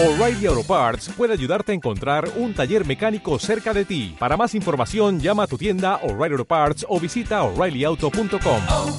O'Reilly 0.00 0.46
Auto 0.46 0.62
Parts 0.62 1.08
puede 1.16 1.32
ayudarte 1.32 1.72
a 1.72 1.74
encontrar 1.74 2.30
un 2.36 2.54
taller 2.54 2.86
mecánico 2.86 3.36
cerca 3.40 3.74
de 3.74 3.84
ti. 3.84 4.14
Para 4.16 4.36
más 4.36 4.54
información, 4.54 5.18
llama 5.18 5.42
a 5.42 5.46
tu 5.48 5.58
tienda 5.58 5.96
O'Reilly 6.04 6.34
Auto 6.34 6.44
Parts 6.44 6.86
o 6.88 7.00
visita 7.00 7.42
oreillyauto.com. 7.42 8.62
oh, 8.68 8.96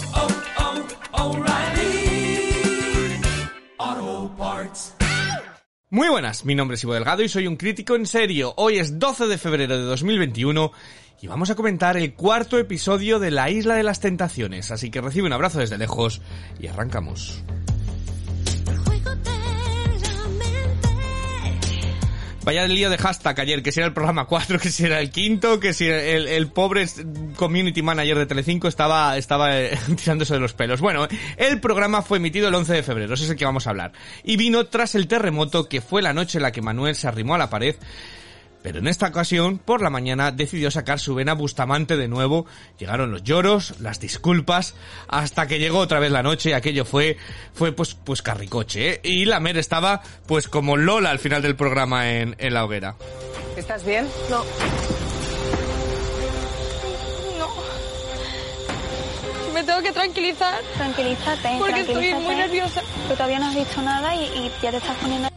oh, 1.14 1.24
O'Reilly 1.24 2.52
Auto 3.78 4.36
Parts. 4.38 4.94
Muy 5.90 6.10
buenas, 6.10 6.44
mi 6.44 6.54
nombre 6.54 6.76
es 6.76 6.84
Ivo 6.84 6.94
Delgado 6.96 7.24
y 7.24 7.30
soy 7.30 7.48
un 7.48 7.56
crítico 7.56 7.96
en 7.96 8.06
serio. 8.06 8.54
Hoy 8.58 8.78
es 8.78 9.00
12 9.00 9.28
de 9.28 9.38
febrero 9.38 9.78
de 9.78 9.86
2021 9.86 10.74
y 11.22 11.28
vamos 11.28 11.50
a 11.50 11.56
comentar 11.56 11.96
el 11.96 12.14
cuarto 12.14 12.58
episodio 12.58 13.20
de 13.20 13.32
La 13.32 13.50
Isla 13.50 13.76
de 13.76 13.84
las 13.84 14.02
Tentaciones, 14.02 14.70
así 14.70 14.92
que 14.92 15.00
recibe 15.00 15.28
un 15.28 15.34
abrazo 15.34 15.60
desde 15.60 15.78
lejos 15.78 16.22
y 16.60 16.68
arrancamos. 16.68 17.42
Vaya 22.50 22.66
el 22.66 22.74
lío 22.74 22.90
de 22.90 22.98
hashtag 22.98 23.42
ayer, 23.42 23.62
que 23.62 23.72
si 23.72 23.80
era 23.80 23.86
el 23.86 23.94
programa 23.94 24.26
4, 24.26 24.58
que 24.58 24.72
si 24.72 24.84
era 24.84 25.00
el 25.00 25.12
quinto, 25.12 25.60
que 25.60 25.72
si 25.72 25.86
el, 25.88 26.48
pobre 26.48 26.84
community 27.36 27.84
manager 27.84 28.18
de 28.18 28.26
Telecinco 28.26 28.68
estaba, 28.68 29.16
estaba 29.18 29.56
eh, 29.56 29.78
tirándose 29.96 30.34
de 30.34 30.40
los 30.40 30.54
pelos. 30.54 30.82
Bueno, 30.82 31.08
el 31.38 31.60
programa 31.60 32.02
fue 32.02 32.18
emitido 32.18 32.48
el 32.48 32.56
11 32.56 32.74
de 32.74 32.82
febrero, 32.82 33.14
ese 33.14 33.26
es 33.26 33.30
el 33.30 33.36
que 33.36 33.46
vamos 33.46 33.68
a 33.68 33.70
hablar. 33.70 33.92
Y 34.24 34.36
vino 34.36 34.66
tras 34.66 34.96
el 34.96 35.08
terremoto 35.08 35.70
que 35.70 35.80
fue 35.80 36.02
la 36.02 36.12
noche 36.12 36.40
en 36.40 36.42
la 36.42 36.52
que 36.52 36.64
Manuel 36.64 36.96
se 36.96 37.08
arrimó 37.08 37.36
a 37.36 37.38
la 37.38 37.52
pared 37.52 37.76
pero 38.62 38.80
en 38.80 38.88
esta 38.88 39.08
ocasión, 39.08 39.58
por 39.58 39.82
la 39.82 39.90
mañana, 39.90 40.32
decidió 40.32 40.70
sacar 40.72 41.00
su 41.00 41.16
vena 41.16 41.34
Bustamante 41.34 41.96
de 41.98 42.08
nuevo. 42.08 42.46
Llegaron 42.78 43.12
los 43.12 43.24
lloros, 43.24 43.80
las 43.80 44.00
disculpas, 44.00 44.76
hasta 45.08 45.48
que 45.48 45.60
llegó 45.60 45.80
otra 45.80 46.00
vez 46.00 46.12
la 46.12 46.24
noche 46.24 46.50
y 46.50 46.54
aquello 46.54 46.84
fue, 46.86 47.18
fue 47.54 47.72
pues, 47.72 47.94
pues 47.96 48.22
carricoche, 48.22 48.90
¿eh? 48.96 49.00
Y 49.04 49.26
la 49.26 49.40
Mer 49.40 49.58
estaba, 49.58 50.02
pues 50.28 50.48
como 50.48 50.76
Lola 50.78 51.10
al 51.12 51.20
final 51.20 51.42
del 51.42 51.56
programa 51.56 52.10
en, 52.12 52.36
en 52.38 52.54
la 52.54 52.66
hoguera. 52.66 52.96
¿Estás 53.56 53.86
bien? 53.86 54.08
No. 54.30 54.44
No. 57.38 57.48
Me 59.54 59.64
tengo 59.64 59.82
que 59.82 59.92
tranquilizar 59.92 60.60
Tranquilízate. 60.76 61.56
porque 61.60 61.80
estoy 61.82 61.86
tranquilízate. 61.96 62.24
muy 62.26 62.36
nerviosa. 62.36 62.82
Pero 63.04 63.16
todavía 63.16 63.40
no 63.40 63.48
has 63.48 63.56
dicho 63.56 63.82
nada 63.82 64.16
y, 64.16 64.24
y 64.26 64.52
ya 64.62 64.72
te 64.72 64.78
estás 64.78 64.96
poniendo... 64.98 65.30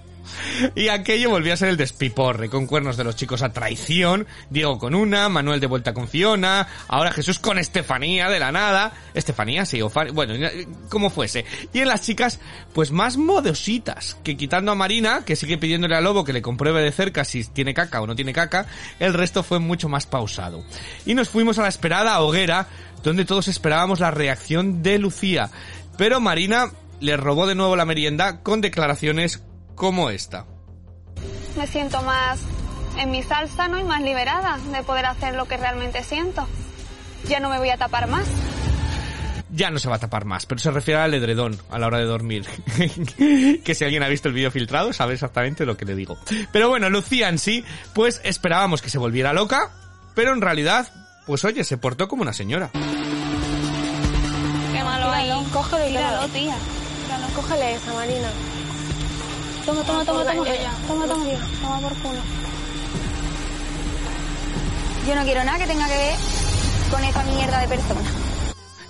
Y 0.75 0.89
aquello 0.89 1.31
volvió 1.31 1.53
a 1.53 1.57
ser 1.57 1.69
el 1.69 1.77
despiporre, 1.77 2.49
con 2.49 2.67
cuernos 2.67 2.97
de 2.97 3.05
los 3.05 3.17
chicos 3.17 3.43
a 3.43 3.53
traición, 3.53 4.27
Diego 4.51 4.79
con 4.79 4.95
una, 4.95 5.29
Manuel 5.29 5.61
de 5.61 5.67
vuelta 5.67 5.95
con 5.95 6.09
Fiona, 6.09 6.67
ahora 6.89 7.13
Jesús 7.13 7.39
con 7.39 7.59
Estefanía 7.59 8.29
de 8.29 8.39
la 8.39 8.53
nada, 8.53 8.93
Estefanía 9.15 9.65
sí, 9.65 9.81
o 9.83 9.91
bueno, 10.13 10.35
como 10.89 11.11
fuese. 11.11 11.45
Y 11.73 11.81
en 11.81 11.89
las 11.89 12.03
chicas, 12.03 12.41
pues 12.73 12.91
más 12.91 13.17
modositas, 13.17 14.17
que 14.23 14.37
quitando 14.37 14.73
a 14.73 14.75
Marina, 14.75 15.25
que 15.25 15.37
sigue 15.37 15.59
pidiéndole 15.59 15.97
al 15.97 16.05
lobo 16.05 16.25
que 16.25 16.33
le 16.33 16.43
compruebe 16.43 16.83
de 16.83 16.93
cerca 16.93 17.25
si 17.25 17.45
tiene 17.45 17.75
caca 17.75 18.01
o 18.01 18.07
no 18.07 18.17
tiene 18.17 18.33
caca, 18.33 18.67
el 18.99 19.15
resto 19.15 19.43
fue 19.43 19.59
mucho 19.59 19.89
más 19.89 20.07
pausado. 20.07 20.65
Y 21.07 21.15
nos 21.15 21.29
fuimos 21.29 21.59
a 21.59 21.63
la 21.63 21.69
esperada 21.69 22.21
hoguera, 22.21 22.69
donde 23.03 23.25
todos 23.25 23.49
esperábamos 23.49 24.01
la 24.01 24.11
reacción 24.11 24.83
de 24.83 24.99
Lucía. 24.99 25.51
Pero 25.97 26.21
Marina 26.21 26.73
le 27.01 27.17
robó 27.17 27.47
de 27.47 27.55
nuevo 27.55 27.77
la 27.77 27.85
merienda 27.85 28.43
con 28.43 28.61
declaraciones 28.61 29.43
como 29.75 30.11
esta. 30.11 30.47
Me 31.57 31.67
siento 31.67 32.03
más 32.03 32.41
en 32.99 33.11
mi 33.11 33.23
salsa, 33.23 33.69
¿no? 33.69 33.79
Y 33.79 33.85
más 33.85 34.03
liberada 34.03 34.59
de 34.59 34.83
poder 34.83 35.07
hacer 35.07 35.35
lo 35.35 35.47
que 35.47 35.57
realmente 35.57 36.03
siento. 36.03 36.47
Ya 37.29 37.41
no 37.41 37.49
me 37.49 37.59
voy 37.59 37.71
a 37.71 37.77
tapar 37.77 38.09
más. 38.09 38.27
Ya 39.55 39.71
no 39.71 39.79
se 39.79 39.89
va 39.89 39.97
a 39.97 39.99
tapar 39.99 40.25
más, 40.25 40.47
pero 40.47 40.61
se 40.61 40.71
refiere 40.71 41.01
al 41.01 41.13
edredón 41.13 41.59
a 41.71 41.79
la 41.79 41.87
hora 41.87 41.99
de 41.99 42.05
dormir. 42.07 42.47
que 43.65 43.75
si 43.75 43.85
alguien 43.85 44.03
ha 44.03 44.09
visto 44.09 44.29
el 44.29 44.35
vídeo 44.35 44.51
filtrado 44.51 44.95
sabe 44.95 45.13
exactamente 45.15 45.67
lo 45.67 45.77
que 45.77 45.85
le 45.85 45.95
digo. 45.95 46.17
Pero 46.53 46.71
bueno, 46.71 46.89
Lucía 46.89 47.29
en 47.29 47.39
sí, 47.39 47.63
pues 47.95 48.21
esperábamos 48.25 48.81
que 48.81 48.89
se 48.89 48.97
volviera 48.97 49.35
loca, 49.35 49.71
pero 50.15 50.33
en 50.33 50.41
realidad, 50.41 50.89
pues 51.27 51.45
oye, 51.45 51.65
se 51.65 51.77
portó 51.77 52.09
como 52.09 52.23
una 52.23 52.33
señora. 52.33 52.71
Qué 54.73 54.83
malo 54.83 55.11
ahí. 55.11 55.31
Cógelo 55.53 55.85
y 55.85 55.89
Tíralo, 55.89 56.27
tíralo. 56.29 56.33
tía. 56.33 56.57
Tíralo. 57.05 57.27
Cógele 57.35 57.75
esa, 57.75 57.93
Marina. 57.93 58.29
Toma, 59.65 59.83
toma, 59.85 60.05
toma, 60.05 60.25
toma. 60.25 60.45
Toma, 60.89 61.07
toma. 61.07 61.25
Toma 61.61 61.81
por 61.81 61.95
culo. 61.99 62.21
Yo 65.07 65.15
no 65.15 65.23
quiero 65.25 65.45
nada 65.45 65.59
que 65.59 65.67
tenga 65.67 65.87
que 65.87 65.97
ver 65.97 66.15
con 66.91 67.05
esa 67.05 67.23
mierda 67.25 67.61
de 67.61 67.69
persona. 67.69 68.01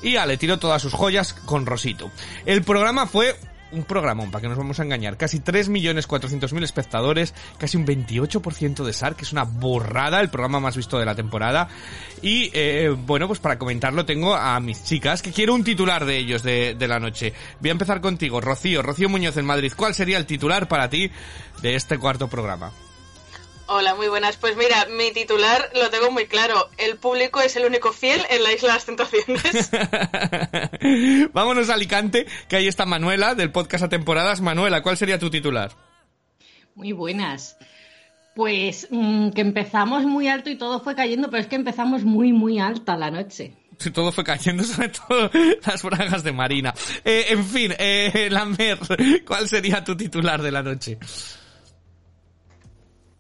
Y 0.03 0.13
ya 0.13 0.27
le 0.27 0.37
tiró 0.37 0.59
todas 0.59 0.83
sus 0.83 0.93
joyas 0.93 1.35
con 1.35 1.67
Rosito. 1.67 2.11
El 2.45 2.63
programa 2.65 3.07
fue 3.07 3.37
un 3.73 3.85
programón, 3.85 4.31
para 4.31 4.43
que 4.43 4.49
nos 4.49 4.59
vamos 4.59 4.79
a 4.81 4.85
engañar. 4.85 5.17
Casi 5.17 5.41
3.400.000 5.41 6.63
espectadores, 6.63 7.35
casi 7.59 7.77
un 7.77 7.87
28% 7.87 8.85
de 8.85 8.93
SAR, 8.93 9.17
que 9.17 9.25
es 9.25 9.33
una 9.33 9.45
borrada, 9.45 10.21
el 10.21 10.31
programa 10.31 10.61
más 10.61 10.77
visto 10.77 10.99
de 10.99 11.07
la 11.07 11.15
temporada. 11.15 11.69
Y 12.21 12.51
eh, 12.53 12.91
bueno, 12.91 13.27
pues 13.27 13.41
para 13.41 13.59
comentarlo 13.59 14.05
tengo 14.05 14.35
a 14.35 14.59
mis 14.61 14.85
chicas, 14.85 15.23
que 15.23 15.33
quiero 15.33 15.55
un 15.55 15.65
titular 15.65 16.05
de 16.05 16.19
ellos 16.19 16.43
de, 16.43 16.75
de 16.75 16.89
la 16.89 17.01
noche. 17.01 17.33
Voy 17.61 17.71
a 17.71 17.73
empezar 17.73 18.01
contigo, 18.01 18.41
Rocío, 18.41 18.83
Rocío 18.83 19.09
Muñoz 19.09 19.37
en 19.37 19.47
Madrid. 19.47 19.73
¿Cuál 19.77 19.95
sería 19.95 20.19
el 20.19 20.27
titular 20.27 20.69
para 20.69 20.89
ti 20.89 21.11
de 21.63 21.75
este 21.75 21.99
cuarto 21.99 22.29
programa? 22.29 22.73
Hola, 23.75 23.95
muy 23.95 24.09
buenas. 24.09 24.37
Pues 24.37 24.55
mira, 24.55 24.87
mi 24.99 25.13
titular 25.13 25.71
lo 25.75 25.89
tengo 25.89 26.11
muy 26.11 26.27
claro. 26.27 26.69
El 26.77 26.99
público 26.99 27.41
es 27.41 27.57
el 27.57 27.65
único 27.65 27.91
fiel 27.91 28.21
en 28.29 28.43
la 28.43 28.53
Isla 28.53 28.69
de 28.69 28.75
las 28.75 28.85
Tentaciones. 28.85 29.71
Vámonos 31.33 31.71
a 31.71 31.75
Alicante, 31.75 32.27
que 32.49 32.57
ahí 32.57 32.69
está 32.69 32.85
Manuela, 32.85 33.35
del 33.35 33.51
podcast 33.51 33.85
a 33.85 33.89
temporadas. 33.89 34.43
Manuela, 34.43 34.83
¿cuál 34.83 34.99
sería 34.99 35.19
tu 35.19 35.31
titular? 35.31 35.73
Muy 36.75 36.93
buenas. 36.93 37.57
Pues 38.35 38.89
mm, 38.91 39.31
que 39.31 39.41
empezamos 39.41 40.05
muy 40.05 40.29
alto 40.29 40.51
y 40.51 40.59
todo 40.59 40.81
fue 40.81 40.95
cayendo, 40.95 41.31
pero 41.31 41.41
es 41.41 41.47
que 41.47 41.57
empezamos 41.57 42.05
muy, 42.05 42.35
muy 42.35 42.59
alta 42.59 42.99
la 42.99 43.11
noche. 43.11 43.55
Si 43.79 43.91
todo 43.91 44.13
fue 44.13 44.23
cayendo, 44.23 44.65
sobre 44.65 44.91
todo 44.91 45.31
las 45.67 45.83
bragas 45.83 46.23
de 46.23 46.33
Marina. 46.33 46.75
Eh, 47.07 47.25
en 47.31 47.43
fin, 47.43 47.73
eh, 47.79 48.29
Lamer, 48.31 48.79
¿cuál 49.27 49.49
sería 49.49 49.83
tu 49.83 49.97
titular 49.97 50.43
de 50.43 50.53
la 50.53 50.63
noche? 50.63 50.99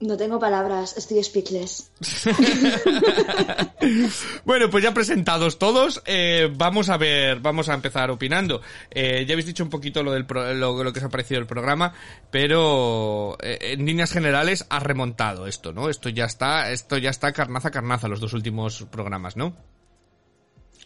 No 0.02 0.16
tengo 0.16 0.40
palabras, 0.40 0.96
estoy 0.96 1.22
speechless. 1.22 1.88
bueno, 4.44 4.68
pues 4.68 4.82
ya 4.82 4.92
presentados 4.92 5.60
todos, 5.60 6.02
eh, 6.06 6.50
vamos 6.56 6.88
a 6.88 6.96
ver, 6.96 7.38
vamos 7.38 7.68
a 7.68 7.74
empezar 7.74 8.10
opinando. 8.10 8.60
Eh, 8.90 9.24
ya 9.26 9.34
habéis 9.34 9.46
dicho 9.46 9.62
un 9.62 9.70
poquito 9.70 10.02
lo, 10.02 10.10
del 10.10 10.26
pro- 10.26 10.54
lo, 10.54 10.92
que 10.92 10.98
os 10.98 11.04
ha 11.04 11.08
parecido 11.08 11.38
el 11.40 11.46
programa, 11.46 11.94
pero 12.32 13.36
eh, 13.40 13.58
en 13.74 13.86
líneas 13.86 14.10
generales 14.10 14.66
ha 14.70 14.80
remontado 14.80 15.46
esto, 15.46 15.72
¿no? 15.72 15.88
Esto 15.88 16.08
ya 16.08 16.24
está, 16.24 16.72
esto 16.72 16.98
ya 16.98 17.10
está 17.10 17.32
carnaza 17.32 17.70
carnaza 17.70 18.08
los 18.08 18.18
dos 18.18 18.32
últimos 18.32 18.84
programas, 18.90 19.36
¿no? 19.36 19.54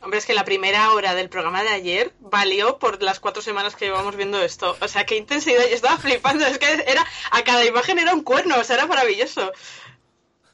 Hombre, 0.06 0.20
es 0.20 0.26
que 0.26 0.34
la 0.34 0.44
primera 0.44 0.92
hora 0.92 1.16
del 1.16 1.28
programa 1.28 1.64
de 1.64 1.70
ayer 1.70 2.14
valió 2.20 2.78
por 2.78 3.02
las 3.02 3.18
cuatro 3.18 3.42
semanas 3.42 3.74
que 3.74 3.86
llevamos 3.86 4.14
viendo 4.14 4.40
esto. 4.40 4.76
O 4.80 4.86
sea, 4.86 5.04
qué 5.04 5.16
intensidad. 5.16 5.64
Yo 5.68 5.74
estaba 5.74 5.98
flipando. 5.98 6.46
Es 6.46 6.58
que 6.58 6.84
era 6.86 7.04
a 7.32 7.42
cada 7.42 7.64
imagen 7.64 7.98
era 7.98 8.14
un 8.14 8.22
cuerno. 8.22 8.54
O 8.56 8.62
sea, 8.62 8.76
era 8.76 8.86
maravilloso. 8.86 9.50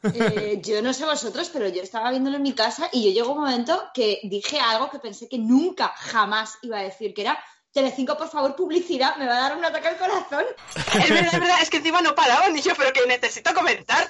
Eh, 0.05 0.59
yo 0.65 0.81
no 0.81 0.95
sé 0.95 1.05
vosotros, 1.05 1.51
pero 1.53 1.69
yo 1.69 1.83
estaba 1.83 2.09
viéndolo 2.09 2.39
en 2.39 2.43
mi 2.43 2.55
casa 2.55 2.89
y 2.93 3.05
yo 3.05 3.11
llegó 3.11 3.33
un 3.33 3.41
momento 3.41 3.91
que 3.93 4.21
dije 4.23 4.59
algo 4.59 4.89
que 4.89 4.99
pensé 4.99 5.29
que 5.29 5.37
nunca, 5.37 5.89
jamás 5.97 6.57
iba 6.63 6.79
a 6.79 6.83
decir, 6.83 7.13
que 7.13 7.21
era 7.21 7.39
Telecinco, 7.73 8.19
por 8.19 8.29
favor, 8.29 8.55
publicidad, 8.55 9.17
me 9.17 9.27
va 9.27 9.37
a 9.37 9.41
dar 9.49 9.57
un 9.57 9.65
ataque 9.65 9.89
al 9.89 9.97
corazón. 9.97 10.45
Es 10.77 11.09
verdad, 11.09 11.33
es 11.33 11.41
verdad. 11.41 11.63
Es 11.63 11.71
que 11.71 11.79
encima 11.79 12.03
no 12.03 12.15
paraban. 12.15 12.57
Y 12.57 12.61
yo, 12.61 12.75
pero 12.77 12.93
que 12.93 13.07
necesito 13.07 13.55
comentar. 13.55 14.09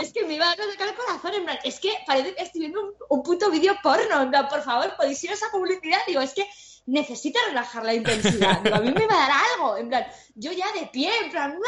Es 0.00 0.12
que 0.12 0.24
me 0.24 0.34
iba 0.34 0.44
a 0.44 0.48
dar 0.50 0.60
un 0.60 0.72
ataque 0.72 0.82
al 0.84 0.94
corazón, 0.94 1.34
en 1.34 1.44
plan, 1.44 1.58
es 1.64 1.80
que 1.80 1.92
parece 2.06 2.34
que 2.34 2.42
estoy 2.42 2.60
viendo 2.60 2.82
un, 2.82 2.94
un 3.08 3.22
puto 3.22 3.50
vídeo 3.50 3.74
porno, 3.82 4.20
en 4.20 4.30
plan, 4.30 4.48
por 4.48 4.62
favor, 4.62 4.94
podéis 4.96 5.22
ir 5.24 5.30
a 5.30 5.34
esa 5.34 5.50
publicidad, 5.50 5.98
digo, 6.06 6.20
es 6.20 6.34
que 6.34 6.46
necesita 6.86 7.38
relajar 7.46 7.84
la 7.84 7.94
intensidad, 7.94 8.60
digo, 8.60 8.76
a 8.76 8.80
mí 8.80 8.92
me 8.92 9.06
va 9.06 9.14
a 9.14 9.28
dar 9.28 9.32
algo, 9.52 9.76
en 9.76 9.88
plan, 9.88 10.06
yo 10.34 10.52
ya 10.52 10.70
de 10.72 10.86
pie, 10.86 11.10
en 11.24 11.30
plan, 11.30 11.58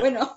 bueno. 0.00 0.36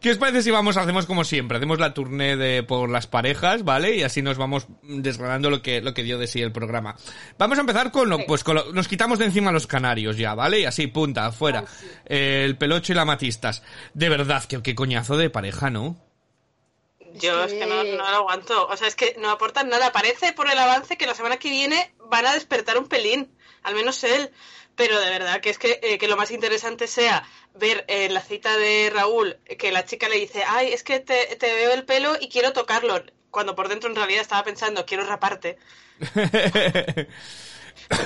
¿Qué 0.00 0.10
os 0.10 0.18
parece 0.18 0.42
si 0.42 0.50
vamos, 0.50 0.76
hacemos 0.76 1.06
como 1.06 1.24
siempre? 1.24 1.56
Hacemos 1.56 1.80
la 1.80 1.94
tournée 1.94 2.36
de, 2.36 2.62
por 2.62 2.88
las 2.88 3.06
parejas, 3.06 3.64
¿vale? 3.64 3.96
Y 3.96 4.02
así 4.02 4.22
nos 4.22 4.38
vamos 4.38 4.66
desgranando 4.82 5.50
lo 5.50 5.62
que, 5.62 5.80
lo 5.80 5.94
que 5.94 6.02
dio 6.04 6.16
de 6.18 6.26
sí 6.26 6.40
el 6.40 6.52
programa. 6.52 6.96
Vamos 7.36 7.58
a 7.58 7.62
empezar 7.62 7.90
con 7.90 8.08
lo, 8.08 8.24
pues 8.26 8.44
con 8.44 8.54
lo- 8.56 8.72
nos 8.72 8.86
quitamos 8.88 9.18
de 9.18 9.24
encima 9.24 9.50
los 9.52 9.66
canarios 9.66 10.16
ya, 10.16 10.34
¿vale? 10.34 10.60
Y 10.60 10.64
así, 10.64 10.86
punta, 10.86 11.26
afuera. 11.26 11.64
Eh, 12.06 12.42
el 12.44 12.56
pelocho 12.56 12.92
y 12.92 12.96
la 12.96 13.04
matistas. 13.04 13.62
De 13.94 14.08
verdad, 14.08 14.44
que 14.44 14.62
qué 14.62 14.74
coñazo 14.74 15.16
de 15.16 15.28
pareja, 15.30 15.70
¿no? 15.70 15.96
Yo 17.14 17.42
es 17.44 17.52
que 17.52 17.66
no, 17.66 17.82
no 17.82 17.96
lo 17.96 18.16
aguanto. 18.18 18.68
O 18.68 18.76
sea, 18.76 18.86
es 18.86 18.94
que 18.94 19.16
no 19.18 19.30
aportan 19.30 19.68
nada. 19.68 19.90
Parece 19.90 20.32
por 20.32 20.48
el 20.48 20.56
avance 20.58 20.96
que 20.96 21.06
la 21.06 21.14
semana 21.14 21.38
que 21.38 21.50
viene 21.50 21.92
van 22.08 22.26
a 22.26 22.34
despertar 22.34 22.78
un 22.78 22.86
pelín. 22.86 23.28
Al 23.62 23.74
menos 23.74 24.02
él. 24.04 24.30
Pero 24.76 24.98
de 24.98 25.10
verdad 25.10 25.40
que 25.40 25.50
es 25.50 25.58
que, 25.58 25.78
eh, 25.82 25.98
que 25.98 26.08
lo 26.08 26.16
más 26.16 26.30
interesante 26.30 26.86
sea 26.86 27.24
ver 27.54 27.84
eh, 27.88 28.06
en 28.06 28.14
la 28.14 28.22
cita 28.22 28.56
de 28.56 28.90
Raúl 28.92 29.36
que 29.58 29.72
la 29.72 29.84
chica 29.84 30.08
le 30.08 30.16
dice, 30.16 30.42
ay, 30.46 30.72
es 30.72 30.82
que 30.82 31.00
te, 31.00 31.36
te 31.36 31.54
veo 31.54 31.72
el 31.72 31.84
pelo 31.84 32.16
y 32.20 32.28
quiero 32.28 32.52
tocarlo. 32.52 33.02
Cuando 33.30 33.54
por 33.54 33.68
dentro 33.68 33.90
en 33.90 33.96
realidad 33.96 34.22
estaba 34.22 34.42
pensando, 34.42 34.86
quiero 34.86 35.04
raparte. 35.04 35.58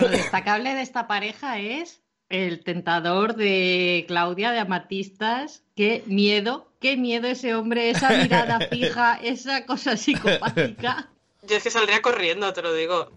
Lo 0.00 0.08
destacable 0.08 0.74
de 0.74 0.82
esta 0.82 1.06
pareja 1.06 1.58
es 1.58 2.02
El 2.28 2.64
tentador 2.64 3.36
de 3.36 4.04
Claudia 4.08 4.50
de 4.50 4.58
Amatistas. 4.58 5.62
Qué 5.76 6.02
miedo, 6.06 6.72
qué 6.80 6.96
miedo 6.96 7.28
ese 7.28 7.54
hombre, 7.54 7.90
esa 7.90 8.10
mirada 8.10 8.60
fija, 8.68 9.14
esa 9.22 9.66
cosa 9.66 9.96
psicopática. 9.96 11.10
Yo 11.42 11.56
es 11.56 11.62
que 11.62 11.70
saldría 11.70 12.02
corriendo, 12.02 12.52
te 12.52 12.62
lo 12.62 12.72
digo. 12.72 13.10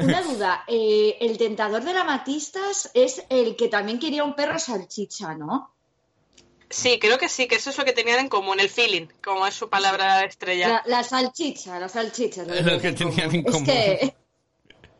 Una 0.00 0.22
duda, 0.28 0.64
eh, 0.66 1.16
el 1.20 1.38
tentador 1.38 1.82
de 1.82 1.92
la 1.94 2.04
Matistas 2.04 2.90
es 2.94 3.22
el 3.28 3.56
que 3.56 3.68
también 3.68 3.98
quería 3.98 4.24
un 4.24 4.34
perro 4.34 4.58
salchicha, 4.58 5.34
¿no? 5.34 5.70
Sí, 6.70 6.98
creo 6.98 7.18
que 7.18 7.28
sí, 7.28 7.46
que 7.48 7.56
eso 7.56 7.68
es 7.70 7.76
lo 7.76 7.84
que 7.84 7.92
tenían 7.92 8.18
en 8.20 8.28
común, 8.28 8.58
el 8.58 8.70
feeling, 8.70 9.06
como 9.22 9.46
es 9.46 9.54
su 9.54 9.68
palabra 9.68 10.24
estrella. 10.24 10.68
La, 10.68 10.82
la 10.86 11.02
salchicha, 11.04 11.78
la 11.78 11.88
salchicha. 11.88 12.42
Es 12.42 12.64
lo 12.64 12.80
que 12.80 12.92
tenían 12.92 13.34
en 13.34 13.46
Es 13.46 13.52
común. 13.52 13.66
que 13.66 14.14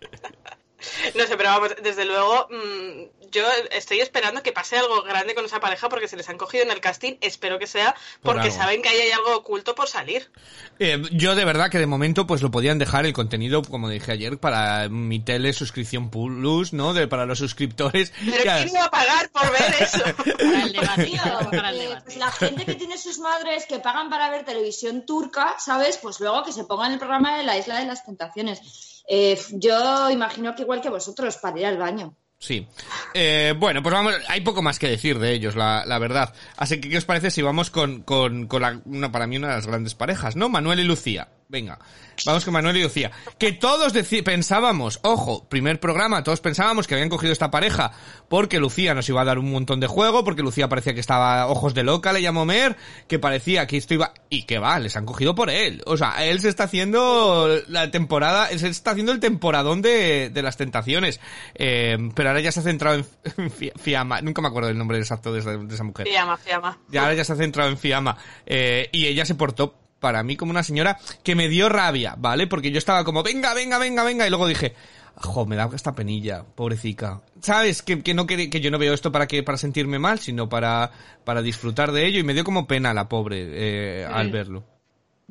No 1.15 1.27
sé, 1.27 1.37
pero 1.37 1.51
vamos, 1.51 1.71
desde 1.83 2.05
luego, 2.05 2.49
mm, 2.51 3.29
yo 3.31 3.43
estoy 3.71 4.01
esperando 4.01 4.43
que 4.43 4.53
pase 4.53 4.77
algo 4.77 5.03
grande 5.03 5.35
con 5.35 5.45
esa 5.45 5.61
pareja 5.61 5.89
porque 5.89 6.09
se 6.09 6.17
les 6.17 6.29
han 6.29 6.39
cogido 6.39 6.65
en 6.65 6.71
el 6.71 6.81
casting. 6.81 7.15
Espero 7.21 7.59
que 7.59 7.67
sea 7.67 7.95
Por 8.23 8.35
porque 8.35 8.51
saben 8.51 8.83
que 8.83 8.89
ahí 8.89 8.99
hay 9.01 9.11
algo 9.13 9.37
oculto 9.37 9.75
por 9.75 9.89
salir. 9.89 10.31
Eh, 10.79 11.03
yo 11.13 11.35
de 11.35 11.45
verdad 11.45 11.71
que 11.71 11.79
de 11.79 11.87
momento 11.87 12.27
pues 12.27 12.43
lo 12.43 12.51
podían 12.51 12.79
dejar 12.79 13.07
el 13.07 13.13
contenido, 13.13 13.63
como 13.63 13.89
dije 13.89 14.13
ayer, 14.13 14.39
para 14.39 14.89
mi 14.89 15.21
tele 15.21 15.53
suscripción 15.53 16.11
plus, 16.11 16.73
¿no? 16.73 16.93
De, 16.93 17.07
para 17.09 17.27
los 17.27 17.39
suscriptores. 17.39 18.13
Pero 18.25 18.45
Ya- 18.45 18.57
¿quién 18.63 18.71
iba 18.71 18.85
a 18.85 18.91
pagar 18.91 19.31
por 19.31 19.51
ver 19.51 19.75
eso? 19.81 20.03
Para 20.39 20.63
el 20.65 20.73
debate. 20.73 21.05
Tío, 21.05 21.23
para 21.51 21.71
el 21.71 21.77
eh, 21.81 21.83
debate. 21.85 22.03
pues 22.05 22.17
la 22.17 22.31
gente 22.33 22.65
que 22.67 22.75
tiene 22.75 22.99
sus 22.99 23.19
madres 23.19 23.67
que 23.67 23.79
pagan 23.79 24.11
para 24.11 24.29
ver 24.31 24.45
televisión 24.45 25.07
turca, 25.07 25.57
¿sabes? 25.59 25.97
Pues 25.99 26.21
luego 26.21 26.43
que 26.45 26.53
se 26.53 26.65
pongan 26.65 26.93
el 26.93 26.99
programa 26.99 27.37
de 27.39 27.45
la 27.45 27.57
Isla 27.59 27.79
de 27.79 27.87
las 27.87 28.05
Tentaciones. 28.05 28.61
Eh, 29.09 29.39
yo 29.53 30.11
imagino 30.11 30.55
que 30.55 30.63
igual 30.63 30.81
que 30.81 30.91
vosotros, 30.91 31.37
para 31.39 31.59
ir 31.59 31.67
al 31.67 31.79
baño. 31.79 32.17
Sí. 32.39 32.67
Eh, 33.15 33.55
bueno, 33.57 33.85
pues 33.85 33.93
vamos, 33.93 34.15
hay 34.27 34.41
poco 34.41 34.63
más 34.63 34.81
que 34.81 34.89
decir 34.89 35.21
de 35.21 35.33
ellos, 35.33 35.55
la, 35.55 35.99
verdad. 36.01 36.35
Así 36.57 36.81
que, 36.81 36.89
¿qué 36.89 36.97
os 36.97 37.05
parece 37.05 37.31
si 37.31 37.41
vamos 37.41 37.71
con, 37.71 38.03
con, 38.03 38.49
con 38.49 38.63
la, 38.63 38.81
una, 38.85 39.13
para 39.13 39.29
mí 39.29 39.37
una 39.37 39.51
de 39.51 39.55
las 39.55 39.67
grandes 39.69 39.95
parejas, 39.95 40.35
¿no? 40.35 40.49
Manuel 40.49 40.81
y 40.81 40.85
Lucía. 40.85 41.29
Venga, 41.53 41.79
vamos 42.25 42.47
con 42.47 42.55
Manuel 42.55 42.79
y 42.79 42.83
Lucía. 42.83 43.11
Que 43.39 43.53
todos 43.53 43.93
pensábamos, 44.25 45.01
ojo, 45.03 45.47
primer 45.51 45.79
programa, 45.81 46.23
todos 46.23 46.41
pensábamos 46.41 46.87
que 46.87 46.95
habían 46.95 47.11
cogido 47.11 47.31
esta 47.31 47.51
pareja 47.51 47.93
porque 48.31 48.59
Lucía 48.59 48.95
nos 48.95 49.07
iba 49.11 49.21
a 49.21 49.25
dar 49.27 49.39
un 49.39 49.53
montón 49.53 49.79
de 49.79 49.87
juego, 49.87 50.25
porque 50.25 50.41
Lucía 50.41 50.71
parecía 50.71 50.95
que 50.95 51.01
estaba 51.01 51.47
ojos 51.49 51.75
de 51.75 51.83
loca, 51.83 52.15
le 52.15 52.23
llamó 52.23 52.47
Mer, 52.47 52.79
que 53.07 53.19
parecía 53.19 53.67
que 53.67 53.77
esto 53.77 53.93
iba... 53.93 54.15
Y 54.31 54.45
que 54.45 54.59
va, 54.59 54.79
les 54.79 54.97
han 54.97 55.05
cogido 55.05 55.35
por 55.35 55.51
él. 55.51 55.83
O 55.85 55.99
sea, 55.99 56.25
él 56.25 56.41
se 56.41 56.49
está 56.49 56.65
haciendo 56.65 57.51
la 57.69 57.91
temporada, 57.91 58.47
él 58.47 58.59
se 58.59 58.69
está 58.69 58.93
haciendo 58.93 59.13
el 59.13 59.21
temporadón 59.21 59.83
de, 59.83 60.31
de 60.31 60.43
las 60.43 60.57
tentaciones. 60.57 61.21
Eh, 61.55 61.99
pero 62.15 62.31
ahora 62.31 62.41
ya 62.41 62.51
se 62.51 62.61
ha 62.61 62.63
centrado 62.63 62.97
en, 62.97 63.05
en 63.37 63.51
Fi- 63.51 63.73
Fiamma, 63.77 64.23
nunca 64.23 64.41
me 64.41 64.49
acuerdo 64.49 64.69
del 64.69 64.79
nombre 64.79 64.97
exacto 64.97 65.35
de 65.35 65.41
esa, 65.41 65.51
de 65.59 65.75
esa 65.75 65.85
mujer. 65.85 66.09
Fiamma, 66.09 66.39
fiamma. 66.39 66.79
Y 66.91 66.97
ahora 66.97 67.13
ya 67.13 67.25
se 67.25 67.35
ha 67.35 67.37
centrado 67.37 67.69
en 67.69 67.77
Fiamma. 67.77 68.17
Eh, 68.47 68.89
y 68.91 69.05
ella 69.05 69.27
se 69.27 69.35
portó 69.35 69.82
para 70.03 70.23
mí 70.23 70.37
como 70.37 70.51
una 70.51 70.63
señora 70.63 70.99
que 71.23 71.35
me 71.35 71.49
dio 71.49 71.71
rabia, 71.71 72.15
¿vale? 72.19 72.47
Porque 72.47 72.71
yo 72.71 72.77
estaba 72.77 73.05
como, 73.05 73.23
venga, 73.23 73.55
venga, 73.55 73.79
venga, 73.79 74.05
venga. 74.05 74.27
Y 74.27 74.31
luego 74.31 74.47
dije, 74.47 74.75
jo, 75.15 75.47
me 75.47 75.57
da 75.57 75.71
esta 75.75 75.95
penilla, 75.95 76.45
pobrecita. 76.55 77.23
¿Sabes? 77.41 77.81
Que, 77.81 78.03
que 78.03 78.13
no 78.13 78.27
quería- 78.27 78.51
que 78.51 78.61
yo 78.61 78.71
no 78.71 78.79
veo 78.79 78.93
esto 78.93 79.11
para 79.11 79.27
que, 79.27 79.43
para 79.43 79.57
sentirme 79.57 79.99
mal, 79.99 80.19
sino 80.19 80.51
para, 80.51 80.91
para 81.25 81.41
disfrutar 81.41 81.93
de 81.93 82.07
ello. 82.07 82.19
Y 82.21 82.25
me 82.25 82.35
dio 82.35 82.45
como 82.45 82.67
pena 82.67 82.93
la 82.93 83.09
pobre, 83.09 83.47
eh, 83.49 84.05
al 84.05 84.31
verlo. 84.31 84.65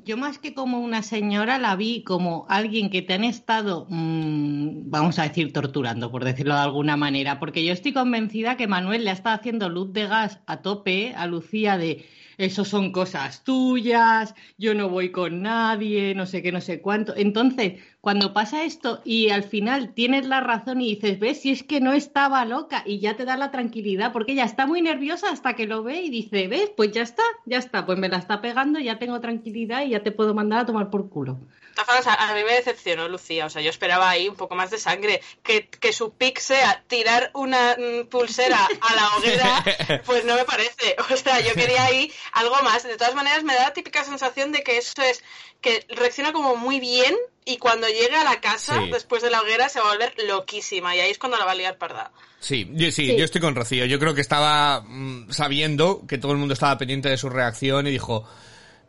Yo 0.04 0.18
más 0.18 0.40
que 0.40 0.56
como 0.56 0.80
una 0.80 1.04
señora 1.04 1.60
la 1.60 1.76
vi 1.76 2.02
como 2.04 2.48
alguien 2.50 2.90
que 2.90 3.04
te 3.04 3.14
han 3.14 3.24
estado, 3.24 3.86
mm, 3.90 4.90
vamos 4.90 5.20
a 5.20 5.24
decir, 5.24 5.54
torturando, 5.54 6.10
por 6.12 6.24
decirlo 6.24 6.56
de 6.56 6.62
alguna 6.62 6.98
manera, 6.98 7.40
porque 7.40 7.64
yo 7.64 7.72
estoy 7.72 7.94
convencida 7.94 8.58
que 8.58 8.66
Manuel 8.68 9.04
le 9.04 9.12
ha 9.12 9.14
estado 9.14 9.36
haciendo 9.36 9.70
luz 9.70 9.94
de 9.94 10.08
gas 10.08 10.40
a 10.48 10.62
tope 10.64 11.14
a 11.16 11.28
Lucía 11.28 11.78
de 11.78 12.04
eso 12.38 12.66
son 12.66 12.92
cosas 12.92 13.44
tuyas, 13.44 14.36
yo 14.58 14.74
no 14.74 14.90
voy 14.90 15.12
con 15.12 15.42
nadie, 15.42 16.16
no 16.16 16.26
sé 16.26 16.42
qué, 16.42 16.52
no 16.52 16.62
sé 16.62 16.82
cuánto. 16.82 17.14
Entonces, 17.16 17.80
cuando 18.02 18.34
pasa 18.34 18.64
esto 18.64 19.02
y 19.06 19.30
al 19.30 19.44
final 19.44 19.94
tienes 19.94 20.26
la 20.26 20.42
razón 20.42 20.82
y 20.82 20.96
dices, 20.96 21.20
ves, 21.20 21.42
si 21.42 21.52
es 21.52 21.64
que 21.64 21.82
no 21.82 21.94
estaba 21.94 22.46
loca 22.46 22.84
y 22.86 23.00
ya 23.00 23.16
te 23.16 23.26
da 23.26 23.38
la 23.38 23.52
tranquilidad, 23.52 24.12
porque 24.12 24.34
ella 24.34 24.46
está 24.46 24.66
muy 24.66 24.82
nerviosa 24.82 25.32
hasta 25.32 25.54
que 25.56 25.68
lo 25.68 25.84
ve 25.84 26.02
y 26.02 26.10
dice, 26.10 26.48
ves, 26.48 26.72
pues 26.76 26.92
ya 26.92 27.04
está, 27.04 27.24
ya 27.46 27.58
está, 27.58 27.86
pues 27.86 27.98
me 28.00 28.10
la 28.10 28.18
está 28.18 28.42
pegando, 28.42 28.80
ya 28.80 29.00
tengo 29.00 29.20
tranquilidad 29.22 29.84
y 29.86 29.90
ya 29.90 30.04
te 30.04 30.12
puedo 30.12 30.34
mandar 30.34 30.60
a 30.62 30.66
tomar 30.66 30.90
por 30.90 31.10
culo. 31.10 31.40
Todas 31.76 32.08
a, 32.08 32.14
a 32.30 32.36
mí 32.36 32.44
me 32.44 32.54
decepcionó 32.54 33.08
Lucía. 33.08 33.46
O 33.46 33.50
sea, 33.50 33.62
yo 33.62 33.70
esperaba 33.70 34.10
ahí 34.10 34.28
un 34.28 34.36
poco 34.36 34.56
más 34.56 34.72
de 34.72 34.78
sangre. 34.78 35.22
Que, 35.44 35.68
que 35.68 35.94
su 35.94 36.14
pick 36.14 36.40
sea 36.40 36.84
tirar 36.88 37.32
una 37.34 37.76
mm, 37.78 38.08
pulsera 38.08 38.68
a 38.82 38.96
la 38.96 39.16
hoguera, 39.18 40.02
pues 40.06 40.26
no 40.26 40.36
me 40.36 40.46
parece. 40.46 40.96
O 41.12 41.18
sea, 41.18 41.40
yo 41.42 41.54
quería 41.54 41.84
ahí 41.86 42.12
algo 42.34 42.56
más. 42.64 42.84
De 42.84 42.98
todas 42.98 43.16
maneras, 43.16 43.44
me 43.44 43.54
da 43.56 43.64
la 43.64 43.74
típica 43.74 44.04
sensación 44.04 44.52
de 44.52 44.64
que 44.64 44.78
eso 44.78 45.02
es 45.02 45.24
que 45.62 45.86
reacciona 45.90 46.34
como 46.34 46.56
muy 46.56 46.80
bien 46.80 47.16
y 47.46 47.58
cuando 47.58 47.88
llegue 47.88 48.16
a 48.16 48.24
la 48.24 48.40
casa, 48.42 48.80
Sí. 48.84 48.90
después 48.92 49.22
de 49.22 49.30
la 49.30 49.42
hoguera, 49.42 49.70
se 49.70 49.80
va 49.80 49.88
a 49.90 49.92
volver 49.94 50.14
loquísima. 50.28 50.96
Y 50.96 51.00
ahí 51.02 51.12
es 51.12 51.18
cuando 51.20 51.38
la 51.38 51.46
va 51.46 51.52
a 51.52 51.56
liar 51.56 51.78
parda. 51.78 52.12
Sí, 52.40 52.68
yo, 52.72 52.92
sí, 52.92 53.06
Sí. 53.08 53.16
yo 53.18 53.24
estoy 53.26 53.42
con 53.42 53.56
Rocío. 53.56 53.86
Yo 53.86 54.00
creo 54.00 54.16
que 54.16 54.22
estaba 54.22 54.82
mm, 54.82 55.32
sabiendo 55.32 56.02
que 56.08 56.18
todo 56.18 56.32
el 56.32 56.38
mundo 56.40 56.54
estaba 56.54 56.78
pendiente 56.78 57.10
de 57.10 57.18
su 57.18 57.30
reacción 57.30 57.86
y 57.88 57.92
dijo, 57.92 58.28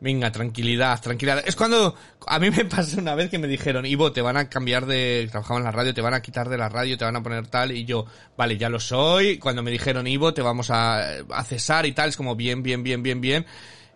venga, 0.02 0.32
tranquilidad, 0.32 1.00
tranquilidad. 1.00 1.42
Es 1.46 1.54
cuando 1.54 1.94
a 2.26 2.38
mí 2.38 2.50
me 2.50 2.64
pasó 2.66 2.98
una 2.98 3.14
vez 3.14 3.30
que 3.30 3.38
me 3.38 3.46
dijeron, 3.46 3.86
Ivo, 3.86 4.12
te 4.12 4.20
van 4.20 4.36
a 4.36 4.48
cambiar 4.48 4.84
de, 4.86 5.28
trabajaba 5.30 5.60
en 5.60 5.64
la 5.64 5.70
radio, 5.70 5.94
te 5.94 6.00
van 6.00 6.14
a 6.14 6.20
quitar 6.20 6.48
de 6.48 6.58
la 6.58 6.68
radio, 6.68 6.98
te 6.98 7.04
van 7.04 7.16
a 7.16 7.22
poner 7.22 7.46
tal, 7.46 7.70
y 7.70 7.84
yo, 7.84 8.04
vale, 8.36 8.58
ya 8.58 8.68
lo 8.68 8.80
soy. 8.80 9.38
Cuando 9.38 9.62
me 9.62 9.70
dijeron, 9.70 10.06
Ivo, 10.06 10.34
te 10.34 10.42
vamos 10.42 10.70
a, 10.70 11.20
a 11.20 11.44
cesar 11.44 11.86
y 11.86 11.92
tal, 11.92 12.08
es 12.08 12.16
como 12.16 12.34
bien, 12.34 12.62
bien, 12.62 12.82
bien, 12.82 13.02
bien, 13.02 13.20
bien. 13.20 13.46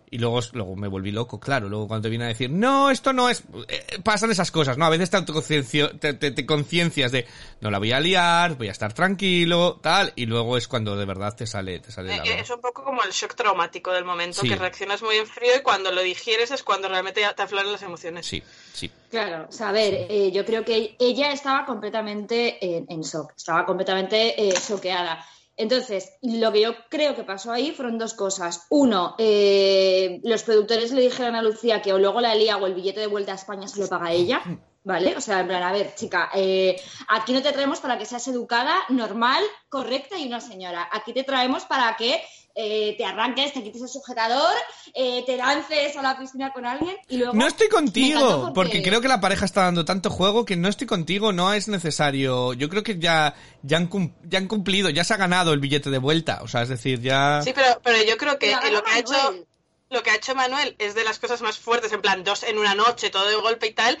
Y 0.09 0.19
luego, 0.19 0.39
luego 0.53 0.75
me 0.77 0.87
volví 0.87 1.11
loco, 1.11 1.37
claro. 1.37 1.67
Luego 1.67 1.87
cuando 1.89 2.03
te 2.03 2.09
viene 2.09 2.23
a 2.23 2.27
decir, 2.29 2.49
no, 2.49 2.89
esto 2.89 3.11
no 3.11 3.27
es... 3.29 3.43
eh, 3.67 3.99
pasan 4.05 4.31
esas 4.31 4.51
cosas, 4.51 4.77
¿no? 4.77 4.85
A 4.85 4.89
veces 4.89 5.09
te, 5.09 5.17
autoconciencio- 5.17 5.99
te, 5.99 6.13
te, 6.13 6.31
te 6.31 6.45
conciencias 6.45 7.11
de, 7.11 7.27
no 7.59 7.69
la 7.71 7.77
voy 7.77 7.91
a 7.91 7.99
liar, 7.99 8.55
voy 8.55 8.69
a 8.69 8.71
estar 8.71 8.93
tranquilo, 8.93 9.79
tal. 9.83 10.13
Y 10.15 10.25
luego 10.25 10.55
es 10.55 10.69
cuando 10.69 10.95
de 10.95 11.03
verdad 11.05 11.35
te 11.35 11.45
sale, 11.45 11.79
te 11.79 11.91
sale 11.91 12.15
la 12.15 12.23
Eh, 12.23 12.39
Es 12.39 12.49
un 12.49 12.61
poco 12.61 12.85
como 12.85 13.03
el 13.03 13.11
shock 13.11 13.35
traumático 13.35 13.91
del 13.91 14.05
momento, 14.05 14.41
Sí. 14.41 14.47
que 14.47 14.55
reaccionas 14.55 15.01
muy 15.03 15.17
en 15.17 15.27
frío 15.27 15.51
y 15.57 15.61
cuando 15.61 15.91
lo 15.91 16.01
digieres 16.01 16.51
es 16.51 16.63
cuando 16.63 16.87
realmente 16.87 17.19
ya 17.19 17.33
te 17.33 17.41
afloran 17.41 17.69
las 17.69 17.81
emociones. 17.81 18.25
Sí, 18.25 18.41
sí. 18.73 18.89
Claro, 19.11 19.47
o 19.49 19.51
sea, 19.51 19.69
a 19.69 19.71
ver, 19.73 20.07
eh, 20.09 20.31
yo 20.33 20.45
creo 20.45 20.63
que 20.63 20.95
ella 20.99 21.33
estaba 21.33 21.65
completamente 21.65 22.63
en, 22.65 22.85
en 22.87 23.01
shock, 23.01 23.33
estaba 23.35 23.65
completamente 23.65 24.41
eh, 24.49 24.53
choqueada. 24.65 25.25
Entonces, 25.57 26.13
lo 26.21 26.51
que 26.51 26.61
yo 26.61 26.75
creo 26.89 27.15
que 27.15 27.23
pasó 27.23 27.51
ahí 27.51 27.71
fueron 27.71 27.97
dos 27.97 28.13
cosas. 28.13 28.67
Uno, 28.69 29.15
eh, 29.17 30.21
los 30.23 30.43
productores 30.43 30.91
le 30.91 31.01
dijeron 31.01 31.35
a 31.35 31.41
Lucía 31.41 31.81
que 31.81 31.93
o 31.93 31.97
luego 31.97 32.21
la 32.21 32.35
lía 32.35 32.57
o 32.57 32.67
el 32.67 32.75
billete 32.75 32.99
de 32.99 33.07
vuelta 33.07 33.31
a 33.31 33.35
España 33.35 33.67
se 33.67 33.79
lo 33.79 33.87
paga 33.87 34.11
ella, 34.11 34.41
¿vale? 34.83 35.15
O 35.17 35.21
sea, 35.21 35.39
en 35.39 35.47
plan, 35.47 35.63
a 35.63 35.71
ver, 35.71 35.95
chica, 35.95 36.29
eh, 36.35 36.79
aquí 37.07 37.33
no 37.33 37.41
te 37.41 37.51
traemos 37.51 37.79
para 37.79 37.97
que 37.97 38.05
seas 38.05 38.27
educada, 38.27 38.75
normal, 38.89 39.43
correcta 39.67 40.17
y 40.19 40.27
una 40.27 40.39
señora. 40.39 40.87
Aquí 40.91 41.11
te 41.11 41.23
traemos 41.23 41.65
para 41.65 41.95
que 41.97 42.21
eh, 42.59 42.95
te 42.97 43.05
arranques, 43.05 43.53
te 43.53 43.61
quites 43.61 43.81
el 43.83 43.87
sujetador, 43.87 44.51
eh, 44.95 45.23
te 45.27 45.37
lances 45.37 45.95
a 45.95 46.01
la 46.01 46.17
piscina 46.17 46.51
con 46.51 46.65
alguien 46.65 46.97
y 47.07 47.17
luego... 47.17 47.33
No 47.33 47.45
estoy 47.45 47.69
contigo, 47.69 48.19
encantó 48.19 48.53
porque... 48.53 48.81
creo 48.81 48.99
que 48.99 49.07
la 49.07 49.21
pareja 49.21 49.45
está 49.45 49.61
dando 49.61 49.85
tanto 49.85 50.09
juego 50.09 50.43
que 50.43 50.55
no 50.55 50.67
estoy 50.67 50.87
contigo, 50.87 51.31
no 51.31 51.53
es 51.53 51.67
necesario. 51.67 52.53
Yo 52.53 52.67
creo 52.67 52.81
que 52.81 52.97
ya, 52.97 53.35
ya, 53.61 53.77
han, 53.77 53.87
cum- 53.87 54.11
ya 54.23 54.39
han 54.39 54.47
cumplido, 54.47 54.89
ya 54.89 55.03
se 55.03 55.13
ha 55.13 55.17
ganado 55.17 55.53
el 55.53 55.59
billete 55.59 55.91
de 55.91 55.99
vuelta. 55.99 56.39
O 56.41 56.47
sea, 56.47 56.63
es 56.63 56.69
decir, 56.69 56.99
ya... 56.99 57.41
Sí, 57.43 57.51
pero, 57.53 57.79
pero 57.83 58.03
yo 58.03 58.17
creo 58.17 58.39
que 58.39 58.51
lo 58.51 58.83
que 58.83 58.91
ha 58.91 58.99
hecho 58.99 59.13
Manuel. 59.13 59.47
lo 59.91 60.01
que 60.03 60.09
ha 60.09 60.15
hecho 60.15 60.33
Manuel 60.33 60.75
es 60.79 60.95
de 60.95 61.03
las 61.03 61.19
cosas 61.19 61.41
más 61.43 61.59
fuertes, 61.59 61.91
en 61.93 62.01
plan 62.01 62.23
dos 62.23 62.41
en 62.41 62.57
una 62.57 62.73
noche, 62.73 63.11
todo 63.11 63.27
de 63.27 63.35
golpe 63.35 63.67
y 63.67 63.73
tal, 63.73 63.99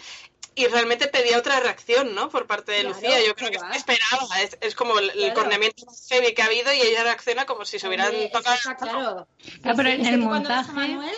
y 0.57 0.67
realmente 0.67 1.07
pedía 1.07 1.37
otra 1.37 1.59
reacción, 1.59 2.13
¿no? 2.15 2.29
Por 2.29 2.47
parte 2.47 2.71
de 2.71 2.81
Claro, 2.81 2.95
Lucía. 2.95 3.25
Yo 3.25 3.35
creo 3.35 3.51
que 3.51 3.57
claro. 3.57 3.73
esperaba, 3.75 4.41
es, 4.41 4.57
es 4.61 4.75
como 4.75 4.97
el, 4.99 5.11
Claro. 5.11 5.33
corneamiento 5.35 5.85
más 5.85 6.05
heavy 6.09 6.33
que 6.33 6.41
ha 6.41 6.45
habido 6.45 6.73
y 6.73 6.81
ella 6.81 7.03
reacciona 7.03 7.45
como 7.45 7.63
si 7.63 7.79
se 7.79 7.87
hubieran 7.87 8.07
Hombre, 8.07 8.29
tocado. 8.33 8.55
está 8.55 8.75
claro. 8.75 9.27
Claro, 9.61 9.77
pero 9.77 9.89
en 9.89 10.05
el 10.05 10.17
montaje- 10.19 10.71
Manuel, 10.73 11.15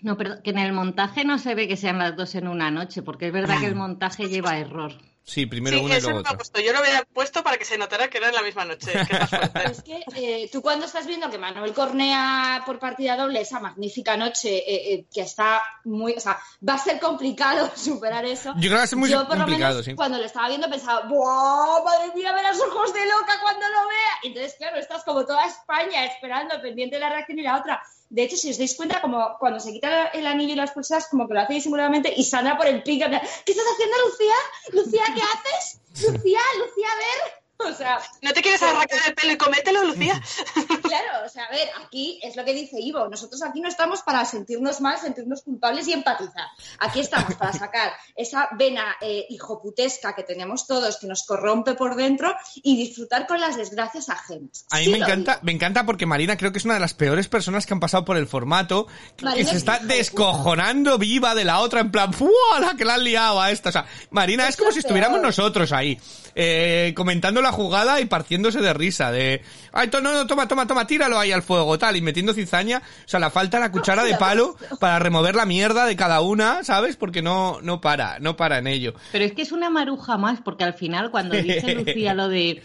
No, 0.00 0.16
pero 0.16 0.42
que 0.42 0.50
en 0.50 0.58
el 0.58 0.72
montaje 0.72 1.24
no 1.24 1.38
se 1.38 1.54
ve 1.54 1.68
que 1.68 1.76
sean 1.76 1.98
las 1.98 2.16
dos 2.16 2.34
en 2.34 2.48
una 2.48 2.70
noche, 2.72 3.02
porque 3.02 3.28
es 3.28 3.32
verdad 3.32 3.60
que 3.60 3.66
el 3.66 3.76
montaje 3.76 4.28
lleva 4.28 4.58
error. 4.58 4.92
Sí, 5.24 5.46
primero 5.46 5.78
Sí, 5.78 5.84
una 5.84 5.98
y 5.98 6.00
luego 6.00 6.18
otra. 6.18 6.36
puesto. 6.36 6.60
Yo 6.60 6.72
lo 6.72 6.80
hubiera 6.80 7.04
puesto 7.04 7.42
para 7.42 7.56
que 7.56 7.64
se 7.64 7.78
notara 7.78 8.08
que 8.08 8.18
era 8.18 8.28
en 8.28 8.34
la 8.34 8.42
misma 8.42 8.64
noche. 8.64 8.90
que 9.54 9.64
es 9.70 9.82
que 9.82 10.04
eh, 10.16 10.48
tú 10.50 10.62
cuando 10.62 10.86
estás 10.86 11.06
viendo 11.06 11.30
que 11.30 11.38
Manuel 11.38 11.72
cornea 11.72 12.62
por 12.66 12.78
partida 12.78 13.16
doble 13.16 13.40
esa 13.40 13.60
magnífica 13.60 14.16
noche, 14.16 14.58
eh, 14.58 14.94
eh, 14.94 15.06
que 15.12 15.22
está 15.22 15.62
muy, 15.84 16.14
o 16.14 16.20
sea, 16.20 16.38
va 16.68 16.74
a 16.74 16.78
ser 16.78 16.98
complicado 16.98 17.70
superar 17.76 18.24
eso. 18.24 18.52
Yo 18.56 18.60
creo 18.60 18.70
que 18.70 18.76
va 18.76 18.82
a 18.82 18.86
ser 18.86 18.98
muy 18.98 19.10
Yo, 19.10 19.26
por 19.26 19.38
lo 19.38 19.46
menos, 19.46 19.84
sí. 19.84 19.94
cuando 19.94 20.18
lo 20.18 20.24
estaba 20.24 20.48
viendo 20.48 20.68
pensaba, 20.68 21.06
¡buah! 21.06 21.84
Madre 21.84 22.12
mía, 22.14 22.32
verás 22.32 22.58
ojos 22.60 22.92
de 22.92 23.06
loca 23.06 23.38
cuando 23.40 23.68
lo 23.68 23.88
vea. 23.88 24.12
Entonces, 24.24 24.54
claro, 24.58 24.78
estás 24.78 25.04
como 25.04 25.24
toda 25.24 25.46
España 25.46 26.04
esperando, 26.04 26.60
pendiente 26.60 26.96
de 26.96 27.00
la 27.00 27.10
reacción 27.10 27.38
y 27.38 27.42
la 27.42 27.58
otra. 27.58 27.82
De 28.12 28.24
hecho, 28.24 28.36
si 28.36 28.50
os 28.50 28.58
dais 28.58 28.74
cuenta, 28.76 29.00
como 29.00 29.38
cuando 29.40 29.58
se 29.58 29.72
quita 29.72 30.08
el 30.08 30.26
anillo 30.26 30.52
y 30.52 30.56
las 30.56 30.72
pulseras, 30.72 31.08
como 31.08 31.26
que 31.26 31.32
lo 31.32 31.40
hace 31.40 31.54
disimuladamente 31.54 32.12
y 32.14 32.24
Sandra 32.24 32.58
por 32.58 32.66
el 32.66 32.82
pico. 32.82 33.06
¿Qué 33.08 33.52
estás 33.52 33.66
haciendo, 33.72 33.96
Lucía? 34.04 34.34
¿Lucía, 34.72 35.02
qué 35.14 35.22
haces? 35.22 35.80
Lucía, 36.12 36.40
Lucía, 36.58 36.88
a 36.92 36.96
ver. 36.96 37.41
O 37.72 37.74
sea, 37.74 37.98
¿No 38.20 38.32
te 38.32 38.42
quieres 38.42 38.62
arrancar 38.62 38.98
el 39.06 39.14
pelo 39.14 39.32
y 39.32 39.36
comételo, 39.36 39.84
Lucía? 39.84 40.20
claro, 40.82 41.26
o 41.26 41.28
sea, 41.28 41.44
a 41.44 41.50
ver, 41.50 41.68
aquí 41.84 42.20
es 42.22 42.36
lo 42.36 42.44
que 42.44 42.52
dice 42.52 42.80
Ivo. 42.80 43.08
Nosotros 43.08 43.42
aquí 43.42 43.60
no 43.60 43.68
estamos 43.68 44.02
para 44.02 44.24
sentirnos 44.24 44.80
mal, 44.80 44.98
sentirnos 44.98 45.42
culpables 45.42 45.88
y 45.88 45.92
empatizar. 45.92 46.46
Aquí 46.80 47.00
estamos 47.00 47.34
para 47.34 47.52
sacar 47.52 47.92
esa 48.16 48.48
vena 48.58 48.96
eh, 49.00 49.26
hijoputesca 49.30 50.14
que 50.14 50.22
tenemos 50.22 50.66
todos, 50.66 50.98
que 50.98 51.06
nos 51.06 51.24
corrompe 51.24 51.74
por 51.74 51.96
dentro 51.96 52.34
y 52.56 52.76
disfrutar 52.76 53.26
con 53.26 53.40
las 53.40 53.56
desgracias 53.56 54.08
ajenas. 54.08 54.66
A 54.70 54.78
mí 54.78 54.84
Sí 54.84 54.90
me 54.90 54.98
encanta, 54.98 55.32
digo. 55.34 55.44
me 55.44 55.52
encanta 55.52 55.86
porque 55.86 56.06
Marina 56.06 56.36
creo 56.36 56.52
que 56.52 56.58
es 56.58 56.64
una 56.64 56.74
de 56.74 56.80
las 56.80 56.94
peores 56.94 57.28
personas 57.28 57.66
que 57.66 57.74
han 57.74 57.80
pasado 57.80 58.04
por 58.04 58.16
el 58.16 58.26
formato, 58.26 58.86
que 59.16 59.24
Marina 59.24 59.50
se 59.50 59.56
es 59.56 59.58
está 59.58 59.78
descojonando 59.78 60.98
viva 60.98 61.34
de 61.34 61.44
la 61.44 61.60
otra, 61.60 61.80
en 61.80 61.90
plan, 61.90 62.12
¡fua! 62.12 62.60
La 62.60 62.74
que 62.76 62.84
la 62.84 62.94
han 62.94 63.04
liado 63.04 63.40
a 63.40 63.50
esta. 63.50 63.70
O 63.70 63.72
sea, 63.72 63.86
Marina 64.10 64.44
es, 64.44 64.50
Es 64.50 64.56
como 64.56 64.72
si 64.72 64.80
estuviéramos 64.80 65.20
nosotros 65.20 65.72
ahí, 65.72 65.98
eh, 66.34 66.92
comentando 66.96 67.40
la 67.52 67.56
jugada 67.56 68.00
y 68.00 68.06
partiéndose 68.06 68.60
de 68.60 68.72
risa, 68.72 69.12
de, 69.12 69.42
ay, 69.72 69.88
to- 69.88 70.00
no, 70.00 70.12
no, 70.12 70.26
toma, 70.26 70.48
toma, 70.48 70.66
toma, 70.66 70.86
tíralo 70.86 71.18
ahí 71.18 71.32
al 71.32 71.42
fuego, 71.42 71.78
tal, 71.78 71.96
y 71.96 72.00
metiendo 72.00 72.32
cizaña. 72.32 72.78
O 72.78 73.08
sea, 73.08 73.20
la 73.20 73.30
falta 73.30 73.58
la 73.60 73.70
cuchara 73.70 74.04
de 74.04 74.14
palo 74.16 74.56
para 74.80 74.98
remover 74.98 75.34
la 75.34 75.44
mierda 75.46 75.84
de 75.84 75.94
cada 75.96 76.20
una, 76.22 76.64
¿sabes? 76.64 76.96
Porque 76.96 77.20
no, 77.22 77.60
no 77.62 77.80
para, 77.80 78.18
no 78.20 78.36
para 78.36 78.58
en 78.58 78.66
ello. 78.66 78.94
Pero 79.12 79.24
es 79.24 79.32
que 79.34 79.42
es 79.42 79.52
una 79.52 79.68
maruja 79.70 80.16
más, 80.16 80.40
porque 80.40 80.64
al 80.64 80.74
final 80.74 81.10
cuando 81.10 81.36
dice 81.36 81.74
Lucía 81.74 82.14
lo 82.14 82.28
de 82.28 82.62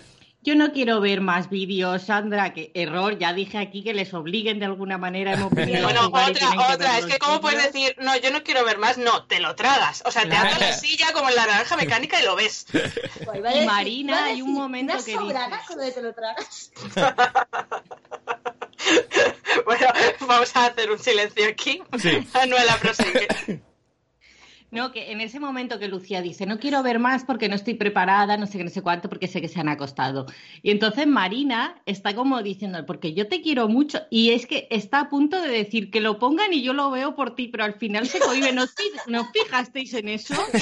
yo 0.47 0.55
no 0.55 0.71
quiero 0.71 1.01
ver 1.01 1.19
más 1.19 1.49
vídeos, 1.49 2.03
Sandra, 2.03 2.53
que 2.53 2.71
error, 2.73 3.17
ya 3.19 3.33
dije 3.33 3.57
aquí 3.57 3.83
que 3.83 3.93
les 3.93 4.13
obliguen 4.13 4.59
de 4.59 4.65
alguna 4.65 4.97
manera, 4.97 5.33
hemos 5.33 5.51
Bueno, 5.51 6.07
otra, 6.07 6.73
otra. 6.73 6.99
Es 6.99 7.05
que 7.05 7.19
cómo 7.19 7.41
puedes 7.41 7.61
decir, 7.73 7.97
no, 7.99 8.15
yo 8.15 8.31
no 8.31 8.43
quiero 8.43 8.63
ver 8.63 8.77
más. 8.77 8.97
No, 8.97 9.25
te 9.25 9.41
lo 9.41 9.55
tragas. 9.55 10.03
O 10.05 10.11
sea, 10.11 10.23
te 10.23 10.37
atas 10.37 10.57
la 10.61 10.71
silla 10.71 11.11
como 11.11 11.27
en 11.27 11.35
la 11.35 11.47
naranja 11.47 11.75
mecánica 11.75 12.21
y 12.21 12.23
lo 12.23 12.37
ves. 12.37 12.65
Pues 12.71 13.39
Y 13.39 13.41
decir- 13.41 13.65
Marina, 13.65 14.23
hay 14.23 14.41
un 14.41 14.53
momento 14.53 14.93
que 15.03 15.17
de 15.17 15.91
te 15.91 16.01
lo 16.01 16.13
tragas. 16.13 16.71
Bueno, 19.65 19.87
vamos 20.21 20.55
a 20.55 20.67
hacer 20.67 20.89
un 20.91 20.99
silencio 20.99 21.49
aquí. 21.49 21.81
Sí. 21.99 22.25
Manuela, 22.33 22.77
prosigue. 22.77 23.27
No, 24.69 24.91
que 24.91 25.11
en 25.13 25.21
ese 25.21 25.39
momento 25.39 25.79
que 25.79 25.87
Lucía 25.87 26.21
dice, 26.21 26.45
no 26.45 26.59
quiero 26.59 26.83
ver 26.83 26.99
más 26.99 27.23
porque 27.23 27.47
no 27.47 27.55
estoy 27.55 27.75
preparada, 27.75 28.35
no 28.35 28.45
sé 28.47 28.57
qué, 28.57 28.65
no 28.65 28.69
sé 28.69 28.81
cuánto, 28.81 29.07
porque 29.07 29.27
sé 29.29 29.39
que 29.39 29.47
se 29.47 29.61
han 29.61 29.69
acostado. 29.69 30.25
Y 30.61 30.71
entonces 30.71 31.07
Marina 31.07 31.81
está 31.85 32.13
como 32.13 32.41
diciendo, 32.43 32.85
porque 32.85 33.13
yo 33.13 33.29
te 33.29 33.41
quiero 33.41 33.69
mucho, 33.69 34.01
y 34.09 34.31
es 34.31 34.45
que 34.45 34.67
está 34.69 34.99
a 34.99 35.09
punto 35.09 35.41
de 35.41 35.47
decir 35.47 35.89
que 35.89 36.01
lo 36.01 36.19
pongan 36.19 36.51
y 36.53 36.61
yo 36.63 36.73
lo 36.73 36.91
veo 36.91 37.15
por 37.15 37.33
ti, 37.33 37.47
pero 37.47 37.63
al 37.63 37.75
final 37.75 38.07
se 38.07 38.19
cohibe. 38.19 38.51
¿No, 38.51 38.63
os 38.63 38.73
fi- 38.75 38.91
no 39.09 39.21
os 39.21 39.27
fijasteis 39.31 39.93
en 39.93 40.09
eso? 40.09 40.35
Yo, 40.35 40.59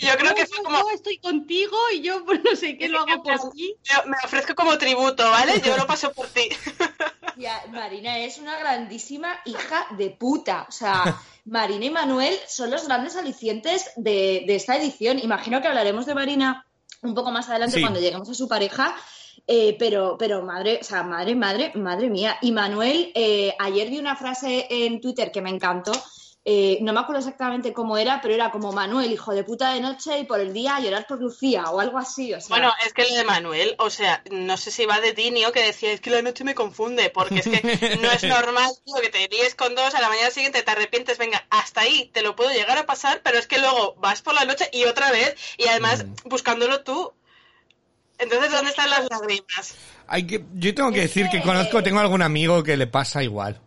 yo 0.00 0.16
creo 0.16 0.34
que 0.34 0.42
"No, 0.42 0.46
fue 0.46 0.56
yo- 0.58 0.62
como, 0.64 0.78
yo 0.78 0.90
estoy 0.94 1.18
contigo 1.18 1.76
y 1.92 2.02
yo 2.02 2.24
pues, 2.24 2.40
no 2.44 2.54
sé 2.54 2.78
qué 2.78 2.88
lo 2.88 3.00
hago 3.00 3.20
por 3.22 3.50
ti. 3.50 3.74
yo 3.82 4.08
me 4.08 4.16
ofrezco 4.24 4.54
como 4.54 4.78
tributo, 4.78 5.28
¿vale? 5.28 5.60
Yo 5.64 5.76
lo 5.76 5.86
paso 5.88 6.12
por 6.12 6.28
ti. 6.28 6.42
Ya, 7.36 7.64
Marina 7.72 8.16
es 8.18 8.38
una 8.38 8.56
grandísima 8.60 9.40
hija 9.44 9.86
de 9.98 10.10
puta. 10.10 10.66
O 10.68 10.70
sea, 10.72 11.18
Marina 11.44 11.84
y 11.86 11.90
Manuel 11.90 12.32
son 12.46 12.70
los 12.70 12.86
grandes 12.86 13.16
alicientes 13.24 13.90
de, 13.96 14.44
de 14.46 14.54
esta 14.54 14.76
edición. 14.76 15.18
Imagino 15.18 15.60
que 15.60 15.68
hablaremos 15.68 16.06
de 16.06 16.14
Marina 16.14 16.66
un 17.02 17.14
poco 17.14 17.30
más 17.30 17.48
adelante 17.48 17.76
Sí. 17.76 17.80
cuando 17.82 18.00
lleguemos 18.00 18.28
a 18.30 18.34
su 18.34 18.46
pareja. 18.48 18.94
eh, 19.46 19.76
pero, 19.78 20.16
pero 20.18 20.42
madre, 20.42 20.78
o 20.80 20.84
sea, 20.84 21.02
madre, 21.02 21.34
madre, 21.34 21.72
madre 21.74 22.08
mía. 22.08 22.38
Y 22.40 22.50
Manuel, 22.52 23.12
eh, 23.14 23.54
ayer 23.58 23.90
vi 23.90 23.98
una 23.98 24.16
frase 24.16 24.66
en 24.70 25.00
Twitter 25.02 25.30
que 25.30 25.42
me 25.42 25.50
encantó. 25.50 25.92
Eh, 26.46 26.78
no 26.82 26.92
me 26.92 27.00
acuerdo 27.00 27.20
exactamente 27.20 27.72
cómo 27.72 27.96
era, 27.96 28.20
pero 28.20 28.34
era 28.34 28.50
como 28.50 28.70
Manuel, 28.72 29.10
hijo 29.10 29.32
de 29.32 29.44
puta 29.44 29.72
de 29.72 29.80
noche, 29.80 30.18
y 30.18 30.24
por 30.24 30.40
el 30.40 30.52
día 30.52 30.76
a 30.76 30.80
llorar 30.80 31.06
por 31.06 31.18
Lucía, 31.20 31.64
o 31.70 31.80
algo 31.80 31.96
así. 31.96 32.34
O 32.34 32.40
sea, 32.40 32.48
Bueno, 32.50 32.70
es 32.84 32.92
que 32.92 33.08
lo 33.08 33.14
de 33.14 33.24
Manuel, 33.24 33.74
o 33.78 33.88
sea, 33.88 34.22
no 34.30 34.56
sé 34.58 34.70
si 34.70 34.84
va 34.84 35.00
de 35.00 35.12
Dinio 35.14 35.52
que 35.52 35.62
decía, 35.64 35.90
es 35.92 36.02
que 36.02 36.10
la 36.10 36.20
noche 36.20 36.44
me 36.44 36.54
confunde, 36.54 37.08
porque 37.08 37.38
es 37.40 37.48
que 37.48 37.62
no 38.02 38.10
es 38.10 38.24
normal, 38.24 38.70
tío, 38.84 38.96
que 39.00 39.08
te 39.08 39.26
líes 39.28 39.54
con 39.54 39.74
dos, 39.74 39.94
a 39.94 40.00
la 40.02 40.08
mañana 40.10 40.30
siguiente 40.30 40.62
te 40.62 40.70
arrepientes, 40.70 41.16
venga, 41.16 41.46
hasta 41.48 41.80
ahí 41.80 42.10
te 42.12 42.20
lo 42.20 42.36
puedo 42.36 42.50
llegar 42.50 42.76
a 42.76 42.84
pasar, 42.84 43.22
pero 43.24 43.38
es 43.38 43.46
que 43.46 43.58
luego 43.58 43.94
vas 43.98 44.20
por 44.20 44.34
la 44.34 44.44
noche 44.44 44.68
y 44.72 44.84
otra 44.84 45.10
vez, 45.10 45.34
y 45.56 45.66
además 45.68 46.04
buscándolo 46.24 46.82
tú. 46.82 47.12
Entonces, 48.18 48.52
¿dónde 48.52 48.70
están 48.70 48.90
las 48.90 49.08
lágrimas? 49.10 49.74
Hay 50.06 50.26
que, 50.26 50.44
yo 50.54 50.74
tengo 50.74 50.92
que 50.92 51.00
decir 51.00 51.28
que 51.30 51.38
que- 51.38 51.42
conozco, 51.42 51.82
tengo 51.82 52.00
algún 52.00 52.22
amigo 52.22 52.62
que 52.62 52.76
le 52.76 52.86
pasa 52.86 53.22
igual. 53.22 53.60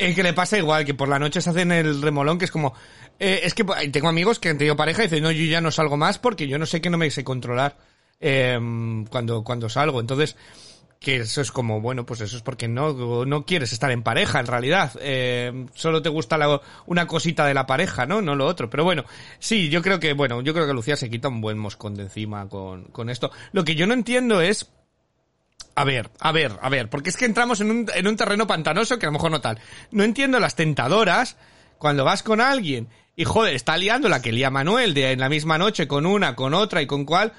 Eh, 0.00 0.14
que 0.14 0.22
le 0.22 0.32
pasa 0.32 0.56
igual, 0.56 0.84
que 0.84 0.94
por 0.94 1.08
la 1.08 1.18
noche 1.18 1.40
se 1.40 1.50
hacen 1.50 1.72
el 1.72 2.00
remolón, 2.00 2.38
que 2.38 2.44
es 2.44 2.50
como... 2.52 2.72
eh, 3.18 3.40
es 3.42 3.52
que 3.52 3.64
tengo 3.90 4.08
amigos 4.08 4.38
que 4.38 4.48
han 4.48 4.58
tenido 4.58 4.76
pareja 4.76 5.02
y 5.02 5.06
dicen, 5.06 5.24
no, 5.24 5.32
yo 5.32 5.44
ya 5.44 5.60
no 5.60 5.72
salgo 5.72 5.96
más 5.96 6.18
porque 6.18 6.46
yo 6.46 6.58
no 6.58 6.66
sé 6.66 6.80
que 6.80 6.88
no 6.88 6.98
me 6.98 7.10
sé 7.10 7.24
controlar 7.24 7.76
eh, 8.20 8.58
cuando, 9.10 9.42
cuando 9.42 9.68
salgo. 9.68 9.98
Entonces, 9.98 10.36
que 11.00 11.16
eso 11.16 11.40
es 11.40 11.50
como, 11.50 11.80
bueno, 11.80 12.06
pues 12.06 12.20
eso 12.20 12.36
es 12.36 12.42
porque 12.42 12.68
no, 12.68 13.24
no 13.24 13.44
quieres 13.44 13.72
estar 13.72 13.90
en 13.90 14.02
pareja, 14.02 14.40
en 14.40 14.46
realidad. 14.46 14.92
Eh, 15.00 15.66
solo 15.74 16.00
te 16.00 16.08
gusta 16.08 16.38
una 16.86 17.06
cosita 17.06 17.44
de 17.44 17.54
la 17.54 17.66
pareja, 17.66 18.06
¿no? 18.06 18.22
No 18.22 18.36
lo 18.36 18.46
otro. 18.46 18.70
Pero 18.70 18.84
bueno, 18.84 19.04
sí, 19.40 19.68
yo 19.68 19.82
creo 19.82 19.98
que, 19.98 20.12
bueno, 20.12 20.40
yo 20.42 20.54
creo 20.54 20.66
que 20.66 20.74
Lucía 20.74 20.96
se 20.96 21.10
quita 21.10 21.28
un 21.28 21.40
buen 21.40 21.58
moscón 21.58 21.94
de 21.94 22.04
encima 22.04 22.48
con, 22.48 22.84
con 22.84 23.10
esto. 23.10 23.30
Lo 23.52 23.64
que 23.64 23.74
yo 23.74 23.86
no 23.86 23.94
entiendo 23.94 24.40
es... 24.40 24.70
A 25.78 25.84
ver, 25.84 26.10
a 26.18 26.32
ver, 26.32 26.58
a 26.60 26.68
ver, 26.68 26.90
porque 26.90 27.10
es 27.10 27.16
que 27.16 27.24
entramos 27.24 27.60
en 27.60 27.70
un, 27.70 27.86
en 27.94 28.08
un 28.08 28.16
terreno 28.16 28.48
pantanoso 28.48 28.98
que 28.98 29.06
a 29.06 29.10
lo 29.10 29.12
mejor 29.12 29.30
no 29.30 29.40
tal. 29.40 29.60
No 29.92 30.02
entiendo 30.02 30.40
las 30.40 30.56
tentadoras 30.56 31.36
cuando 31.78 32.04
vas 32.04 32.24
con 32.24 32.40
alguien 32.40 32.88
y 33.14 33.24
joder, 33.24 33.54
está 33.54 33.76
liando 33.76 34.08
la 34.08 34.20
que 34.20 34.32
lía 34.32 34.50
Manuel 34.50 34.92
de 34.92 35.12
en 35.12 35.20
la 35.20 35.28
misma 35.28 35.56
noche 35.56 35.86
con 35.86 36.04
una, 36.04 36.34
con 36.34 36.52
otra 36.52 36.82
y 36.82 36.88
con 36.88 37.04
cuál. 37.04 37.32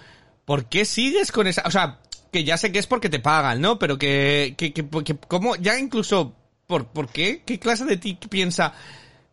¿Por 0.45 0.69
qué 0.69 0.85
sigues 0.85 1.33
con 1.33 1.47
esa? 1.47 1.63
O 1.65 1.71
sea, 1.71 1.99
que 2.31 2.45
ya 2.45 2.55
sé 2.55 2.71
que 2.71 2.79
es 2.79 2.87
porque 2.87 3.09
te 3.09 3.19
pagan, 3.19 3.59
¿no? 3.59 3.77
Pero 3.77 3.97
que, 3.97 4.55
que, 4.57 4.71
que, 4.71 4.87
que 4.87 5.17
como 5.17 5.57
ya 5.57 5.77
incluso, 5.77 6.33
¿por, 6.65 6.87
¿por 6.87 7.09
qué? 7.09 7.43
¿Qué 7.45 7.59
clase 7.59 7.83
de 7.83 7.97
ti 7.97 8.17
piensa? 8.29 8.73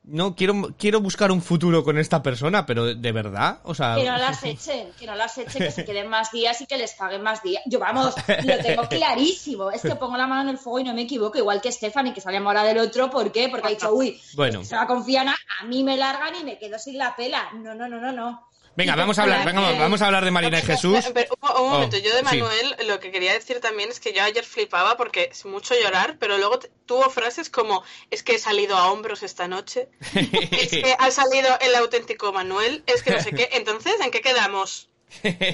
No, 0.07 0.37
quiero, 0.37 0.75
quiero 0.79 1.01
buscar 1.01 1.33
un 1.33 1.43
futuro 1.43 1.83
con 1.83 1.99
esta 1.99 2.23
persona, 2.23 2.65
pero 2.65 2.95
de 2.95 3.13
verdad, 3.13 3.59
o 3.65 3.75
sea... 3.75 3.97
Que 3.97 4.05
no 4.05 4.17
las 4.17 4.43
echen, 4.45 4.89
que 4.99 5.05
no 5.05 5.17
las 5.17 5.37
echen, 5.37 5.63
que 5.65 5.73
se 5.73 5.85
queden 5.87 6.09
más 6.09 6.31
días 6.31 6.61
y 6.61 6.67
que 6.67 6.79
les 6.79 6.93
paguen 6.95 7.23
más 7.23 7.43
días. 7.43 7.63
Yo, 7.67 7.81
vamos, 7.81 8.15
lo 8.45 8.59
tengo 8.59 8.89
clarísimo. 8.89 9.73
Es 9.73 9.83
que 9.83 9.97
pongo 9.97 10.17
la 10.17 10.29
mano 10.29 10.43
en 10.43 10.49
el 10.51 10.59
fuego 10.59 10.79
y 10.79 10.85
no 10.85 10.95
me 10.95 11.03
equivoco, 11.03 11.39
igual 11.39 11.61
que 11.61 11.73
Stephanie, 11.73 12.15
que 12.15 12.21
sale 12.21 12.39
ahora 12.39 12.63
del 12.63 12.79
otro. 12.79 13.11
¿Por 13.11 13.33
qué? 13.33 13.49
Porque 13.49 13.67
ha 13.67 13.71
dicho, 13.71 13.93
uy, 13.93 14.21
Bueno. 14.35 14.65
se 14.65 14.77
va 14.77 14.87
confiana, 14.87 15.37
a 15.61 15.65
mí 15.65 15.83
me 15.83 15.97
largan 15.97 16.37
y 16.37 16.45
me 16.45 16.57
quedo 16.57 16.79
sin 16.79 16.99
la 16.99 17.17
pela. 17.17 17.51
No, 17.55 17.75
no, 17.75 17.89
no, 17.89 18.01
no, 18.01 18.13
no. 18.13 18.46
Venga, 18.77 18.95
vamos 18.95 19.19
a 19.19 19.23
hablar, 19.23 19.45
venga, 19.47 19.73
vamos 19.79 20.03
a 20.03 20.07
hablar 20.07 20.25
de 20.25 20.31
Marina 20.31 20.59
y 20.59 20.63
Jesús. 20.63 20.99
Pero, 21.15 21.35
un, 21.41 21.65
un 21.65 21.71
momento, 21.71 21.97
Oh, 21.97 22.01
yo 22.01 22.13
de 22.13 22.19
sí. 22.19 22.25
Manuel 22.25 22.77
lo 22.87 23.01
que 23.01 23.11
quería 23.11 23.33
decir 23.33 23.61
también 23.61 23.89
es 23.91 24.01
que 24.01 24.13
yo 24.13 24.23
ayer 24.23 24.45
flipaba 24.45 24.97
porque 24.99 25.31
es 25.33 25.47
mucho 25.47 25.75
llorar, 25.75 26.17
pero 26.19 26.37
luego 26.37 26.59
tuvo 26.85 27.09
frases 27.09 27.49
como 27.49 27.83
es 28.11 28.23
que 28.23 28.35
he 28.35 28.39
salido 28.39 28.77
a 28.77 28.91
hombros 28.93 29.23
esta 29.23 29.49
noche, 29.49 29.89
es 30.15 30.71
que 30.71 30.95
ha 30.99 31.11
salido 31.11 31.49
el 31.61 31.75
auténtico 31.75 32.33
Manuel, 32.33 32.83
es 32.87 33.03
que 33.03 33.13
no 33.13 33.21
sé 33.23 33.33
qué. 33.33 33.49
Entonces, 33.53 33.95
¿en 34.01 34.11
qué 34.11 34.21
quedamos? 34.21 34.89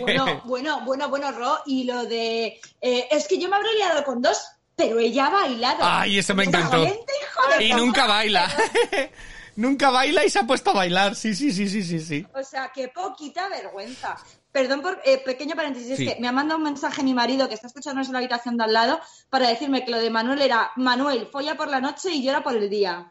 Bueno, 0.00 0.42
bueno, 0.44 0.80
bueno, 0.84 1.08
bueno, 1.08 1.30
Ro. 1.30 1.60
Y 1.66 1.84
lo 1.84 2.04
de. 2.04 2.60
eh, 2.80 3.08
es 3.10 3.28
que 3.28 3.38
yo 3.38 3.48
me 3.48 3.56
habré 3.56 3.72
liado 3.74 4.02
con 4.02 4.20
dos, 4.20 4.38
pero 4.74 4.98
ella 4.98 5.26
ha 5.26 5.30
bailado. 5.30 5.78
Ay, 5.82 6.18
eso 6.18 6.34
me 6.34 6.44
encantó. 6.44 6.84
gente, 6.84 7.12
hijo 7.22 7.58
de 7.58 7.64
Y 7.66 7.72
nunca 7.74 8.06
baila. 8.06 8.50
nunca 9.56 9.90
baila 9.90 10.24
y 10.24 10.30
se 10.30 10.38
ha 10.38 10.46
puesto 10.46 10.70
a 10.70 10.74
bailar. 10.74 11.14
Sí, 11.14 11.34
sí, 11.34 11.52
sí, 11.52 11.68
sí, 11.68 11.82
sí, 11.82 12.00
sí. 12.00 12.26
O 12.34 12.42
sea, 12.42 12.70
qué 12.74 12.88
poquita 12.88 13.48
vergüenza. 13.48 14.16
Perdón 14.50 14.82
por 14.82 15.00
eh, 15.04 15.18
pequeño 15.24 15.54
paréntesis, 15.54 15.96
Sí. 15.96 16.06
es 16.06 16.14
que 16.14 16.20
me 16.20 16.28
ha 16.28 16.32
mandado 16.32 16.58
un 16.58 16.64
mensaje 16.64 17.02
mi 17.02 17.14
marido 17.14 17.48
que 17.48 17.54
está 17.54 17.66
escuchándonos 17.68 18.08
en 18.08 18.12
la 18.12 18.18
habitación 18.18 18.56
de 18.58 18.64
al 18.64 18.72
lado 18.72 19.00
para 19.30 19.48
decirme 19.48 19.84
que 19.84 19.90
lo 19.90 19.98
de 19.98 20.10
Manuel 20.10 20.42
era 20.42 20.72
Manuel, 20.76 21.26
folla 21.26 21.56
por 21.56 21.68
la 21.68 21.80
noche 21.80 22.10
y 22.10 22.22
llora 22.22 22.42
por 22.42 22.56
el 22.56 22.68
día. 22.68 23.10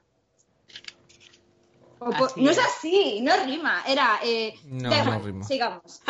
O 1.99 2.09
por- 2.11 2.27
Así 2.31 2.41
no 2.41 2.49
es 2.51 2.57
es. 2.57 2.63
así, 2.65 3.19
no 3.21 3.31
rima, 3.45 3.83
era... 3.87 4.19
Eh, 4.23 4.55
No, 4.65 4.89
no 5.03 5.19
rima. 5.19 5.45
Sigamos. 5.45 6.01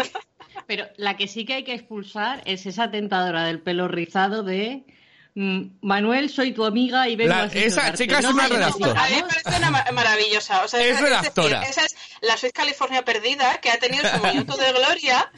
Pero 0.67 0.85
la 0.97 1.17
que 1.17 1.27
sí 1.27 1.45
que 1.45 1.55
hay 1.55 1.63
que 1.63 1.73
expulsar 1.73 2.41
es 2.45 2.65
esa 2.65 2.89
tentadora 2.91 3.43
del 3.45 3.61
pelo 3.61 3.87
rizado 3.89 4.43
de 4.43 4.85
Manuel, 5.33 6.29
soy 6.29 6.51
tu 6.53 6.65
amiga 6.65 7.07
y 7.07 7.15
vengo 7.15 7.29
La- 7.33 7.43
a 7.43 7.45
esa 7.45 7.57
asesorarte". 7.59 7.97
chica 8.03 8.19
es 8.19 8.23
No 8.25 8.31
una 8.31 8.47
redactora. 8.47 9.03
A 9.03 9.07
mí 9.09 9.15
me 9.15 9.23
parece 9.23 9.57
una 9.57 9.71
ma- 9.71 9.85
maravillosa. 9.93 10.63
O 10.63 10.67
sea, 10.67 10.81
Es 10.81 10.91
esa, 10.97 11.01
redactora. 11.01 11.59
decir, 11.61 11.71
esa 11.71 11.85
es 11.85 11.95
la 12.21 12.37
Swiss 12.37 12.51
California 12.53 13.03
perdida 13.05 13.59
que 13.61 13.71
ha 13.71 13.77
tenido 13.79 14.03
su 14.09 14.21
minuto 14.27 14.57
de 14.57 14.71
gloria 14.73 15.31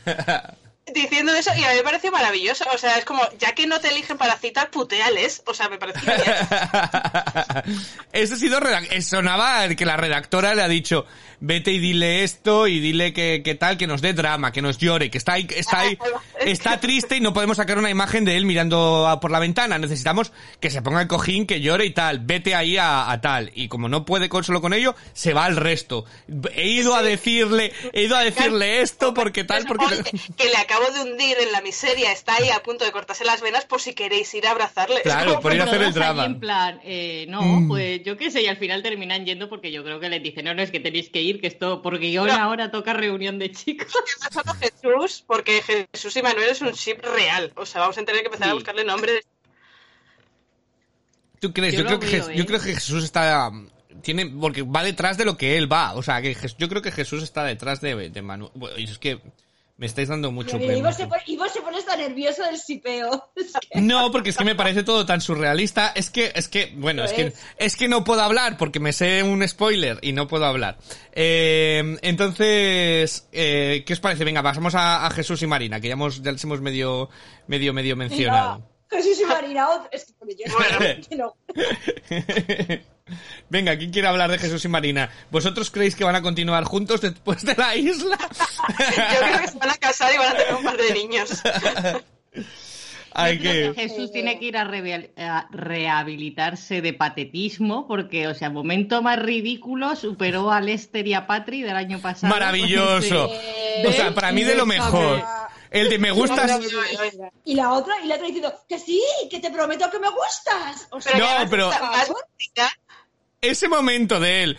diciendo 0.94 1.34
eso 1.34 1.52
y 1.56 1.64
a 1.64 1.70
mí 1.70 1.76
me 1.78 1.84
pareció 1.84 2.12
maravilloso. 2.12 2.66
O 2.74 2.78
sea, 2.78 2.98
es 2.98 3.06
como, 3.06 3.22
ya 3.40 3.54
que 3.54 3.68
no 3.68 3.80
te 3.80 3.90
eligen 3.90 4.18
para 4.18 4.36
citar, 4.38 4.70
puteales. 4.72 5.44
O 5.46 5.54
sea, 5.54 5.70
me 5.70 5.78
pareció 5.78 6.02
bien. 6.06 7.78
Eso 8.12 8.34
ha 8.34 8.38
sido 8.38 8.60
redac- 8.60 8.88
eh, 8.92 9.02
sonaba 9.02 9.64
el 9.66 9.76
que 9.76 9.86
la 9.86 9.98
redactora 9.98 10.56
le 10.56 10.62
ha 10.64 10.68
dicho, 10.68 11.06
vete 11.46 11.72
y 11.74 11.80
dile 11.80 12.24
esto 12.24 12.68
y 12.68 12.80
dile 12.80 13.12
que, 13.12 13.42
que 13.44 13.54
tal, 13.56 13.78
que 13.78 13.86
nos 13.86 14.02
dé 14.02 14.14
drama, 14.14 14.54
que 14.54 14.62
nos 14.62 14.78
llore, 14.78 15.12
que 15.12 15.18
está 15.18 15.34
ahí, 15.34 15.46
está 15.54 15.80
ahí, 15.82 15.98
está 16.46 16.80
triste 16.80 17.18
y 17.18 17.20
no 17.20 17.34
podemos 17.34 17.58
sacar 17.58 17.78
una 17.78 17.90
imagen 17.90 18.24
de 18.24 18.38
él 18.38 18.46
mirando 18.46 19.08
a- 19.08 19.20
por 19.20 19.30
la 19.30 19.40
ventana. 19.40 19.78
Necesitamos 19.78 20.32
que 20.62 20.70
se 20.70 20.82
ponga 20.82 21.02
el 21.02 21.08
cojín, 21.10 21.46
que 21.46 21.60
llore 21.60 21.86
y 21.86 21.92
tal. 21.92 22.20
Vete 22.20 22.56
ahí 22.56 22.78
a, 22.78 23.12
a 23.12 23.20
tal. 23.20 23.52
Y 23.56 23.68
como 23.68 23.90
no 23.90 24.06
puede 24.06 24.30
con, 24.30 24.44
solo 24.46 24.62
con 24.62 24.74
ello, 24.74 24.96
se 25.12 25.34
va 25.34 25.44
al 25.46 25.58
resto. 25.58 26.06
He 26.56 26.70
ido 26.70 26.96
a 26.96 27.04
decirle, 27.04 27.74
he 27.92 28.04
ido 28.04 28.16
a 28.16 28.24
decirle 28.24 28.82
esto 28.82 29.14
porque 29.14 29.44
tal, 29.44 29.66
porque... 29.66 29.86
Que 30.38 30.46
le 30.50 30.56
acabo 30.58 30.90
de 30.92 31.02
hundir 31.02 31.36
en 31.42 31.52
la 31.52 31.62
miseria, 31.62 32.12
está 32.14 32.36
ahí 32.36 32.50
a 32.52 32.64
punto 32.64 32.86
de 32.86 32.92
cortarse 32.94 33.26
las 33.26 33.42
venas 33.42 33.66
por 33.66 33.82
si 33.82 33.94
queréis 33.94 34.34
ir 34.34 34.48
a 34.48 34.52
abrazarle. 34.52 35.02
Claro, 35.02 35.40
por 35.42 35.54
ir 35.54 35.60
a 35.62 35.66
hacer 35.66 35.82
el 35.82 35.94
drama. 35.94 36.26
En 36.26 36.40
plan, 36.40 36.80
eh, 36.86 37.26
no, 37.28 37.42
Mm. 37.44 37.68
pues 37.68 38.02
yo 38.04 38.16
qué 38.18 38.32
sé, 38.32 38.42
y 38.42 38.48
al 38.48 38.56
final 38.58 38.82
terminan 38.82 39.26
yendo 39.26 39.50
porque 39.50 39.72
yo 39.72 39.84
creo 39.84 40.00
que 40.00 40.08
les 40.10 40.24
dicen, 40.24 40.46
no, 40.46 40.54
no, 40.54 40.62
es 40.62 40.72
que 40.72 40.80
tenéis 40.80 41.10
que 41.10 41.22
ir, 41.22 41.33
que 41.40 41.48
esto, 41.48 41.82
por 41.82 42.00
guion 42.00 42.28
No. 42.28 42.34
ahora 42.34 42.72
toca 42.72 42.94
reunión 42.94 43.40
de 43.40 43.52
chicos. 43.52 43.88
Solo 44.32 44.54
Jesús, 44.56 45.24
porque 45.25 45.62
Jesús 45.62 46.16
y 46.18 46.22
Manuel 46.22 46.50
es 46.50 46.62
un 46.62 46.72
ship 46.72 47.00
real. 47.04 47.52
O 47.56 47.66
sea, 47.66 47.82
vamos 47.82 47.98
a 47.98 48.04
tener 48.06 48.22
que 48.22 48.28
empezar 48.28 48.50
a 48.50 48.54
buscarle 48.54 48.84
nombre. 48.84 49.22
¿Tú 51.40 51.52
crees? 51.54 51.74
Yo 51.74 51.82
Yo, 51.82 51.86
creo 51.88 52.00
que, 52.00 52.08
Jes- 52.08 52.34
yo 52.36 52.44
¿eh? 52.44 52.46
creo 52.46 52.60
que 52.60 52.74
Jesús 52.74 53.04
está... 53.04 53.52
Tiene, 54.02 54.25
porque 54.28 54.63
va 54.63 54.84
detrás 54.84 55.18
de 55.18 55.25
lo 55.25 55.38
que 55.38 55.58
él 55.58 55.72
va. 55.72 55.94
O 55.94 56.04
sea, 56.04 56.22
que 56.22 56.36
yo 56.58 56.68
creo 56.70 56.82
que 56.82 56.92
Jesús 56.92 57.22
está 57.24 57.44
detrás 57.44 57.80
de, 57.80 58.10
de 58.10 58.22
Manuel. 58.22 58.52
Bueno, 58.56 58.78
y 58.78 58.86
es 58.86 58.98
que 58.98 59.20
me 59.75 59.88
estáis 59.88 60.08
dando 60.08 60.32
mucho 60.32 60.58
pena. 60.60 60.92
se 60.94 61.08
pone, 61.08 61.24
Ivo 61.25 61.50
se 61.50 61.62
pone 61.62 61.82
tan 61.82 62.00
nervioso 62.00 62.44
del 62.44 62.58
sipeo. 62.58 63.32
Es 63.36 63.53
que- 63.70 63.82
No, 63.82 64.12
porque 64.12 64.30
es 64.30 64.38
que 64.38 64.44
me 64.46 64.56
parece 64.56 64.84
todo 64.84 65.06
tan 65.06 65.20
surrealista. 65.20 65.92
Es 65.96 66.10
que, 66.10 66.32
es 66.36 66.48
que, 66.48 66.72
bueno, 66.75 67.03
es 67.03 67.12
que, 67.13 67.34
es. 67.58 67.75
que 67.75 67.88
no 67.88 68.03
puedo 68.03 68.22
hablar 68.22 68.58
porque 68.58 68.80
me 68.80 68.94
sé 68.94 69.24
un 69.24 69.46
spoiler 69.48 69.98
y 70.01 70.13
no 70.13 70.27
puedo 70.27 70.46
hablar. 70.46 70.77
Eh, 71.12 71.98
entonces, 72.03 73.27
eh, 73.32 73.84
¿qué 73.86 73.94
os 73.94 74.00
parece? 74.00 74.24
Venga, 74.24 74.44
pasamos 74.44 74.75
a, 74.75 75.06
a 75.06 75.10
Jesús 75.10 75.42
y 75.42 75.48
Marina, 75.48 75.82
que 75.82 75.88
ya 75.88 75.94
hemos, 75.94 76.22
ya 76.22 76.32
les 76.32 76.44
hemos 76.44 76.62
medio, 76.62 77.10
medio, 77.48 77.74
medio 77.74 77.96
mencionado. 77.96 78.60
Venga, 78.92 79.03
Jesús 79.03 79.20
y 79.22 79.25
Marina, 79.25 79.70
otro. 79.70 79.89
Es 79.92 80.06
que 80.06 80.13
yo 81.10 81.18
no. 81.18 81.36
Venga, 83.53 83.77
¿quién 83.77 83.91
quiere 83.91 84.07
hablar 84.07 84.31
de 84.31 84.39
Jesús 84.39 84.65
y 84.65 84.67
Marina? 84.67 85.12
¿Vosotros 85.29 85.69
creéis 85.69 85.95
que 85.95 86.03
van 86.03 86.15
a 86.15 86.24
continuar 86.24 86.63
juntos 86.63 87.01
después 87.01 87.45
de 87.45 87.53
la 87.53 87.75
isla? 87.75 88.17
Yo 88.19 89.19
creo 89.19 89.41
que 89.41 89.48
se 89.48 89.60
van 89.60 89.69
a 89.69 89.75
casar 89.75 90.12
y 90.12 90.17
van 90.17 90.29
a 90.29 90.38
tener 90.38 90.55
un 90.55 90.63
par 90.63 90.75
de 90.75 90.91
niños. 90.91 91.29
Hay 93.13 93.38
que... 93.38 93.72
Jesús 93.75 94.12
tiene 94.12 94.39
que 94.39 94.45
ir 94.45 94.57
a, 94.57 94.63
rehabilitarse 95.51 96.81
de 96.81 96.93
patetismo 96.93 97.88
porque, 97.88 98.27
o 98.27 98.33
sea, 98.33 98.50
momento 98.50 99.03
más 99.03 99.19
ridículo 99.19 99.95
superó 99.95 100.51
a 100.51 100.60
Lester 100.60 101.05
y 101.05 101.13
a 101.13 101.27
Patri 101.27 101.62
del 101.62 101.75
año 101.75 102.00
pasado. 102.00 102.33
Maravilloso. 102.33 103.29
O 103.88 103.91
sea, 103.91 104.15
para 104.15 104.31
mí 104.31 104.43
de 104.43 104.55
lo 104.55 104.65
mejor. 104.65 105.24
El 105.69 105.89
de 105.89 106.00
me 106.00 106.10
gustas... 106.10 106.60
Y 107.45 107.53
la 107.53 107.74
otra, 107.74 107.95
y 108.03 108.07
la 108.07 108.15
otra 108.15 108.27
diciendo, 108.27 108.53
que 108.67 108.79
sí, 108.79 109.01
que 109.29 109.39
te 109.39 109.51
prometo 109.51 109.91
que 109.91 110.00
me 110.00 110.10
gustas. 110.10 110.88
O 110.89 111.00
sea, 111.00 111.17
No, 111.19 111.50
pero- 111.50 111.69
Más 111.69 112.07
bonita. 112.07 112.72
Ese 113.44 113.68
momento 113.68 114.20
de 114.20 114.44
él, 114.44 114.58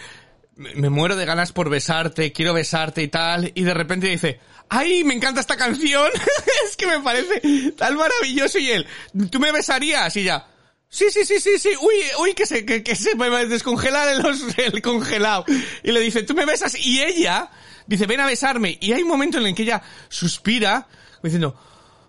me 0.57 0.91
muero 0.91 1.17
de 1.17 1.25
ganas 1.25 1.53
por 1.53 1.69
besarte, 1.69 2.33
quiero 2.33 2.55
besarte 2.55 3.03
y 3.03 3.09
tal, 3.09 3.50
y 3.55 3.62
de 3.62 3.75
repente 3.75 4.09
dice, 4.09 4.41
¡ay, 4.69 5.03
me 5.05 5.14
encanta 5.14 5.41
esta 5.41 5.57
canción! 5.57 6.09
es 6.69 6.76
que 6.76 6.87
me 6.87 7.00
parece 7.00 7.73
tan 7.73 7.97
maravilloso 7.97 8.59
y 8.59 8.71
él, 8.71 8.87
¿tú 9.31 9.41
me 9.41 9.53
besarías? 9.53 10.17
Y 10.17 10.25
ya, 10.25 10.47
sí, 10.88 11.07
sí, 11.11 11.25
sí, 11.25 11.41
sí, 11.41 11.59
sí, 11.59 11.71
uy, 11.81 11.95
uy, 12.21 12.35
que 12.35 12.47
se, 12.47 12.64
que, 12.64 12.97
se 12.97 13.17
me 13.17 13.29
va 13.29 13.38
a 13.38 13.45
descongelar 13.47 14.09
el, 14.09 14.25
el 14.57 14.83
congelado. 14.83 15.45
Y 15.83 15.91
le 15.91 16.00
dice, 16.00 16.23
¿tú 16.23 16.35
me 16.35 16.45
besas? 16.47 16.76
Y 16.79 17.03
ella 17.03 17.50
dice, 17.87 18.07
ven 18.07 18.21
a 18.21 18.26
besarme. 18.26 18.79
Y 18.81 18.93
hay 18.93 19.03
un 19.03 19.09
momento 19.09 19.38
en 19.38 19.47
el 19.47 19.55
que 19.55 19.62
ella 19.64 19.83
suspira, 20.09 20.87
diciendo, 21.23 21.59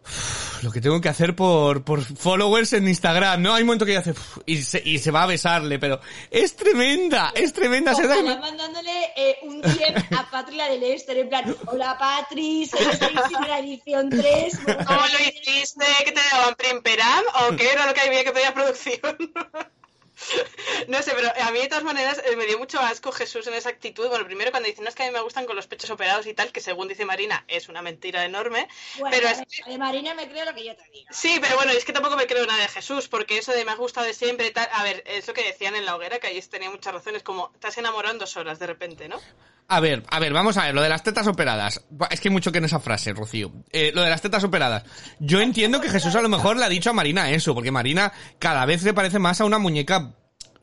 "Uf, 0.03 0.44
lo 0.65 0.71
que 0.71 0.81
tengo 0.81 0.99
que 0.99 1.09
hacer 1.09 1.35
por, 1.35 1.83
por 1.83 2.03
followers 2.03 2.73
en 2.73 2.87
Instagram, 2.87 3.41
¿no? 3.41 3.53
Hay 3.53 3.61
un 3.61 3.67
momento 3.67 3.85
que 3.85 3.91
ella 3.91 4.01
hace 4.01 4.13
y 4.45 4.57
se, 4.63 4.81
y 4.83 4.97
se 4.99 5.11
va 5.11 5.23
a 5.23 5.27
besarle, 5.27 5.79
pero 5.79 6.01
es 6.31 6.55
tremenda, 6.55 7.31
es 7.35 7.53
tremenda. 7.53 7.93
se 7.95 8.07
da- 8.07 8.21
mandándole 8.21 8.91
eh, 9.15 9.37
un 9.43 9.61
10 9.61 9.71
a 10.17 10.29
Patri 10.29 10.57
la 10.57 10.67
de 10.67 10.77
Lester, 10.79 11.17
en 11.17 11.29
plan, 11.29 11.55
hola 11.67 11.97
Patri, 11.97 12.65
soy 12.65 12.79
la 13.47 13.59
edición 13.59 14.09
3. 14.09 14.59
¿Cómo 14.87 14.99
lo 14.99 15.19
hiciste? 15.19 15.85
¿Que 16.03 16.11
te 16.11 16.21
daban 16.31 16.55
primperam? 16.55 17.23
¿O 17.47 17.55
qué 17.55 17.71
era 17.71 17.85
lo 17.85 17.93
que 17.93 18.01
había 18.01 18.23
que 18.23 18.31
pedir 18.31 18.47
a 18.47 18.53
producción? 18.53 18.99
No 20.87 21.01
sé, 21.01 21.13
pero 21.15 21.31
a 21.41 21.51
mí 21.51 21.59
de 21.59 21.67
todas 21.67 21.83
maneras 21.83 22.21
eh, 22.25 22.35
me 22.35 22.45
dio 22.45 22.59
mucho 22.59 22.79
asco 22.79 23.11
Jesús 23.11 23.47
en 23.47 23.53
esa 23.53 23.69
actitud. 23.69 24.07
Bueno, 24.07 24.25
primero 24.25 24.51
cuando 24.51 24.67
dicen, 24.67 24.83
no 24.83 24.89
es 24.89 24.95
que 24.95 25.03
a 25.03 25.07
mí 25.07 25.11
me 25.11 25.21
gustan 25.21 25.45
con 25.45 25.55
los 25.55 25.67
pechos 25.67 25.89
operados 25.89 26.27
y 26.27 26.33
tal, 26.33 26.51
que 26.51 26.61
según 26.61 26.87
dice 26.87 27.05
Marina 27.05 27.43
es 27.47 27.69
una 27.69 27.81
mentira 27.81 28.25
enorme. 28.25 28.67
Bueno, 28.99 29.15
pero 29.15 29.29
es 29.29 29.41
de 29.65 29.77
Marina 29.77 30.13
me 30.13 30.27
creo 30.27 30.45
lo 30.45 30.53
que 30.53 30.65
yo 30.65 30.75
te 30.75 30.83
digo. 30.91 31.07
Sí, 31.11 31.37
pero 31.41 31.55
bueno, 31.55 31.71
es 31.71 31.85
que 31.85 31.93
tampoco 31.93 32.15
me 32.15 32.27
creo 32.27 32.45
nada 32.45 32.61
de 32.61 32.67
Jesús, 32.67 33.07
porque 33.07 33.37
eso 33.37 33.51
de 33.51 33.65
me 33.65 33.71
ha 33.71 33.75
gustado 33.75 34.05
de 34.05 34.13
siempre 34.13 34.47
y 34.47 34.51
tal. 34.51 34.67
A 34.71 34.83
ver, 34.83 35.03
es 35.05 35.27
lo 35.27 35.33
que 35.33 35.43
decían 35.43 35.75
en 35.75 35.85
la 35.85 35.95
hoguera, 35.95 36.19
que 36.19 36.27
ahí 36.27 36.41
tenía 36.41 36.69
muchas 36.69 36.93
razones, 36.93 37.23
como 37.23 37.51
estás 37.53 37.77
enamorado 37.77 38.13
en 38.13 38.19
dos 38.19 38.37
horas 38.37 38.59
de 38.59 38.67
repente, 38.67 39.07
¿no? 39.07 39.19
A 39.67 39.79
ver, 39.79 40.03
a 40.09 40.19
ver, 40.19 40.31
vamos 40.31 40.57
a 40.57 40.65
ver, 40.65 40.75
lo 40.75 40.81
de 40.83 40.89
las 40.89 41.01
tetas 41.01 41.25
operadas. 41.25 41.83
Es 42.11 42.21
que 42.21 42.27
hay 42.27 42.31
mucho 42.31 42.51
que 42.51 42.59
en 42.59 42.65
esa 42.65 42.79
frase, 42.79 43.13
Rocío. 43.13 43.51
Eh, 43.71 43.91
lo 43.95 44.03
de 44.03 44.11
las 44.11 44.21
tetas 44.21 44.43
operadas. 44.43 44.83
Yo 45.19 45.41
entiendo 45.41 45.81
que 45.81 45.89
Jesús 45.89 46.13
a 46.13 46.21
lo 46.21 46.29
mejor 46.29 46.57
le 46.57 46.65
ha 46.65 46.69
dicho 46.69 46.91
a 46.91 46.93
Marina 46.93 47.31
eso, 47.31 47.55
porque 47.55 47.71
Marina 47.71 48.13
cada 48.37 48.65
vez 48.67 48.83
le 48.83 48.93
parece 48.93 49.17
más 49.17 49.41
a 49.41 49.45
una 49.45 49.57
muñeca 49.57 50.04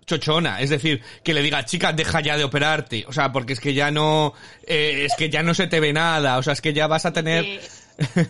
chochona. 0.06 0.60
Es 0.60 0.70
decir, 0.70 1.02
que 1.22 1.34
le 1.34 1.42
diga, 1.42 1.64
chica, 1.64 1.92
deja 1.92 2.20
ya 2.20 2.36
de 2.36 2.44
operarte. 2.44 3.04
O 3.08 3.12
sea, 3.12 3.32
porque 3.32 3.52
es 3.52 3.60
que 3.60 3.74
ya 3.74 3.90
no, 3.90 4.34
eh, 4.66 5.06
es 5.06 5.14
que 5.16 5.30
ya 5.30 5.42
no 5.42 5.54
se 5.54 5.66
te 5.66 5.80
ve 5.80 5.92
nada. 5.92 6.38
O 6.38 6.42
sea, 6.42 6.52
es 6.52 6.60
que 6.60 6.72
ya 6.72 6.86
vas 6.86 7.06
a 7.06 7.12
tener... 7.12 7.60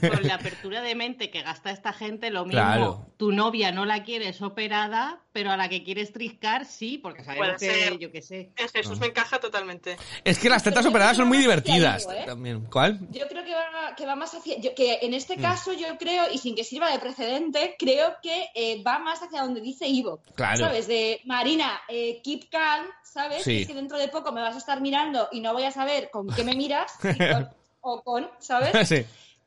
con 0.01 0.23
la 0.27 0.35
apertura 0.37 0.83
de 0.83 0.95
mente 0.95 1.31
que 1.31 1.43
gasta 1.43 1.71
esta 1.71 1.93
gente, 1.93 2.31
lo 2.31 2.45
mismo. 2.45 2.61
Claro. 2.61 3.07
Tu 3.17 3.33
novia 3.33 3.73
no 3.73 3.85
la 3.85 4.03
quieres 4.05 4.43
operada, 4.43 5.21
pero 5.33 5.51
a 5.51 5.57
la 5.57 5.69
que 5.69 5.83
quieres 5.85 6.13
triscar, 6.13 6.67
sí, 6.67 6.99
porque 6.99 7.25
sabemos 7.25 7.49
Puede 7.59 7.59
que, 7.73 7.81
ser. 7.81 7.99
yo 7.99 8.11
qué 8.13 8.23
sé. 8.23 8.51
En 8.57 8.69
Jesús 8.69 8.99
me 9.01 9.07
encaja 9.07 9.39
totalmente. 9.41 9.97
Es 10.25 10.39
que 10.39 10.49
las 10.49 10.63
tetas 10.63 10.85
operadas 10.87 11.17
son 11.17 11.29
muy 11.29 11.39
divertidas. 11.39 12.07
¿eh? 12.13 12.25
También. 12.27 12.67
¿Cuál? 12.71 12.99
Yo 13.11 13.27
creo 13.29 13.45
que 13.45 13.53
va, 13.55 13.95
que 13.97 14.07
va 14.07 14.17
más 14.17 14.35
hacia. 14.35 14.59
yo- 14.59 14.75
que 14.75 14.99
en 15.03 15.15
este 15.15 15.37
Mm. 15.37 15.43
caso, 15.43 15.73
yo 15.73 15.97
creo, 15.99 16.25
y 16.33 16.39
sin 16.39 16.55
que 16.55 16.65
sirva 16.65 16.91
de 16.91 16.99
precedente, 16.99 17.77
creo 17.79 18.17
que 18.23 18.47
eh, 18.55 18.83
va 18.83 18.99
más 18.99 19.23
hacia 19.23 19.43
donde 19.43 19.61
dice 19.61 19.87
Ivo. 19.89 20.21
Claro. 20.35 20.59
¿Sabes? 20.67 20.87
De 20.87 21.21
Marina, 21.25 21.81
eh, 21.89 22.21
keep 22.23 22.49
calm, 22.51 22.87
¿sabes? 23.05 23.43
Sí. 23.43 23.63
Es 23.63 23.67
que 23.69 23.75
dentro 23.75 23.99
de 23.99 24.09
poco 24.09 24.33
me 24.33 24.41
vas 24.43 24.55
a 24.55 24.59
estar 24.59 24.81
mirando 24.81 25.29
y 25.33 25.41
no 25.41 25.53
voy 25.53 25.65
a 25.65 25.71
saber 25.71 26.11
con 26.11 26.29
qué 26.35 26.45
me 26.45 26.55
miras 26.55 26.93
y 27.05 27.19
con- 27.33 27.49
o 27.81 28.03
con, 28.03 28.31
¿sabes? 28.39 28.89
sí. 28.89 29.05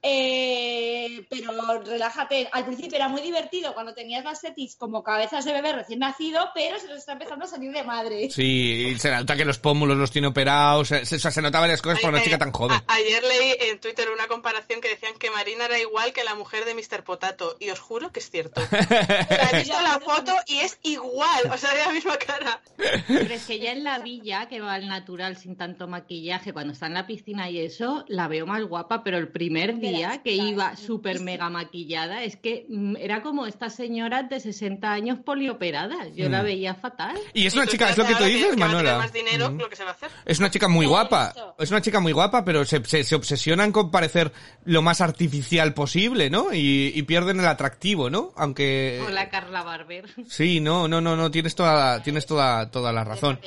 Eh, 0.08 1.26
pero 1.30 1.52
relájate. 1.84 2.48
Al 2.52 2.66
principio 2.66 2.96
era 2.98 3.08
muy 3.08 3.22
divertido 3.22 3.74
cuando 3.74 3.94
tenías 3.94 4.24
las 4.24 4.42
tetis 4.42 4.76
como 4.76 5.04
cabezas 5.04 5.46
de 5.46 5.54
bebé 5.54 5.74
recién 5.74 6.00
nacido, 6.00 6.50
pero 6.54 6.80
se 6.80 6.88
nos 6.88 6.98
está 7.00 7.14
empezando 7.14 7.46
a 7.46 7.48
salir 7.48 7.72
de 7.72 7.84
madre. 7.84 8.30
Sí, 8.30 8.88
y 8.94 9.00
se 9.00 9.12
nota 9.12 9.36
que 9.36 9.46
los 9.46 9.58
pómulos 9.58 9.98
los 9.98 10.12
tiene 10.12 10.28
operados. 10.28 10.90
Se, 10.90 11.06
se, 11.06 11.20
se 11.20 11.42
nota 11.42 11.60
varias 11.60 11.82
cosas 11.82 12.00
para 12.02 12.14
una 12.16 12.24
chica 12.24 12.38
tan 12.38 12.52
joven. 12.52 12.78
a- 12.88 12.94
ayer 12.94 13.24
leí 13.24 13.56
en 13.72 13.80
Twitter 13.80 14.08
una 14.14 14.28
comparación 14.28 14.80
que 14.82 14.90
decían 14.90 15.14
que 15.20 15.30
Marina 15.32 15.66
era 15.66 15.80
igual 15.80 16.14
que 16.14 16.24
la 16.24 16.36
mujer 16.36 16.66
de 16.66 16.76
Mr. 16.76 17.04
Potato, 17.04 17.58
y 17.60 17.70
os 17.70 17.80
juro 17.80 18.12
que 18.12 18.20
es 18.20 18.30
cierto. 18.30 18.62
He 18.72 19.58
visto 19.58 19.82
la 19.82 20.00
foto 20.00 20.34
y 20.48 20.58
es 20.60 20.78
igual, 20.84 21.52
o 21.52 21.58
sea, 21.58 21.74
de 21.74 21.80
la 21.86 21.92
misma 21.92 22.18
cara. 22.18 22.62
Pero 23.08 23.34
es 23.34 23.46
que 23.46 23.60
ya 23.60 23.72
en 23.72 23.84
la 23.84 24.00
villa, 24.00 24.48
que 24.48 24.62
va 24.62 24.74
al 24.76 24.88
natural 24.88 25.38
sin 25.38 25.56
tanto 25.56 25.88
maquillaje, 25.88 26.54
cuando 26.54 26.74
está 26.74 26.88
en 26.88 26.94
la 26.94 27.08
piscina 27.08 27.50
y 27.50 27.60
eso, 27.60 28.06
la 28.08 28.28
veo 28.28 28.46
más 28.46 28.64
guapa, 28.64 29.04
pero 29.04 29.18
el 29.18 29.30
primer 29.30 29.78
día 29.80 29.95
que 30.24 30.32
iba 30.34 30.76
súper 30.76 31.20
mega 31.20 31.50
maquillada, 31.50 32.24
es 32.24 32.36
que 32.38 32.66
mm, 32.70 32.96
era 32.98 33.22
como 33.22 33.46
estas 33.46 33.76
señoras 33.76 34.30
de 34.30 34.40
60 34.40 34.92
años 34.92 35.20
polioperadas. 35.24 36.16
Yo 36.16 36.30
la 36.30 36.42
Mm. 36.42 36.46
veía 36.46 36.76
fatal. 36.76 37.18
Y 37.34 37.46
es 37.46 37.54
una 37.56 37.68
chica, 37.68 37.90
es 37.90 37.98
lo 37.98 38.06
que 38.06 38.16
tú 38.16 38.24
dices, 38.24 38.56
que 38.56 38.60
va 38.60 38.66
a 38.66 38.70
tener 38.70 38.76
Manuela. 38.84 38.98
más 38.98 39.14
dinero, 39.14 39.52
Mm. 39.52 39.58
lo 39.60 39.70
que 39.70 39.76
se 39.76 39.84
va 39.84 39.90
a 39.92 39.94
hacer. 39.94 40.10
Es 40.26 40.40
una 40.40 40.50
chica 40.52 40.68
muy 40.68 40.86
guapa. 40.86 41.34
Es 41.60 41.72
una 41.72 41.82
chica 41.82 42.00
muy 42.00 42.12
guapa, 42.12 42.44
pero 42.46 42.66
se, 42.66 42.84
se, 42.86 43.04
se 43.04 43.16
obsesionan 43.16 43.72
con 43.72 43.92
parecer 43.92 44.32
lo 44.66 44.82
más 44.82 45.02
artificial 45.02 45.74
posible, 45.74 46.30
¿no? 46.30 46.54
Y, 46.54 46.92
y 46.96 47.04
pierden 47.04 47.40
el 47.40 47.46
atractivo, 47.48 48.10
¿no? 48.10 48.32
Aunque... 48.36 49.02
Hola, 49.06 49.30
Carla 49.30 49.64
Barber. 49.64 50.06
Sí, 50.28 50.60
no, 50.60 50.88
no, 50.88 51.02
no, 51.02 51.16
no, 51.16 51.32
tienes 51.32 51.56
toda, 51.56 52.02
tienes 52.04 52.26
toda, 52.26 52.70
toda 52.72 52.92
la 52.92 53.04
razón. 53.04 53.40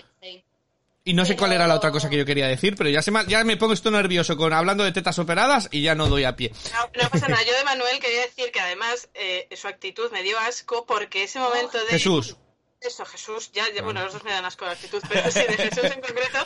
Y 1.09 1.15
no 1.15 1.25
sé 1.25 1.37
cuál 1.37 1.55
era 1.55 1.67
la 1.67 1.75
otra 1.75 1.91
cosa 1.91 2.11
que 2.11 2.19
yo 2.19 2.27
quería 2.27 2.49
decir, 2.49 2.75
pero 2.77 2.91
ya 2.91 3.01
se 3.01 3.11
me, 3.11 3.25
ya 3.25 3.43
me 3.43 3.57
pongo 3.57 3.73
esto 3.73 3.91
nervioso 3.91 4.37
con 4.37 4.53
hablando 4.53 4.85
de 4.85 4.93
tetas 4.93 5.19
operadas 5.19 5.71
y 5.71 5.81
ya 5.81 5.95
no 5.95 6.07
doy 6.07 6.25
a 6.25 6.37
pie. 6.37 6.53
No, 6.75 7.03
no 7.03 7.09
pasa 7.09 7.29
nada. 7.29 7.43
Yo 7.45 7.57
de 7.57 7.65
Manuel 7.65 7.99
quería 7.99 8.21
decir 8.21 8.51
que 8.53 8.61
además 8.61 9.09
eh, 9.15 9.49
su 9.57 9.69
actitud 9.69 10.13
me 10.13 10.23
dio 10.23 10.39
asco 10.39 10.85
porque 10.87 11.23
ese 11.23 11.39
momento 11.39 11.79
de... 11.79 11.87
Jesús. 11.87 12.37
Eso, 12.81 13.05
Jesús, 13.05 13.51
ya, 13.53 13.65
ya- 13.75 13.83
bueno, 13.83 14.03
los 14.05 14.13
dos 14.13 14.25
me 14.25 14.31
dan 14.31 14.45
asco 14.45 14.65
la 14.65 14.73
actitud, 14.73 15.03
pero 15.09 15.31
sí, 15.31 15.41
de 15.41 15.57
Jesús 15.57 15.85
en 15.85 16.01
concreto, 16.01 16.39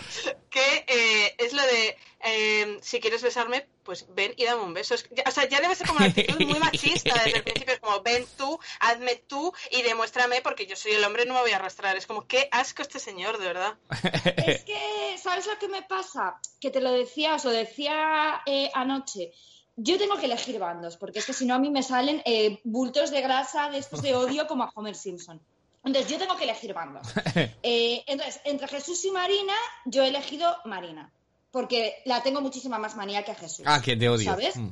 que 0.50 0.84
eh, 0.86 1.34
es 1.38 1.52
lo 1.52 1.62
de, 1.62 1.96
eh, 2.24 2.78
si 2.82 3.00
quieres 3.00 3.22
besarme, 3.22 3.66
pues 3.82 4.06
ven 4.14 4.32
y 4.36 4.44
dame 4.44 4.62
un 4.62 4.72
beso. 4.74 4.94
Es- 4.94 5.06
ya- 5.10 5.24
o 5.26 5.30
sea, 5.30 5.48
ya 5.48 5.60
debe 5.60 5.74
ser 5.74 5.86
como 5.86 5.98
una 5.98 6.06
actitud 6.08 6.40
muy 6.46 6.58
machista 6.58 7.14
desde 7.24 7.38
el 7.38 7.44
principio, 7.44 7.74
es 7.74 7.80
como, 7.80 8.00
ven 8.02 8.26
tú, 8.36 8.58
hazme 8.80 9.16
tú 9.26 9.52
y 9.70 9.82
demuéstrame 9.82 10.40
porque 10.40 10.66
yo 10.66 10.74
soy 10.76 10.92
el 10.92 11.04
hombre, 11.04 11.26
no 11.26 11.34
me 11.34 11.40
voy 11.40 11.50
a 11.52 11.56
arrastrar. 11.56 11.96
Es 11.96 12.06
como, 12.06 12.26
qué 12.26 12.48
asco 12.50 12.82
este 12.82 12.98
señor, 12.98 13.38
de 13.38 13.46
verdad. 13.46 13.74
Es 14.46 14.64
que, 14.64 15.18
¿sabes 15.22 15.46
lo 15.46 15.58
que 15.58 15.68
me 15.68 15.82
pasa? 15.82 16.40
Que 16.60 16.70
te 16.70 16.80
lo 16.80 16.92
decía, 16.92 17.34
os 17.34 17.44
lo 17.44 17.50
decía 17.50 18.40
eh, 18.46 18.70
anoche. 18.74 19.32
Yo 19.76 19.96
tengo 19.98 20.18
que 20.18 20.26
elegir 20.26 20.58
bandos, 20.58 20.96
porque 20.98 21.18
es 21.20 21.26
que 21.26 21.32
si 21.32 21.46
no 21.46 21.54
a 21.54 21.58
mí 21.58 21.70
me 21.70 21.82
salen 21.82 22.22
eh, 22.26 22.60
bultos 22.62 23.10
de 23.10 23.22
grasa 23.22 23.70
de 23.70 23.78
estos 23.78 24.02
de 24.02 24.14
odio 24.14 24.46
como 24.46 24.64
a 24.64 24.70
Homer 24.74 24.94
Simpson. 24.94 25.40
Entonces 25.84 26.10
yo 26.10 26.18
tengo 26.18 26.36
que 26.36 26.44
elegir 26.44 26.74
bandos. 26.74 27.08
Eh, 27.64 28.02
entonces, 28.06 28.40
entre 28.44 28.68
Jesús 28.68 29.04
y 29.04 29.10
Marina, 29.10 29.54
yo 29.84 30.02
he 30.02 30.08
elegido 30.08 30.56
Marina, 30.64 31.12
porque 31.50 32.02
la 32.04 32.22
tengo 32.22 32.40
muchísima 32.40 32.78
más 32.78 32.96
manía 32.96 33.24
que 33.24 33.32
a 33.32 33.34
Jesús. 33.34 33.64
Ah, 33.66 33.80
que 33.80 33.96
te 33.96 34.08
odio. 34.08 34.24
¿Sabes? 34.24 34.56
Mm. 34.56 34.70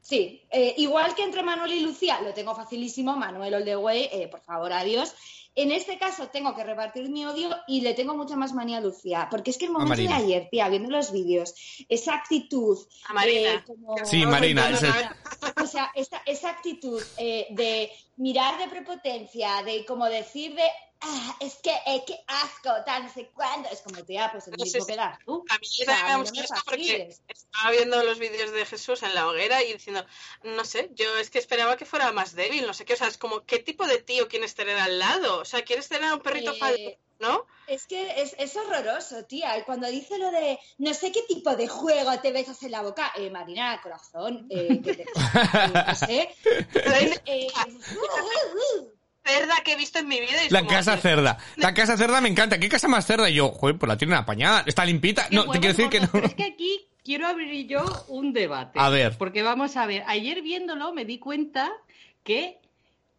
Sí, 0.00 0.42
eh, 0.50 0.74
igual 0.78 1.14
que 1.14 1.22
entre 1.22 1.42
Manuel 1.42 1.72
y 1.72 1.80
Lucía, 1.80 2.20
lo 2.22 2.34
tengo 2.34 2.54
facilísimo. 2.56 3.16
Manuel 3.16 3.54
All 3.54 3.64
the 3.64 3.76
Way, 3.76 4.08
eh, 4.12 4.28
por 4.28 4.40
favor, 4.40 4.72
adiós. 4.72 5.14
En 5.54 5.70
este 5.70 5.98
caso 5.98 6.28
tengo 6.28 6.54
que 6.54 6.64
repartir 6.64 7.10
mi 7.10 7.26
odio 7.26 7.50
y 7.66 7.82
le 7.82 7.92
tengo 7.92 8.14
mucha 8.16 8.36
más 8.36 8.54
manía 8.54 8.78
a 8.78 8.80
Lucía, 8.80 9.28
porque 9.30 9.50
es 9.50 9.58
que 9.58 9.66
el 9.66 9.72
momento 9.72 9.94
de 9.96 10.08
ayer, 10.08 10.48
tía, 10.50 10.68
viendo 10.70 10.88
los 10.90 11.12
vídeos, 11.12 11.54
esa 11.88 12.14
actitud, 12.14 12.78
A 13.08 13.12
Marina. 13.12 13.54
eh, 13.54 13.64
como- 13.66 13.96
Sí, 14.04 14.24
Marina, 14.24 14.70
o 15.62 15.66
sea, 15.66 15.92
esa, 15.94 16.22
esa 16.24 16.50
actitud 16.50 17.02
eh, 17.18 17.48
de 17.50 17.90
mirar 18.16 18.56
de 18.58 18.68
prepotencia, 18.68 19.62
de 19.62 19.84
como 19.84 20.06
decir 20.06 20.54
de, 20.54 20.64
ah, 21.02 21.36
es 21.40 21.56
que, 21.56 21.70
eh, 21.86 22.02
qué 22.06 22.18
asco, 22.26 22.70
tal, 22.84 23.04
no 23.04 23.12
sé 23.12 23.30
cuándo, 23.34 23.68
es 23.70 23.80
como, 23.82 24.04
tía, 24.04 24.28
pues 24.32 24.46
el 24.48 24.56
No, 24.56 24.64
mismo 24.64 24.86
que 24.86 24.96
das 24.96 25.18
tú. 25.24 25.44
A 25.48 25.58
mí 25.58 25.66
O 25.66 25.84
sea, 25.84 25.94
me 25.96 26.02
a 26.02 26.08
da 26.10 26.18
mí 26.18 26.24
mucho 26.24 26.32
no 26.32 26.38
me 26.40 26.44
asco 26.44 26.60
porque 26.64 27.16
estaba 27.28 27.70
viendo 27.70 28.02
los 28.04 28.18
vídeos 28.18 28.52
de 28.52 28.66
Jesús 28.66 29.02
en 29.02 29.14
la 29.14 29.28
hoguera 29.28 29.62
y 29.62 29.72
diciendo, 29.72 30.04
no 30.44 30.64
sé, 30.64 30.90
yo 30.94 31.16
es 31.18 31.30
que 31.30 31.38
esperaba 31.38 31.76
que 31.76 31.84
fuera 31.84 32.12
más 32.12 32.34
débil, 32.34 32.66
no 32.66 32.74
sé 32.74 32.84
qué, 32.84 32.94
o 32.94 32.96
sea, 32.96 33.08
es 33.08 33.18
como, 33.18 33.44
¿qué 33.44 33.58
tipo 33.58 33.86
de 33.86 33.98
tío 33.98 34.28
quieres 34.28 34.54
tener 34.54 34.78
al 34.78 34.98
lado? 34.98 35.40
O 35.40 35.44
sea, 35.44 35.62
¿quieres 35.62 35.88
tener 35.88 36.10
a 36.10 36.14
un 36.14 36.20
perrito 36.22 36.52
Eh, 36.52 36.58
falso, 36.58 36.90
no? 37.20 37.46
Es 37.66 37.86
que 37.86 38.20
es, 38.20 38.34
es 38.38 38.56
horroroso, 38.56 39.24
tía. 39.24 39.56
Y 39.58 39.64
cuando 39.64 39.86
dice 39.88 40.18
lo 40.18 40.30
de 40.30 40.58
no 40.78 40.92
sé 40.94 41.12
qué 41.12 41.22
tipo 41.22 41.54
de 41.54 41.68
juego 41.68 42.18
te 42.20 42.32
besas 42.32 42.62
en 42.64 42.72
la 42.72 42.82
boca, 42.82 43.12
eh, 43.16 43.30
Marina, 43.30 43.80
corazón, 43.82 44.46
eh, 44.50 44.80
que 44.82 44.94
te- 44.94 45.04
eh, 45.62 45.84
no 45.86 45.94
sé. 45.94 46.34
Cerda 49.24 49.54
que 49.64 49.72
he 49.72 49.76
visto 49.76 49.98
en 49.98 50.08
mi 50.08 50.20
vida 50.20 50.44
y 50.48 50.50
La 50.50 50.66
casa 50.66 50.96
cerda. 50.96 51.38
La 51.56 51.74
casa 51.74 51.96
cerda 51.96 52.20
me 52.20 52.28
encanta. 52.28 52.58
¿Qué 52.58 52.68
casa 52.68 52.88
más 52.88 53.06
cerda? 53.06 53.30
Y 53.30 53.34
yo, 53.34 53.50
joder, 53.50 53.78
pues 53.78 53.88
la 53.88 53.96
tienen 53.96 54.16
apañada. 54.16 54.64
Está 54.66 54.84
limpita. 54.84 55.28
No, 55.30 55.44
te 55.44 55.60
quiero 55.60 55.76
decir 55.76 55.88
que 55.88 56.00
no. 56.00 56.08
Pero 56.10 56.26
es 56.26 56.34
que 56.34 56.44
aquí 56.44 56.86
quiero 57.04 57.26
abrir 57.26 57.66
yo 57.68 57.84
un 58.08 58.32
debate. 58.32 58.78
A 58.80 58.88
ver. 58.88 59.16
Porque 59.18 59.42
vamos 59.42 59.76
a 59.76 59.86
ver, 59.86 60.04
ayer 60.06 60.42
viéndolo 60.42 60.92
me 60.92 61.04
di 61.04 61.18
cuenta 61.18 61.70
que 62.24 62.58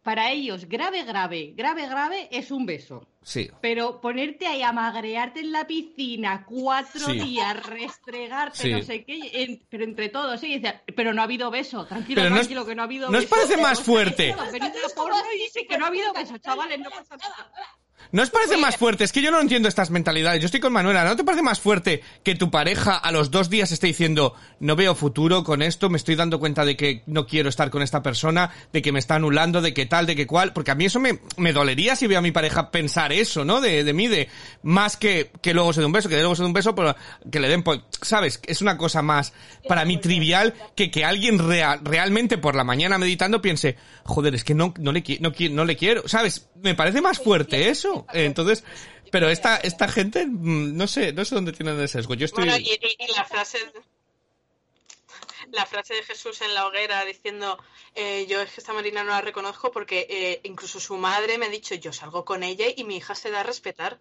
para 0.04 0.30
ellos 0.30 0.68
grave, 0.68 1.02
grave, 1.02 1.54
grave, 1.56 1.88
grave 1.88 2.28
es 2.30 2.50
un 2.52 2.64
beso. 2.66 3.08
Sí. 3.22 3.50
Pero 3.62 4.00
ponerte 4.02 4.46
ahí 4.46 4.62
a 4.62 4.70
magrearte 4.70 5.40
en 5.40 5.50
la 5.50 5.66
piscina 5.66 6.44
cuatro 6.46 7.06
Sí. 7.06 7.12
días, 7.18 7.64
restregarte, 7.66 8.58
Sí. 8.58 8.70
no 8.70 8.82
sé 8.82 9.02
qué, 9.04 9.18
en- 9.42 9.64
pero 9.70 9.82
entre 9.82 10.10
todos, 10.10 10.38
¿sí? 10.38 10.48
Y 10.52 10.54
decía, 10.58 10.82
pero 10.94 11.14
no 11.14 11.22
ha 11.22 11.24
habido 11.24 11.50
beso, 11.50 11.86
tranquilo, 11.86 12.16
Pero 12.20 12.28
no 12.30 12.36
es- 12.36 12.42
tranquilo, 12.42 12.66
que 12.66 12.74
no 12.74 12.82
ha 12.82 12.84
habido 12.84 13.10
¿no 13.10 13.16
os 13.16 13.24
beso. 13.24 13.34
parece 13.34 13.56
más 13.56 13.80
fuerte? 13.80 14.36
venid 14.52 14.68
a 14.68 14.94
porno 14.94 15.16
y 15.34 15.38
dice 15.42 15.66
que 15.66 15.78
no 15.78 15.86
ha 15.86 15.88
habido 15.88 16.12
beso, 16.12 16.36
chavales, 16.38 16.78
no 16.78 16.90
pasa 16.90 17.16
nada. 17.16 17.50
¿No 18.12 18.22
os 18.22 18.30
parece 18.30 18.56
más 18.56 18.76
fuerte? 18.76 19.04
Es 19.04 19.12
que 19.12 19.22
yo 19.22 19.30
no 19.30 19.40
entiendo 19.40 19.68
estas 19.68 19.90
mentalidades. 19.90 20.40
Yo 20.40 20.46
estoy 20.46 20.60
con 20.60 20.72
Manuela. 20.72 21.04
¿No 21.04 21.16
te 21.16 21.24
parece 21.24 21.42
más 21.42 21.60
fuerte 21.60 22.02
que 22.22 22.34
tu 22.34 22.50
pareja 22.50 22.96
a 22.96 23.12
los 23.12 23.30
dos 23.30 23.50
días 23.50 23.72
esté 23.72 23.88
diciendo 23.88 24.34
no 24.60 24.76
veo 24.76 24.94
futuro 24.94 25.44
con 25.44 25.62
esto, 25.62 25.90
me 25.90 25.98
estoy 25.98 26.14
dando 26.14 26.38
cuenta 26.38 26.64
de 26.64 26.76
que 26.76 27.02
no 27.06 27.26
quiero 27.26 27.48
estar 27.48 27.70
con 27.70 27.82
esta 27.82 28.02
persona, 28.02 28.50
de 28.72 28.82
que 28.82 28.92
me 28.92 28.98
está 28.98 29.16
anulando, 29.16 29.60
de 29.60 29.74
que 29.74 29.86
tal, 29.86 30.06
de 30.06 30.16
que 30.16 30.26
cual? 30.26 30.52
Porque 30.52 30.70
a 30.70 30.74
mí 30.74 30.86
eso 30.86 31.00
me, 31.00 31.18
me 31.36 31.52
dolería 31.52 31.96
si 31.96 32.06
veo 32.06 32.18
a 32.18 32.22
mi 32.22 32.30
pareja 32.30 32.70
pensar 32.70 33.12
eso, 33.12 33.44
¿no? 33.44 33.60
De, 33.60 33.84
de 33.84 33.92
mí, 33.92 34.08
de 34.08 34.28
más 34.62 34.96
que, 34.96 35.30
que 35.42 35.52
luego 35.52 35.72
se 35.72 35.80
dé 35.80 35.86
un 35.86 35.92
beso, 35.92 36.08
que 36.08 36.16
luego 36.16 36.34
se 36.34 36.42
dé 36.42 36.46
un 36.46 36.54
beso, 36.54 36.74
pero 36.74 36.96
que 37.30 37.40
le 37.40 37.48
den, 37.48 37.62
pues, 37.62 37.80
¿sabes? 38.00 38.40
Es 38.46 38.62
una 38.62 38.78
cosa 38.78 39.02
más 39.02 39.32
para 39.68 39.84
mí 39.84 39.98
trivial 39.98 40.54
que 40.74 40.90
que 40.90 41.04
alguien 41.04 41.38
real, 41.38 41.80
realmente 41.82 42.38
por 42.38 42.54
la 42.54 42.64
mañana 42.64 42.98
meditando 42.98 43.42
piense, 43.42 43.76
joder, 44.04 44.34
es 44.34 44.44
que 44.44 44.54
no, 44.54 44.72
no, 44.78 44.92
le, 44.92 45.02
no, 45.20 45.32
no 45.50 45.64
le 45.64 45.76
quiero, 45.76 46.06
¿sabes? 46.08 46.48
Me 46.62 46.74
parece 46.74 47.00
más 47.00 47.18
fuerte 47.18 47.68
eso. 47.68 47.93
Entonces, 48.12 48.64
pero 49.10 49.28
esta, 49.30 49.56
esta 49.58 49.88
gente, 49.88 50.26
mm, 50.26 50.76
no 50.76 50.86
sé, 50.86 51.12
no 51.12 51.24
sé 51.24 51.34
dónde 51.34 51.52
tienen 51.52 51.78
el 51.78 51.88
sesgo. 51.88 52.14
Yo 52.14 52.24
estoy... 52.26 52.44
Bueno, 52.44 52.58
y, 52.58 52.70
y- 52.72 52.96
y 53.04 53.12
la 53.14 53.24
frase 53.24 53.58
la 55.52 55.66
frase 55.66 55.94
de 55.94 56.02
Jesús 56.02 56.40
en 56.40 56.54
la 56.54 56.66
hoguera 56.66 57.04
diciendo 57.04 57.58
eh, 57.94 58.26
yo 58.28 58.40
es 58.40 58.50
que 58.52 58.60
esta 58.60 58.72
Marina 58.72 59.04
no 59.04 59.10
la 59.10 59.20
reconozco 59.20 59.70
porque 59.70 60.06
eh, 60.08 60.40
incluso 60.44 60.80
su 60.80 60.96
madre 60.96 61.36
me 61.38 61.46
ha 61.46 61.50
dicho 61.50 61.74
yo 61.74 61.92
salgo 61.92 62.24
con 62.24 62.42
ella 62.42 62.64
y 62.74 62.84
mi 62.84 62.96
hija 62.96 63.14
se 63.14 63.30
da 63.30 63.40
a 63.40 63.42
respetar. 63.42 63.98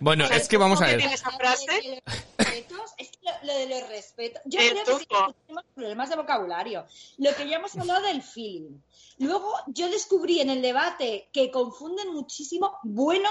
Bueno, 0.00 0.24
O 0.24 0.28
sea, 0.28 0.36
es 0.36 0.48
que 0.48 0.56
vamos 0.56 0.80
a 0.80 0.84
¿cómo 0.84 0.90
ver. 0.90 0.98
tiene 0.98 1.14
esa 1.14 1.30
frase? 1.30 2.02
Respetos, 2.50 2.92
es 2.98 3.10
que 3.10 3.18
lo, 3.22 3.52
lo 3.52 3.58
de 3.58 3.66
los 3.68 3.88
respetos. 3.88 4.42
Yo 4.44 4.58
creo 4.58 4.84
que 4.84 4.98
sí 4.98 5.06
tenemos 5.46 5.64
problemas 5.74 6.10
de 6.10 6.16
vocabulario. 6.16 6.86
Lo 7.18 7.34
que 7.34 7.48
ya 7.48 7.56
hemos 7.56 7.76
hablado 7.76 8.02
del 8.02 8.22
feeling. 8.22 8.78
Luego 9.18 9.52
yo 9.68 9.88
descubrí 9.90 10.40
en 10.40 10.50
el 10.50 10.62
debate 10.62 11.28
que 11.32 11.50
confunden 11.50 12.12
muchísimo 12.12 12.78
bueno 12.82 13.30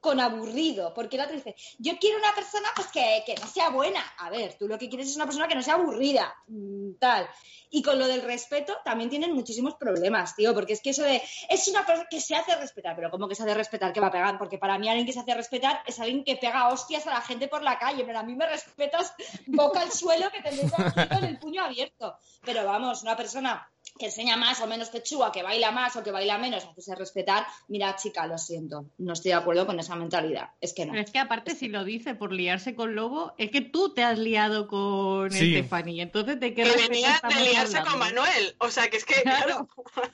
con 0.00 0.20
aburrido, 0.20 0.94
porque 0.94 1.16
la 1.16 1.24
otra 1.24 1.36
dice, 1.36 1.56
yo 1.78 1.98
quiero 1.98 2.18
una 2.18 2.32
persona 2.34 2.68
pues 2.74 2.88
que, 2.88 3.22
que 3.26 3.34
no 3.34 3.46
sea 3.46 3.70
buena. 3.70 4.00
A 4.18 4.30
ver, 4.30 4.54
tú 4.58 4.68
lo 4.68 4.78
que 4.78 4.88
quieres 4.88 5.08
es 5.08 5.16
una 5.16 5.24
persona 5.24 5.48
que 5.48 5.54
no 5.54 5.62
sea 5.62 5.74
aburrida, 5.74 6.34
mm, 6.46 6.94
tal. 7.00 7.28
Y 7.70 7.82
con 7.82 7.98
lo 7.98 8.06
del 8.06 8.22
respeto 8.22 8.76
también 8.84 9.10
tienen 9.10 9.34
muchísimos 9.34 9.74
problemas, 9.74 10.34
tío, 10.36 10.54
porque 10.54 10.72
es 10.72 10.80
que 10.80 10.90
eso 10.90 11.02
de, 11.02 11.20
es 11.48 11.68
una 11.68 11.84
persona 11.84 12.08
que 12.08 12.20
se 12.20 12.34
hace 12.34 12.54
respetar, 12.56 12.96
pero 12.96 13.10
¿cómo 13.10 13.28
que 13.28 13.34
se 13.34 13.42
hace 13.42 13.54
respetar? 13.54 13.92
que 13.92 14.00
va 14.00 14.08
a 14.08 14.12
pegar? 14.12 14.38
Porque 14.38 14.58
para 14.58 14.78
mí 14.78 14.88
alguien 14.88 15.06
que 15.06 15.12
se 15.12 15.20
hace 15.20 15.34
respetar 15.34 15.82
es 15.86 15.98
alguien 15.98 16.24
que 16.24 16.36
pega 16.36 16.68
hostias 16.68 17.06
a 17.06 17.10
la 17.10 17.20
gente 17.20 17.48
por 17.48 17.62
la 17.62 17.78
calle, 17.78 18.04
pero 18.04 18.18
a 18.18 18.22
mí 18.22 18.34
me 18.34 18.46
respetas 18.46 19.14
boca 19.46 19.80
al 19.80 19.92
suelo 19.92 20.30
que 20.30 20.42
te 20.42 20.52
meto 20.52 20.76
con 21.08 21.24
el 21.24 21.38
puño 21.38 21.64
abierto. 21.64 22.16
Pero 22.44 22.64
vamos, 22.64 23.02
una 23.02 23.16
persona 23.16 23.68
que 23.98 24.06
enseña 24.06 24.36
más 24.36 24.60
o 24.60 24.66
menos 24.66 24.90
pechuga, 24.90 25.30
que 25.32 25.42
baila 25.42 25.70
más 25.70 25.94
o 25.96 26.02
que 26.02 26.10
baila 26.10 26.38
menos, 26.38 26.64
hacerse 26.64 26.94
respetar, 26.94 27.46
mira, 27.68 27.94
chica, 27.96 28.26
lo 28.26 28.38
siento, 28.38 28.86
no 28.98 29.12
estoy 29.12 29.30
de 29.30 29.34
acuerdo 29.36 29.66
con 29.66 29.78
esa 29.80 29.94
mentalidad. 29.96 30.50
Es 30.60 30.72
que 30.74 30.86
no. 30.86 30.92
Pero 30.92 31.04
es 31.04 31.10
que 31.10 31.18
aparte 31.18 31.54
si 31.54 31.68
lo 31.68 31.84
dice 31.84 32.14
por 32.14 32.32
liarse 32.32 32.74
con 32.74 32.94
Lobo, 32.94 33.34
es 33.38 33.50
que 33.50 33.60
tú 33.60 33.94
te 33.94 34.02
has 34.04 34.18
liado 34.18 34.66
con 34.68 35.30
Sí. 35.30 35.52
Stephanie, 35.52 36.02
entonces 36.02 36.38
de 36.40 36.54
qué 36.54 36.62
Que 36.64 36.76
venía 36.76 37.20
de 37.28 37.34
liarse 37.44 37.78
hablando? 37.78 37.90
con 37.90 37.98
Manuel. 38.00 38.56
O 38.58 38.70
sea, 38.70 38.88
que 38.90 38.96
es 38.98 39.04
que, 39.04 39.22
Claro. 39.22 39.68
claro. 39.94 40.12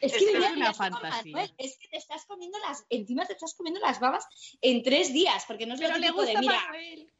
Es 0.00 0.12
Es 0.12 0.18
que 0.18 0.32
que 0.32 0.38
es 0.38 0.52
una 0.52 0.74
fantasía. 0.74 1.32
Manuel, 1.32 1.54
es 1.58 1.78
que 1.78 1.88
te 1.88 1.96
estás 1.96 2.26
comiendo 2.26 2.58
las, 2.58 2.84
encima 2.90 3.24
te 3.26 3.32
estás 3.32 3.54
comiendo 3.54 3.80
las 3.80 3.98
babas 3.98 4.26
en 4.60 4.82
tres 4.82 5.12
días, 5.12 5.44
porque 5.46 5.66
no 5.66 5.74
es 5.74 5.80
lo 5.80 5.88
le 5.88 5.94
típico 5.94 6.20
de 6.20 6.26
gusta 6.34 6.40
mira, 6.40 6.60
Manuel. 6.66 7.10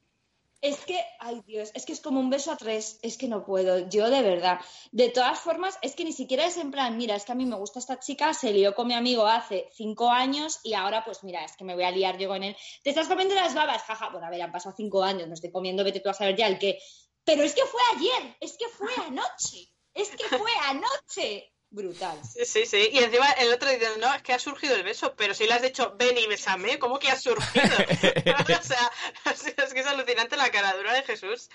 Es 0.66 0.84
que, 0.84 1.00
ay 1.20 1.42
Dios, 1.46 1.70
es 1.74 1.86
que 1.86 1.92
es 1.92 2.00
como 2.00 2.18
un 2.18 2.28
beso 2.28 2.50
a 2.50 2.56
tres, 2.56 2.98
es 3.02 3.16
que 3.16 3.28
no 3.28 3.44
puedo, 3.44 3.88
yo 3.88 4.10
de 4.10 4.20
verdad. 4.20 4.58
De 4.90 5.10
todas 5.10 5.38
formas, 5.38 5.78
es 5.80 5.94
que 5.94 6.04
ni 6.04 6.12
siquiera 6.12 6.44
es 6.44 6.56
en 6.56 6.72
plan, 6.72 6.96
mira, 6.96 7.14
es 7.14 7.24
que 7.24 7.30
a 7.30 7.36
mí 7.36 7.46
me 7.46 7.54
gusta 7.54 7.78
esta 7.78 8.00
chica, 8.00 8.34
se 8.34 8.52
lió 8.52 8.74
con 8.74 8.88
mi 8.88 8.94
amigo 8.94 9.28
hace 9.28 9.68
cinco 9.72 10.10
años 10.10 10.58
y 10.64 10.74
ahora 10.74 11.04
pues 11.04 11.22
mira, 11.22 11.44
es 11.44 11.56
que 11.56 11.62
me 11.62 11.76
voy 11.76 11.84
a 11.84 11.92
liar 11.92 12.18
yo 12.18 12.28
con 12.28 12.42
él. 12.42 12.56
Te 12.82 12.90
estás 12.90 13.06
comiendo 13.06 13.36
las 13.36 13.54
babas, 13.54 13.84
jaja, 13.84 14.08
bueno, 14.10 14.26
a 14.26 14.30
ver, 14.30 14.42
han 14.42 14.50
pasado 14.50 14.74
cinco 14.76 15.04
años, 15.04 15.28
no 15.28 15.34
estoy 15.34 15.52
comiendo, 15.52 15.84
vete 15.84 16.00
tú 16.00 16.08
a 16.08 16.14
saber 16.14 16.34
ya 16.34 16.48
el 16.48 16.58
qué. 16.58 16.80
Pero 17.22 17.44
es 17.44 17.54
que 17.54 17.64
fue 17.64 17.80
ayer, 17.94 18.36
es 18.40 18.56
que 18.58 18.66
fue 18.66 18.90
anoche, 19.06 19.72
es 19.94 20.10
que 20.10 20.24
fue 20.36 20.50
anoche. 20.64 21.52
Brutal. 21.70 22.18
Sí, 22.24 22.44
sí, 22.44 22.66
sí. 22.66 22.88
Y 22.92 22.98
encima 22.98 23.30
el 23.32 23.52
otro 23.52 23.68
dice, 23.68 23.86
no, 24.00 24.12
es 24.14 24.22
que 24.22 24.32
ha 24.32 24.38
surgido 24.38 24.76
el 24.76 24.82
beso, 24.82 25.14
pero 25.16 25.34
si 25.34 25.46
le 25.46 25.54
has 25.54 25.62
dicho, 25.62 25.94
ven 25.98 26.16
y 26.16 26.26
besame, 26.26 26.78
¿cómo 26.78 26.98
que 26.98 27.10
ha 27.10 27.16
surgido? 27.16 27.64
o 28.60 28.62
sea, 28.62 28.90
es 29.64 29.74
que 29.74 29.80
es 29.80 29.86
alucinante 29.86 30.36
la 30.36 30.50
cara 30.50 30.76
dura 30.76 30.94
de 30.94 31.02
Jesús. 31.02 31.50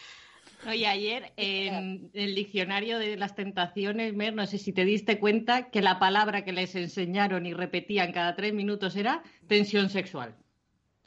Oye, 0.67 0.85
ayer 0.85 1.33
en 1.37 2.11
el 2.13 2.35
diccionario 2.35 2.99
de 2.99 3.17
las 3.17 3.35
tentaciones, 3.35 4.13
Mer, 4.13 4.35
no 4.35 4.45
sé 4.45 4.59
si 4.59 4.73
te 4.73 4.85
diste 4.85 5.17
cuenta 5.17 5.71
que 5.71 5.81
la 5.81 5.97
palabra 5.97 6.45
que 6.45 6.51
les 6.51 6.75
enseñaron 6.75 7.47
y 7.47 7.53
repetían 7.53 8.11
cada 8.11 8.35
tres 8.35 8.53
minutos 8.53 8.95
era 8.95 9.23
tensión 9.47 9.89
sexual. 9.89 10.35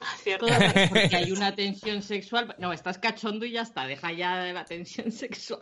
Ah, 0.01 0.17
Cierto. 0.23 0.47
Porque 0.89 1.17
hay 1.17 1.33
una 1.33 1.55
tensión 1.55 2.03
sexual. 2.03 2.55
No, 2.59 2.73
estás 2.73 2.99
cachondo 2.99 3.47
y 3.47 3.53
ya 3.53 3.63
está, 3.63 3.87
deja 3.87 4.13
ya 4.13 4.43
de 4.43 4.53
la 4.53 4.65
tensión 4.65 5.11
sexual. 5.13 5.61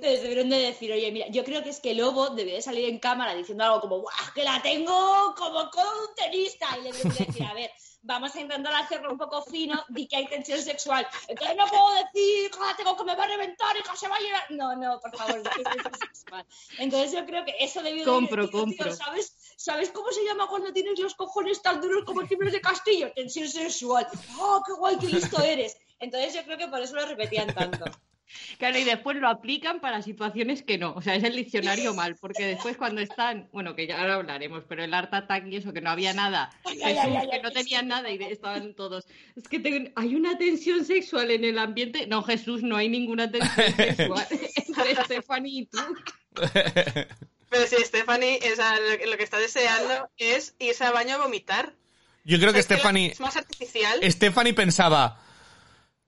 Les 0.00 0.22
debieron 0.22 0.48
de 0.48 0.58
decir, 0.58 0.92
oye, 0.92 1.10
mira, 1.12 1.26
yo 1.28 1.44
creo 1.44 1.62
que 1.62 1.70
es 1.70 1.80
que 1.80 1.94
Lobo 1.94 2.30
debe 2.30 2.52
de 2.52 2.62
salir 2.62 2.88
en 2.88 2.98
cámara 2.98 3.34
diciendo 3.34 3.64
algo 3.64 3.80
como, 3.80 4.00
¡guau! 4.00 4.14
Que 4.34 4.44
la 4.44 4.62
tengo 4.62 5.34
como 5.36 5.70
con 5.70 5.84
un 5.84 6.14
tenista. 6.16 6.66
Y 6.78 6.84
le 6.84 6.92
deben 6.92 7.12
de 7.12 7.24
decir, 7.26 7.44
a 7.44 7.54
ver, 7.54 7.70
vamos 8.02 8.34
a 8.34 8.40
intentar 8.40 8.74
hacerlo 8.74 9.10
un 9.12 9.18
poco 9.18 9.42
fino, 9.42 9.84
di 9.88 10.06
que 10.06 10.16
hay 10.16 10.26
tensión 10.26 10.60
sexual. 10.60 11.06
Entonces 11.28 11.56
no 11.56 11.66
puedo 11.66 11.90
decir, 11.94 12.50
"Ah, 12.60 12.74
tengo 12.76 12.96
que 12.96 13.04
me 13.04 13.14
va 13.14 13.24
a 13.24 13.28
reventar 13.28 13.76
y 13.76 13.82
que 13.82 13.96
se 13.96 14.08
va 14.08 14.16
a 14.16 14.20
llevar. 14.20 14.50
No, 14.50 14.76
no, 14.76 15.00
por 15.00 15.16
favor, 15.16 15.42
tensión 15.42 15.94
sexual. 15.98 16.46
Entonces 16.78 17.12
yo 17.12 17.26
creo 17.26 17.44
que 17.44 17.54
eso 17.60 17.82
debió 17.82 18.04
de 18.04 18.10
Compro, 18.10 18.48
tío, 18.48 18.60
compro. 18.60 18.94
¿sabes, 18.94 19.36
¿Sabes 19.56 19.90
cómo 19.90 20.10
se 20.10 20.24
llama 20.24 20.46
cuando 20.48 20.72
tienes 20.72 20.98
los 20.98 21.14
cojones 21.14 21.60
tan 21.60 21.82
duros 21.82 22.04
como 22.06 22.26
timbres 22.26 22.52
de 22.52 22.62
castillo? 22.62 23.12
Tensión 23.12 23.46
sexual. 23.46 24.06
¡Oh, 24.38 24.62
qué 24.66 24.72
guay, 24.72 24.96
qué 24.98 25.08
listo 25.08 25.42
eres! 25.42 25.76
Entonces 25.98 26.32
yo 26.32 26.44
creo 26.44 26.56
que 26.56 26.68
por 26.68 26.80
eso 26.80 26.94
lo 26.94 27.04
repetían 27.04 27.52
tanto. 27.54 27.84
Claro, 28.58 28.78
y 28.78 28.84
después 28.84 29.16
lo 29.16 29.28
aplican 29.28 29.80
para 29.80 30.02
situaciones 30.02 30.62
que 30.62 30.78
no. 30.78 30.92
O 30.94 31.02
sea, 31.02 31.14
es 31.14 31.24
el 31.24 31.34
diccionario 31.36 31.94
mal, 31.94 32.16
porque 32.20 32.46
después 32.46 32.76
cuando 32.76 33.00
están, 33.00 33.48
bueno, 33.52 33.74
que 33.74 33.86
ya 33.86 34.00
ahora 34.00 34.14
hablaremos, 34.14 34.64
pero 34.68 34.84
el 34.84 34.94
Art 34.94 35.12
Attack 35.14 35.46
y 35.46 35.56
eso, 35.56 35.72
que 35.72 35.80
no 35.80 35.90
había 35.90 36.12
nada, 36.12 36.50
Ay, 36.64 36.74
Jesús, 36.78 36.84
ay, 36.86 36.96
ay, 36.98 37.16
ay, 37.16 37.28
que 37.30 37.36
ay, 37.36 37.42
no 37.42 37.50
tenían 37.50 37.82
sí. 37.82 37.86
nada 37.88 38.10
y 38.10 38.22
estaban 38.22 38.74
todos. 38.74 39.06
Es 39.36 39.48
que 39.48 39.58
te- 39.60 39.92
hay 39.96 40.14
una 40.14 40.38
tensión 40.38 40.84
sexual 40.84 41.30
en 41.30 41.44
el 41.44 41.58
ambiente. 41.58 42.06
No, 42.06 42.22
Jesús, 42.22 42.62
no 42.62 42.76
hay 42.76 42.88
ninguna 42.88 43.30
tensión 43.30 43.72
sexual 43.76 44.26
entre 44.30 45.04
Stephanie 45.04 45.60
y 45.62 45.66
tú. 45.66 45.78
Pero 47.48 47.66
si 47.66 47.76
Stephanie, 47.84 48.38
o 48.52 48.56
sea, 48.56 48.78
lo, 48.78 49.10
lo 49.10 49.16
que 49.16 49.24
está 49.24 49.38
deseando 49.38 50.08
es 50.18 50.54
irse 50.58 50.84
al 50.84 50.92
baño 50.92 51.16
a 51.16 51.18
vomitar. 51.18 51.72
Yo 52.24 52.38
creo 52.38 52.52
que 52.52 52.60
Es 52.60 52.66
que 52.66 52.74
Stephanie, 52.74 53.10
Es 53.12 53.20
más 53.20 53.36
artificial. 53.36 53.98
Stephanie 54.04 54.54
pensaba, 54.54 55.20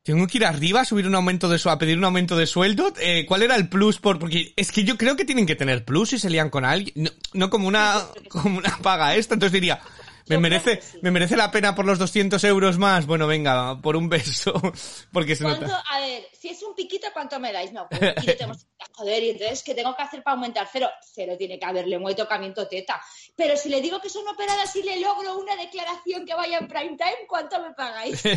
tengo 0.03 0.27
que 0.27 0.39
ir 0.39 0.45
arriba 0.45 0.81
a 0.81 0.85
subir 0.85 1.07
un 1.07 1.15
aumento 1.15 1.49
de 1.49 1.59
su 1.59 1.71
a 1.71 1.79
pedir 1.79 1.97
un 1.97 2.05
aumento 2.05 2.37
de 2.37 2.47
sueldo. 2.47 2.93
Eh, 3.01 3.25
¿Cuál 3.27 3.43
era 3.43 3.55
el 3.55 3.69
plus 3.69 3.99
por 3.99 4.19
porque 4.19 4.53
es 4.57 4.73
que 4.73 4.85
yo 4.85 4.97
creo 4.97 5.17
que 5.17 5.25
tienen 5.25 5.47
que 5.47 5.55
tener 5.55 5.85
plus 5.85 6.11
si 6.11 6.19
se 6.19 6.31
lían 6.31 6.51
con 6.51 6.65
alguien, 6.65 6.93
no, 6.97 7.11
no 7.35 7.51
como 7.51 7.69
una 7.69 8.03
como 8.29 8.59
una 8.59 8.77
paga 8.79 9.15
esta. 9.15 9.35
Entonces 9.35 9.53
diría, 9.53 9.81
me 10.29 10.39
merece 10.39 10.81
sí. 10.81 10.99
me 11.03 11.11
merece 11.11 11.37
la 11.37 11.51
pena 11.51 11.75
por 11.75 11.85
los 11.85 11.99
200 11.99 12.43
euros 12.45 12.79
más. 12.79 13.07
Bueno, 13.07 13.27
venga, 13.27 13.81
por 13.81 13.97
un 13.97 14.09
beso, 14.09 14.53
porque 15.13 15.37
se 15.37 15.45
nota. 15.45 15.83
A 15.91 16.01
ver, 16.01 16.27
si 16.39 16.49
es 16.49 16.63
un 16.63 16.75
piquito, 16.75 17.09
¿cuánto 17.13 17.39
me 17.41 17.53
dais? 17.53 17.73
No, 17.73 17.87
pues 17.89 18.01
un 18.01 18.15
piquito 18.15 18.33
tenemos 18.37 18.65
que- 18.65 18.71
joder, 18.93 19.23
y 19.23 19.31
entonces, 19.31 19.63
¿qué 19.63 19.75
tengo 19.75 19.97
que 19.97 20.03
hacer 20.03 20.23
para 20.23 20.35
aumentar? 20.35 20.69
Cero, 20.71 20.89
cero 21.15 21.35
tiene 21.39 21.59
que 21.59 21.65
haberle 21.65 21.99
muy 21.99 22.15
tocamiento 22.15 22.69
teta. 22.69 23.01
Pero 23.37 23.57
si 23.57 23.69
le 23.69 23.81
digo 23.81 24.01
que 24.01 24.09
son 24.11 24.27
operadas 24.29 24.75
y 24.77 24.83
le 24.83 25.01
logro 25.01 25.39
una 25.39 25.57
declaración 25.57 26.27
que 26.27 26.35
vaya 26.35 26.59
en 26.59 26.69
prime 26.69 26.97
time, 26.97 27.27
¿cuánto 27.29 27.61
me 27.63 27.73
pagáis? 27.75 28.23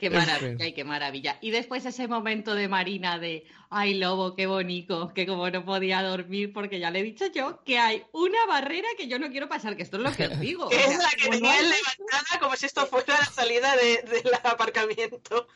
Qué 0.00 0.10
maravilla, 0.10 0.66
y 0.66 0.72
qué 0.72 0.84
maravilla. 0.84 1.38
Y 1.40 1.50
después 1.50 1.84
ese 1.86 2.08
momento 2.08 2.54
de 2.54 2.66
Marina 2.68 3.18
de, 3.18 3.44
ay, 3.68 3.94
lobo, 3.94 4.34
qué 4.34 4.46
bonito, 4.46 5.12
que 5.14 5.26
como 5.26 5.48
no 5.50 5.64
podía 5.64 6.02
dormir, 6.02 6.52
porque 6.52 6.80
ya 6.80 6.90
le 6.90 7.00
he 7.00 7.02
dicho 7.02 7.26
yo 7.32 7.62
que 7.64 7.78
hay 7.78 8.02
una 8.12 8.44
barrera 8.46 8.88
que 8.96 9.06
yo 9.08 9.18
no 9.18 9.28
quiero 9.30 9.48
pasar, 9.48 9.76
que 9.76 9.82
esto 9.82 9.98
es 9.98 10.02
lo 10.02 10.12
que 10.12 10.26
os 10.26 10.40
digo. 10.40 10.68
Que 10.70 10.76
O 10.76 10.80
es 10.80 10.98
la 10.98 11.10
que 11.10 11.26
no 11.28 11.30
tenía 11.36 11.60
levantada 11.62 12.40
como 12.40 12.56
si 12.56 12.66
esto 12.66 12.86
fuera 12.86 13.18
la 13.18 13.26
salida 13.26 13.76
de- 13.76 14.02
del 14.10 14.34
aparcamiento. 14.42 15.46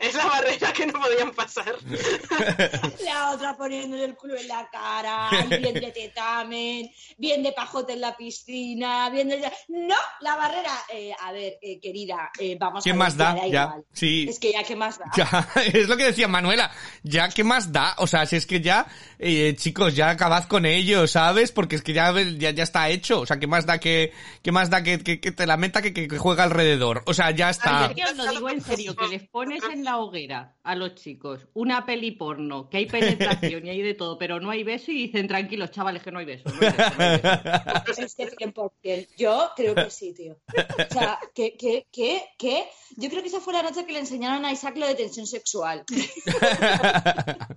Es 0.00 0.14
la 0.14 0.26
barrera 0.26 0.72
que 0.72 0.86
no 0.86 1.00
podían 1.00 1.30
pasar. 1.32 1.74
La 3.04 3.30
otra 3.32 3.56
poniéndole 3.56 4.04
el 4.04 4.14
culo 4.16 4.36
en 4.36 4.48
la 4.48 4.68
cara, 4.70 5.28
y 5.44 5.56
bien 5.58 5.74
de 5.74 5.90
tetamen, 5.92 6.90
bien 7.18 7.42
de 7.42 7.52
pajote 7.52 7.92
en 7.94 8.00
la 8.00 8.16
piscina, 8.16 9.08
bien 9.10 9.28
de... 9.28 9.40
No, 9.68 9.96
la 10.20 10.36
barrera, 10.36 10.72
eh, 10.92 11.12
a 11.20 11.32
ver, 11.32 11.58
eh, 11.62 11.78
querida, 11.80 12.30
eh, 12.38 12.56
vamos 12.58 12.84
¿Qué 12.84 12.90
a 12.90 12.92
ver, 12.92 12.98
más 12.98 13.16
da? 13.16 13.34
da 13.34 13.46
Ya, 13.46 13.76
sí. 13.92 14.26
Es 14.28 14.38
que 14.38 14.52
ya, 14.52 14.62
¿qué 14.62 14.76
más 14.76 14.98
da? 14.98 15.06
Ya, 15.16 15.48
es 15.64 15.88
lo 15.88 15.96
que 15.96 16.04
decía 16.04 16.28
Manuela. 16.28 16.70
Ya, 17.02 17.28
¿qué 17.28 17.44
más 17.44 17.72
da? 17.72 17.94
O 17.98 18.06
sea, 18.06 18.26
si 18.26 18.36
es 18.36 18.46
que 18.46 18.60
ya, 18.60 18.86
eh, 19.18 19.54
chicos, 19.56 19.94
ya 19.94 20.10
acabad 20.10 20.44
con 20.44 20.66
ello, 20.66 21.06
¿sabes? 21.06 21.52
Porque 21.52 21.76
es 21.76 21.82
que 21.82 21.92
ya, 21.92 22.12
ya, 22.38 22.50
ya 22.50 22.62
está 22.62 22.88
hecho. 22.88 23.20
O 23.20 23.26
sea, 23.26 23.38
¿qué 23.38 23.46
más 23.46 23.66
da 23.66 23.78
que, 23.78 24.12
qué 24.42 24.52
más 24.52 24.70
da 24.70 24.82
que, 24.82 24.98
que, 25.00 25.20
que 25.20 25.32
te 25.32 25.46
la 25.46 25.56
meta 25.56 25.82
que, 25.82 25.92
que, 25.92 26.08
que 26.08 26.18
juega 26.18 26.44
alrededor? 26.44 27.02
O 27.06 27.14
sea, 27.14 27.30
ya 27.30 27.50
está. 27.50 27.86
Es 27.86 27.94
que 27.94 28.04
os 28.04 28.16
lo 28.16 28.30
digo 28.30 28.50
en 28.50 28.60
serio, 28.60 28.94
que 28.96 29.08
les 29.08 29.28
pones 29.28 29.62
en 29.64 29.84
la 29.84 29.98
hoguera 29.98 30.56
a 30.62 30.74
los 30.74 30.94
chicos 30.94 31.46
una 31.54 31.86
peli 31.86 32.12
porno, 32.12 32.68
que 32.68 32.78
hay 32.78 32.86
penetración 32.86 33.66
y 33.66 33.70
hay 33.70 33.82
de 33.82 33.94
todo, 33.94 34.18
pero 34.18 34.40
no 34.40 34.50
hay 34.50 34.64
beso 34.64 34.90
y 34.90 35.06
dicen, 35.06 35.28
tranquilos, 35.28 35.70
chavales, 35.70 36.02
que 36.02 36.10
no 36.10 36.18
hay 36.18 36.24
beso. 36.24 36.44
no 36.48 36.54
hay 36.54 36.72
beso, 36.72 36.94
no 36.96 37.04
hay 37.04 37.20
beso". 37.20 38.02
Es 38.02 38.14
que 38.14 38.26
100%. 38.36 39.08
Yo 39.16 39.50
creo 39.56 39.74
que 39.74 39.90
sí, 39.90 40.12
tío. 40.14 40.36
O 40.56 40.92
sea, 40.92 41.18
¿qué, 41.34 41.56
qué, 41.56 41.86
qué, 41.92 42.22
qué? 42.38 42.64
Yo 42.96 43.08
creo 43.08 43.22
que 43.22 43.28
esa 43.28 43.40
fue 43.40 43.52
la 43.52 43.62
que 43.84 43.92
le 43.92 43.98
enseñaron 44.00 44.44
a 44.44 44.52
Isaac 44.52 44.76
lo 44.76 44.86
de 44.86 44.94
tensión 44.94 45.26
sexual. 45.26 45.84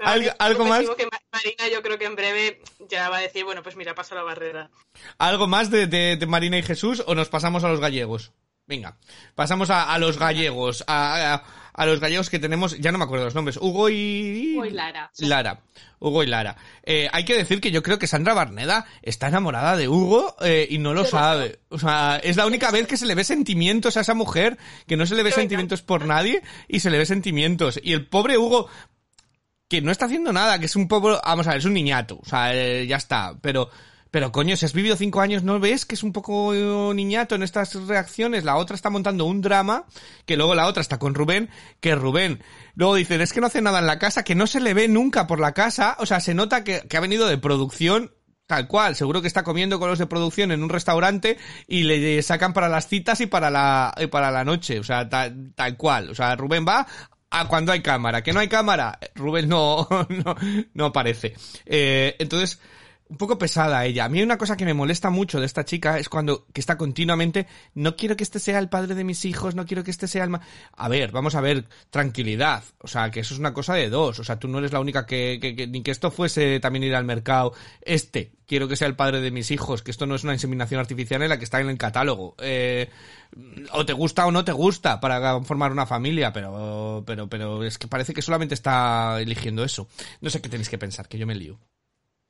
¿Algo, 0.00 0.30
algo 0.38 0.64
más? 0.66 0.84
Que 0.96 1.06
Ma- 1.06 1.20
Marina 1.32 1.68
yo 1.72 1.82
creo 1.82 1.98
que 1.98 2.04
en 2.06 2.16
breve 2.16 2.60
ya 2.88 3.08
va 3.08 3.18
a 3.18 3.20
decir, 3.20 3.44
bueno, 3.44 3.62
pues 3.62 3.76
mira, 3.76 3.94
paso 3.94 4.14
la 4.14 4.22
barrera. 4.22 4.70
¿Algo 5.18 5.46
más 5.46 5.70
de, 5.70 5.86
de, 5.86 6.16
de 6.16 6.26
Marina 6.26 6.58
y 6.58 6.62
Jesús 6.62 7.02
o 7.06 7.14
nos 7.14 7.28
pasamos 7.28 7.64
a 7.64 7.68
los 7.68 7.80
gallegos? 7.80 8.32
Venga, 8.66 8.98
pasamos 9.34 9.70
a, 9.70 9.92
a 9.92 9.98
los 9.98 10.18
gallegos, 10.18 10.84
a, 10.86 11.42
a, 11.72 11.86
los 11.86 12.00
gallegos 12.00 12.30
que 12.30 12.38
tenemos, 12.38 12.78
ya 12.78 12.92
no 12.92 12.98
me 12.98 13.04
acuerdo 13.04 13.24
los 13.24 13.34
nombres, 13.34 13.56
Hugo 13.56 13.88
y... 13.88 14.54
Hugo 14.56 14.66
y 14.66 14.70
Lara. 14.70 15.10
Lara. 15.18 15.60
Hugo 15.98 16.22
y 16.22 16.26
Lara. 16.26 16.56
Eh, 16.82 17.08
hay 17.12 17.24
que 17.24 17.36
decir 17.36 17.60
que 17.60 17.70
yo 17.70 17.82
creo 17.82 17.98
que 17.98 18.06
Sandra 18.06 18.34
Barneda 18.34 18.86
está 19.02 19.28
enamorada 19.28 19.76
de 19.76 19.88
Hugo 19.88 20.34
eh, 20.40 20.66
y 20.70 20.78
no 20.78 20.94
lo 20.94 21.04
sabe. 21.04 21.60
O 21.68 21.78
sea, 21.78 22.20
es 22.22 22.36
la 22.36 22.46
única 22.46 22.70
vez 22.70 22.86
que 22.86 22.96
se 22.96 23.06
le 23.06 23.14
ve 23.14 23.22
sentimientos 23.22 23.96
a 23.96 24.00
esa 24.00 24.14
mujer, 24.14 24.58
que 24.86 24.96
no 24.96 25.06
se 25.06 25.14
le 25.14 25.22
ve 25.22 25.30
sentimientos 25.30 25.82
por 25.82 26.06
nadie 26.06 26.42
y 26.68 26.80
se 26.80 26.90
le 26.90 26.98
ve 26.98 27.06
sentimientos. 27.06 27.78
Y 27.82 27.92
el 27.92 28.06
pobre 28.06 28.38
Hugo, 28.38 28.68
que 29.68 29.82
no 29.82 29.92
está 29.92 30.06
haciendo 30.06 30.32
nada, 30.32 30.58
que 30.58 30.66
es 30.66 30.76
un 30.76 30.88
pobre, 30.88 31.18
vamos 31.24 31.46
a 31.46 31.50
ver, 31.50 31.58
es 31.58 31.64
un 31.64 31.74
niñato, 31.74 32.18
o 32.20 32.24
sea, 32.24 32.54
eh, 32.54 32.86
ya 32.86 32.96
está, 32.96 33.36
pero, 33.40 33.70
pero 34.10 34.32
coño, 34.32 34.56
si 34.56 34.64
has 34.64 34.72
vivido 34.72 34.96
cinco 34.96 35.20
años, 35.20 35.42
¿no 35.42 35.60
ves 35.60 35.86
que 35.86 35.94
es 35.94 36.02
un 36.02 36.12
poco 36.12 36.52
eh, 36.54 36.94
niñato 36.94 37.34
en 37.34 37.42
estas 37.42 37.74
reacciones? 37.86 38.44
La 38.44 38.56
otra 38.56 38.74
está 38.74 38.90
montando 38.90 39.24
un 39.24 39.40
drama, 39.40 39.84
que 40.26 40.36
luego 40.36 40.54
la 40.54 40.66
otra 40.66 40.80
está 40.80 40.98
con 40.98 41.14
Rubén, 41.14 41.50
que 41.80 41.94
Rubén, 41.94 42.42
luego 42.74 42.96
dicen, 42.96 43.20
es 43.20 43.32
que 43.32 43.40
no 43.40 43.46
hace 43.46 43.62
nada 43.62 43.78
en 43.78 43.86
la 43.86 43.98
casa, 43.98 44.24
que 44.24 44.34
no 44.34 44.46
se 44.46 44.60
le 44.60 44.74
ve 44.74 44.88
nunca 44.88 45.26
por 45.26 45.38
la 45.38 45.52
casa, 45.52 45.96
o 46.00 46.06
sea, 46.06 46.20
se 46.20 46.34
nota 46.34 46.64
que, 46.64 46.82
ha 46.92 47.00
venido 47.00 47.28
de 47.28 47.38
producción, 47.38 48.12
Tal 48.46 48.66
cual, 48.66 48.96
seguro 48.96 49.22
que 49.22 49.28
está 49.28 49.44
comiendo 49.44 49.78
con 49.78 49.88
los 49.88 50.00
de 50.00 50.08
producción 50.08 50.50
en 50.50 50.64
un 50.64 50.70
restaurante 50.70 51.38
y 51.68 51.84
le 51.84 52.20
sacan 52.20 52.52
para 52.52 52.68
las 52.68 52.88
citas 52.88 53.20
y 53.20 53.26
para 53.26 53.48
la, 53.48 53.94
y 53.96 54.08
para 54.08 54.32
la 54.32 54.44
noche, 54.44 54.80
o 54.80 54.82
sea, 54.82 55.08
tal, 55.08 55.52
tal 55.54 55.76
cual. 55.76 56.10
O 56.10 56.16
sea, 56.16 56.34
Rubén 56.34 56.66
va 56.66 56.84
a 57.30 57.46
cuando 57.46 57.70
hay 57.70 57.80
cámara. 57.80 58.22
Que 58.22 58.32
no 58.32 58.40
hay 58.40 58.48
cámara, 58.48 58.98
Rubén 59.14 59.48
no, 59.48 59.86
no, 60.08 60.34
no 60.74 60.84
aparece. 60.84 61.34
Eh, 61.64 62.16
entonces, 62.18 62.60
un 63.10 63.16
poco 63.16 63.36
pesada 63.38 63.84
ella. 63.84 64.04
A 64.04 64.08
mí 64.08 64.22
una 64.22 64.38
cosa 64.38 64.56
que 64.56 64.64
me 64.64 64.72
molesta 64.72 65.10
mucho 65.10 65.40
de 65.40 65.46
esta 65.46 65.64
chica 65.64 65.98
es 65.98 66.08
cuando 66.08 66.46
que 66.52 66.60
está 66.60 66.78
continuamente, 66.78 67.48
no 67.74 67.96
quiero 67.96 68.16
que 68.16 68.22
este 68.22 68.38
sea 68.38 68.60
el 68.60 68.68
padre 68.68 68.94
de 68.94 69.02
mis 69.02 69.24
hijos, 69.24 69.56
no 69.56 69.66
quiero 69.66 69.82
que 69.82 69.90
este 69.90 70.06
sea 70.06 70.22
el... 70.24 70.30
ma-". 70.30 70.40
A 70.76 70.88
ver, 70.88 71.10
vamos 71.10 71.34
a 71.34 71.40
ver, 71.40 71.66
tranquilidad. 71.90 72.62
O 72.78 72.86
sea, 72.88 73.10
que 73.10 73.20
eso 73.20 73.34
es 73.34 73.40
una 73.40 73.52
cosa 73.52 73.74
de 73.74 73.90
dos. 73.90 74.20
O 74.20 74.24
sea, 74.24 74.38
tú 74.38 74.46
no 74.46 74.58
eres 74.60 74.72
la 74.72 74.78
única 74.80 75.06
que, 75.06 75.38
que- 75.42 75.56
que- 75.56 75.66
ni 75.66 75.82
que 75.82 75.90
esto 75.90 76.10
fuese 76.12 76.60
también 76.60 76.84
ir 76.84 76.94
al 76.94 77.04
mercado. 77.04 77.52
Este, 77.82 78.32
quiero 78.46 78.68
que 78.68 78.76
sea 78.76 78.86
el 78.88 78.94
padre 78.96 79.20
de 79.20 79.30
mis 79.32 79.50
hijos, 79.50 79.82
que 79.82 79.90
esto 79.90 80.06
no 80.06 80.14
es 80.14 80.22
una 80.22 80.32
inseminación 80.34 80.78
artificial 80.80 81.20
en 81.22 81.28
la 81.30 81.38
que 81.38 81.44
está 81.44 81.60
en 81.60 81.68
el 81.68 81.78
catálogo. 81.78 82.36
Eh, 82.40 82.88
o 83.72 83.84
te 83.84 83.92
gusta 83.92 84.24
o 84.26 84.30
no 84.30 84.44
te 84.44 84.52
gusta 84.52 85.00
para 85.00 85.40
formar 85.42 85.72
una 85.72 85.84
familia, 85.86 86.32
pero, 86.32 87.02
pero, 87.06 87.28
pero 87.28 87.64
es 87.64 87.76
que 87.76 87.88
parece 87.88 88.14
que 88.14 88.22
solamente 88.22 88.54
está 88.54 89.20
eligiendo 89.20 89.64
eso. 89.64 89.88
No 90.20 90.30
sé 90.30 90.40
qué 90.40 90.48
tenéis 90.48 90.68
que 90.68 90.78
pensar, 90.78 91.08
que 91.08 91.18
yo 91.18 91.26
me 91.26 91.34
lío. 91.34 91.58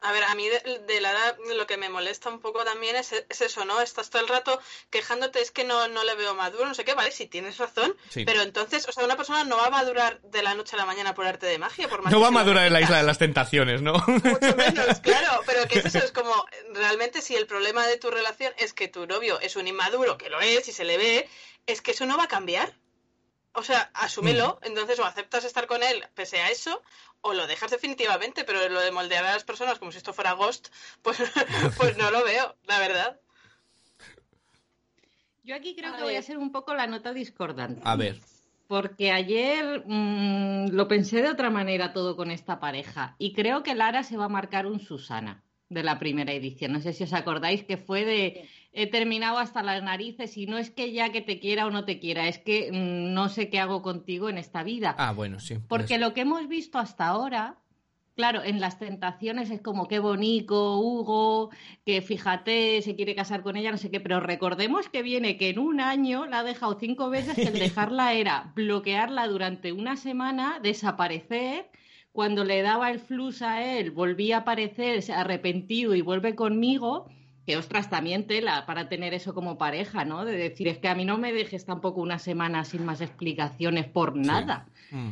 A 0.03 0.13
ver, 0.13 0.25
a 0.25 0.35
mí 0.35 0.49
de, 0.49 0.81
de 0.87 1.01
Lara 1.01 1.37
lo 1.55 1.67
que 1.67 1.77
me 1.77 1.91
molesta 1.91 2.31
un 2.31 2.41
poco 2.41 2.65
también 2.65 2.97
es, 2.97 3.13
es 3.13 3.41
eso, 3.43 3.67
¿no? 3.67 3.83
Estás 3.83 4.09
todo 4.09 4.23
el 4.23 4.29
rato 4.29 4.59
quejándote, 4.89 5.41
es 5.43 5.51
que 5.51 5.63
no, 5.65 5.89
no 5.89 6.05
le 6.05 6.15
veo 6.15 6.35
maduro, 6.35 6.65
no 6.67 6.75
sé 6.75 6.85
qué, 6.85 6.95
vale, 6.95 7.11
si 7.13 7.27
tienes 7.27 7.59
razón, 7.59 7.95
Sí. 8.09 8.25
pero 8.25 8.41
entonces, 8.41 8.89
o 8.89 8.93
sea, 8.93 9.05
una 9.05 9.17
persona 9.17 9.45
no 9.45 9.59
va 9.59 9.67
a 9.67 9.71
madurar 9.71 10.21
de 10.23 10.43
la 10.43 10.55
noche 10.55 10.75
a 10.77 10.79
la 10.79 10.87
mañana 10.87 11.15
por 11.15 11.27
arte 11.27 11.45
de 11.47 11.59
magia, 11.59 11.89
por 11.89 12.01
más 12.03 12.11
No 12.13 12.19
que 12.19 12.23
va 12.23 12.29
a 12.29 12.31
madurar 12.31 12.67
en 12.67 12.73
la 12.73 12.81
isla 12.81 12.97
de 12.97 13.03
las 13.03 13.19
tentaciones, 13.19 13.83
¿no? 13.83 13.93
Mucho 14.07 14.57
menos, 14.57 15.01
claro, 15.03 15.43
pero 15.45 15.69
que 15.69 15.81
es 15.81 15.85
eso, 15.87 15.99
es 15.99 16.13
como, 16.13 16.47
realmente 16.73 17.21
si 17.21 17.37
el 17.37 17.47
problema 17.47 17.87
de 17.87 17.99
tu 17.99 18.11
relación 18.11 18.55
es 18.57 18.73
que 18.73 18.89
tu 18.89 19.07
novio 19.07 19.39
es 19.41 19.57
un 19.57 19.69
inmaduro, 19.69 20.17
que 20.17 20.31
lo 20.31 20.41
es 20.41 20.67
y 20.69 20.73
se 20.73 20.85
le 20.85 20.97
ve, 20.97 21.29
es 21.67 21.83
que 21.83 21.91
eso 21.91 22.07
no 22.07 22.17
va 22.17 22.25
a 22.25 22.29
cambiar. 22.29 22.75
O 23.53 23.63
sea, 23.63 23.91
asúmelo, 23.95 24.61
entonces 24.63 24.99
o 24.99 25.05
aceptas 25.05 25.45
estar 25.45 25.67
con 25.67 25.83
él 25.83 26.05
pese 26.15 26.41
a 26.41 26.51
eso, 26.51 26.83
o 27.21 27.35
lo 27.35 27.47
dejas 27.47 27.71
definitivamente, 27.71 28.45
pero 28.45 28.69
lo 28.69 28.81
de 28.81 28.93
moldear 28.93 29.25
a 29.25 29.33
las 29.33 29.45
personas 29.45 29.79
como 29.79 29.91
si 29.91 29.99
esto 29.99 30.13
fuera 30.13 30.33
Ghost, 30.33 30.69
pues, 31.03 31.21
pues 31.77 31.97
no 31.97 32.11
lo 32.11 32.25
veo, 32.25 32.57
la 32.65 32.79
verdad. 32.79 33.21
Yo 35.43 35.57
aquí 35.57 35.75
creo 35.75 35.95
A 35.95 35.97
que 35.97 36.03
voy 36.05 36.17
a 36.17 36.23
ser 36.23 36.39
un 36.39 36.53
poco 36.53 36.75
la 36.75 36.87
nota 36.87 37.13
discordante. 37.13 37.83
A 37.85 37.97
ver. 37.97 38.21
Porque 38.69 39.11
ayer 39.11 39.83
mm, 39.85 40.69
lo 40.71 40.87
pensé 40.87 41.23
de 41.23 41.31
otra 41.31 41.51
manera 41.51 41.93
todo 41.93 42.15
con 42.15 42.31
esta 42.31 42.61
pareja. 42.61 43.17
Y 43.19 43.33
creo 43.33 43.65
que 43.65 43.75
Lara 43.75 44.05
se 44.05 44.17
va 44.17 44.27
a 44.27 44.29
marcar 44.29 44.67
un 44.67 44.79
Susana 44.79 45.43
de 45.71 45.83
la 45.83 45.99
primera 45.99 46.33
edición. 46.33 46.73
No 46.73 46.81
sé 46.81 46.93
si 46.93 47.05
os 47.05 47.15
acordáis 47.15 47.65
que 47.65 47.79
fue 47.79 48.05
de 48.05 48.49
he 48.73 48.87
terminado 48.87 49.39
hasta 49.39 49.63
las 49.63 49.83
narices 49.83 50.37
y 50.37 50.47
no 50.47 50.59
es 50.59 50.71
que 50.71 50.93
ya 50.93 51.11
que 51.11 51.23
te 51.23 51.41
quiera 51.41 51.67
o 51.67 51.71
no 51.71 51.85
te 51.85 51.99
quiera, 51.99 52.29
es 52.29 52.39
que 52.39 52.71
mm, 52.71 53.15
no 53.15 53.29
sé 53.29 53.49
qué 53.49 53.59
hago 53.59 53.81
contigo 53.81 54.29
en 54.29 54.37
esta 54.37 54.63
vida. 54.63 54.95
Ah, 54.99 55.13
bueno, 55.13 55.41
sí. 55.41 55.57
Porque 55.69 55.87
pues- 55.95 56.01
lo 56.01 56.13
que 56.13 56.21
hemos 56.21 56.47
visto 56.49 56.79
hasta 56.79 57.07
ahora 57.07 57.57
Claro, 58.17 58.43
en 58.45 58.61
las 58.61 58.79
tentaciones 58.79 59.51
es 59.51 59.63
como 59.63 59.89
qué 59.89 59.99
bonito, 59.99 60.79
Hugo, 60.79 61.49
que 61.87 62.03
fíjate, 62.03 62.83
se 62.83 62.95
quiere 62.95 63.15
casar 63.15 63.43
con 63.43 63.57
ella, 63.57 63.71
no 63.71 63.79
sé 63.79 63.91
qué, 63.91 63.99
pero 63.99 64.21
recordemos 64.21 64.91
que 64.91 65.03
viene 65.03 65.39
que 65.39 65.49
en 65.49 65.59
un 65.59 65.81
año 65.81 66.27
la 66.27 66.41
ha 66.41 66.45
dejado 66.45 66.77
cinco 66.79 67.09
veces, 67.09 67.35
que 67.35 67.45
el 67.45 67.59
dejarla 67.89 68.13
era 68.13 68.53
bloquearla 68.55 69.27
durante 69.27 69.73
una 69.73 69.97
semana, 69.97 70.59
desaparecer, 70.63 71.71
cuando 72.13 72.45
le 72.45 72.63
daba 72.63 72.91
el 72.91 72.99
flux 72.99 73.43
a 73.43 73.63
él, 73.63 73.91
volvía 73.91 74.37
a 74.37 74.41
aparecer 74.41 75.03
arrepentido 75.13 75.95
y 75.95 76.03
vuelve 76.03 76.35
conmigo, 76.35 77.07
que 77.47 77.57
ostras, 77.57 77.89
también 77.89 78.27
tela 78.27 78.67
para 78.67 78.89
tener 78.89 79.15
eso 79.15 79.35
como 79.35 79.59
pareja, 79.59 80.05
¿no? 80.05 80.25
De 80.25 80.37
decir, 80.37 80.69
es 80.69 80.79
que 80.79 80.89
a 80.89 80.95
mí 80.95 81.05
no 81.05 81.19
me 81.19 81.33
dejes 81.33 81.65
tampoco 81.65 82.01
una 82.01 82.19
semana 82.19 82.65
sin 82.65 82.85
más 82.85 83.01
explicaciones 83.01 83.87
por 83.87 84.17
nada. 84.17 84.67
Mm. 84.91 85.11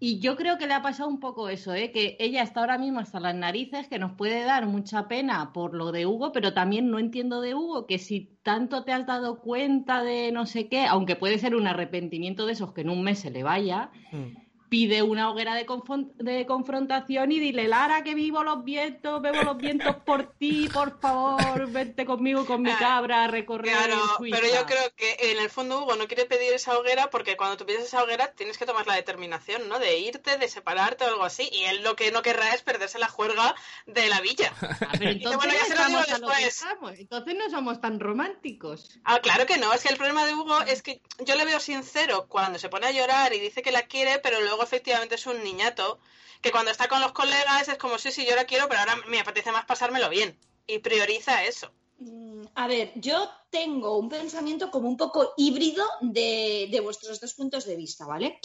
Y 0.00 0.18
yo 0.18 0.34
creo 0.34 0.58
que 0.58 0.66
le 0.66 0.74
ha 0.74 0.82
pasado 0.82 1.08
un 1.08 1.20
poco 1.20 1.48
eso, 1.48 1.72
¿eh? 1.74 1.92
que 1.92 2.16
ella 2.18 2.42
está 2.42 2.58
ahora 2.58 2.76
mismo 2.76 2.98
hasta 2.98 3.20
las 3.20 3.36
narices, 3.36 3.86
que 3.86 4.00
nos 4.00 4.10
puede 4.12 4.42
dar 4.42 4.66
mucha 4.66 5.06
pena 5.06 5.52
por 5.52 5.74
lo 5.74 5.92
de 5.92 6.06
Hugo, 6.06 6.32
pero 6.32 6.52
también 6.52 6.90
no 6.90 6.98
entiendo 6.98 7.40
de 7.40 7.54
Hugo 7.54 7.86
que 7.86 7.98
si 7.98 8.36
tanto 8.42 8.82
te 8.82 8.90
has 8.90 9.06
dado 9.06 9.38
cuenta 9.38 10.02
de 10.02 10.32
no 10.32 10.44
sé 10.44 10.66
qué, 10.66 10.86
aunque 10.86 11.14
puede 11.14 11.38
ser 11.38 11.54
un 11.54 11.68
arrepentimiento 11.68 12.46
de 12.46 12.54
esos 12.54 12.72
que 12.72 12.80
en 12.80 12.90
un 12.90 13.04
mes 13.04 13.20
se 13.20 13.30
le 13.30 13.44
vaya, 13.44 13.92
Mm. 14.10 14.36
Pide 14.72 15.02
una 15.02 15.28
hoguera 15.30 15.54
de, 15.54 15.66
de 16.14 16.46
confrontación 16.46 17.30
y 17.30 17.38
dile, 17.38 17.68
Lara, 17.68 18.02
que 18.02 18.14
vivo 18.14 18.42
los 18.42 18.64
vientos, 18.64 19.20
bebo 19.20 19.42
los 19.42 19.58
vientos 19.58 19.96
por 19.96 20.32
ti, 20.38 20.66
por 20.72 20.98
favor, 20.98 21.70
vente 21.70 22.06
conmigo 22.06 22.46
con 22.46 22.62
mi 22.62 22.70
Ah, 22.70 22.76
cabra 22.78 23.24
a 23.24 23.28
recorrer 23.28 23.76
Claro, 23.76 24.00
Suiza". 24.16 24.34
pero 24.40 24.50
yo 24.54 24.64
creo 24.64 24.90
que 24.96 25.30
en 25.30 25.38
el 25.40 25.50
fondo 25.50 25.82
Hugo 25.82 25.96
no 25.96 26.06
quiere 26.06 26.24
pedir 26.24 26.54
esa 26.54 26.78
hoguera 26.78 27.10
porque 27.10 27.36
cuando 27.36 27.58
tú 27.58 27.66
pides 27.66 27.82
esa 27.84 28.02
hoguera 28.02 28.32
tienes 28.32 28.56
que 28.56 28.64
tomar 28.64 28.86
la 28.86 28.94
determinación, 28.94 29.68
¿no? 29.68 29.78
De 29.78 29.98
irte, 29.98 30.38
de 30.38 30.48
separarte 30.48 31.04
o 31.04 31.08
algo 31.08 31.24
así. 31.24 31.50
Y 31.52 31.64
él 31.64 31.82
lo 31.82 31.94
que 31.94 32.10
no 32.10 32.22
querrá 32.22 32.54
es 32.54 32.62
perderse 32.62 32.98
la 32.98 33.08
juerga 33.08 33.54
de 33.84 34.08
la 34.08 34.22
villa. 34.22 34.50
Ah, 34.82 34.88
pero 34.98 35.10
entonces, 35.10 35.36
bueno, 35.36 35.52
ya 35.52 35.64
se 35.66 35.74
lo 35.76 35.84
digo 35.86 36.00
estamos 36.00 36.08
a 36.08 36.18
lo 36.18 36.26
que 36.28 36.34
después. 36.44 36.56
estamos. 36.56 36.98
entonces 36.98 37.34
no 37.36 37.50
somos 37.50 37.80
tan 37.80 38.00
románticos. 38.00 38.98
Ah, 39.04 39.20
claro 39.20 39.44
que 39.46 39.58
no, 39.58 39.72
es 39.72 39.82
que 39.82 39.88
el 39.90 39.96
problema 39.96 40.24
de 40.24 40.34
Hugo 40.34 40.60
es 40.62 40.82
que 40.82 41.00
yo 41.20 41.34
le 41.36 41.44
veo 41.44 41.60
sincero 41.60 42.26
cuando 42.28 42.58
se 42.58 42.68
pone 42.68 42.86
a 42.86 42.90
llorar 42.92 43.32
y 43.34 43.40
dice 43.40 43.62
que 43.62 43.70
la 43.72 43.82
quiere, 43.82 44.18
pero 44.18 44.40
luego 44.40 44.61
efectivamente 44.62 45.16
es 45.16 45.26
un 45.26 45.42
niñato, 45.42 45.98
que 46.40 46.50
cuando 46.50 46.70
está 46.70 46.88
con 46.88 47.00
los 47.00 47.12
colegas 47.12 47.68
es 47.68 47.78
como, 47.78 47.98
sí, 47.98 48.10
sí, 48.10 48.26
yo 48.26 48.34
la 48.34 48.44
quiero, 48.44 48.68
pero 48.68 48.80
ahora 48.80 48.96
me 49.08 49.20
apetece 49.20 49.52
más 49.52 49.64
pasármelo 49.64 50.08
bien. 50.08 50.38
Y 50.66 50.78
prioriza 50.78 51.44
eso. 51.44 51.70
Mm, 51.98 52.44
A 52.54 52.66
ver, 52.66 52.92
yo 52.96 53.30
tengo 53.50 53.96
un 53.98 54.08
pensamiento 54.08 54.70
como 54.70 54.88
un 54.88 54.96
poco 54.96 55.34
híbrido 55.36 55.84
de, 56.00 56.68
de 56.70 56.80
vuestros 56.80 57.20
dos 57.20 57.34
puntos 57.34 57.64
de 57.64 57.76
vista, 57.76 58.06
¿vale? 58.06 58.38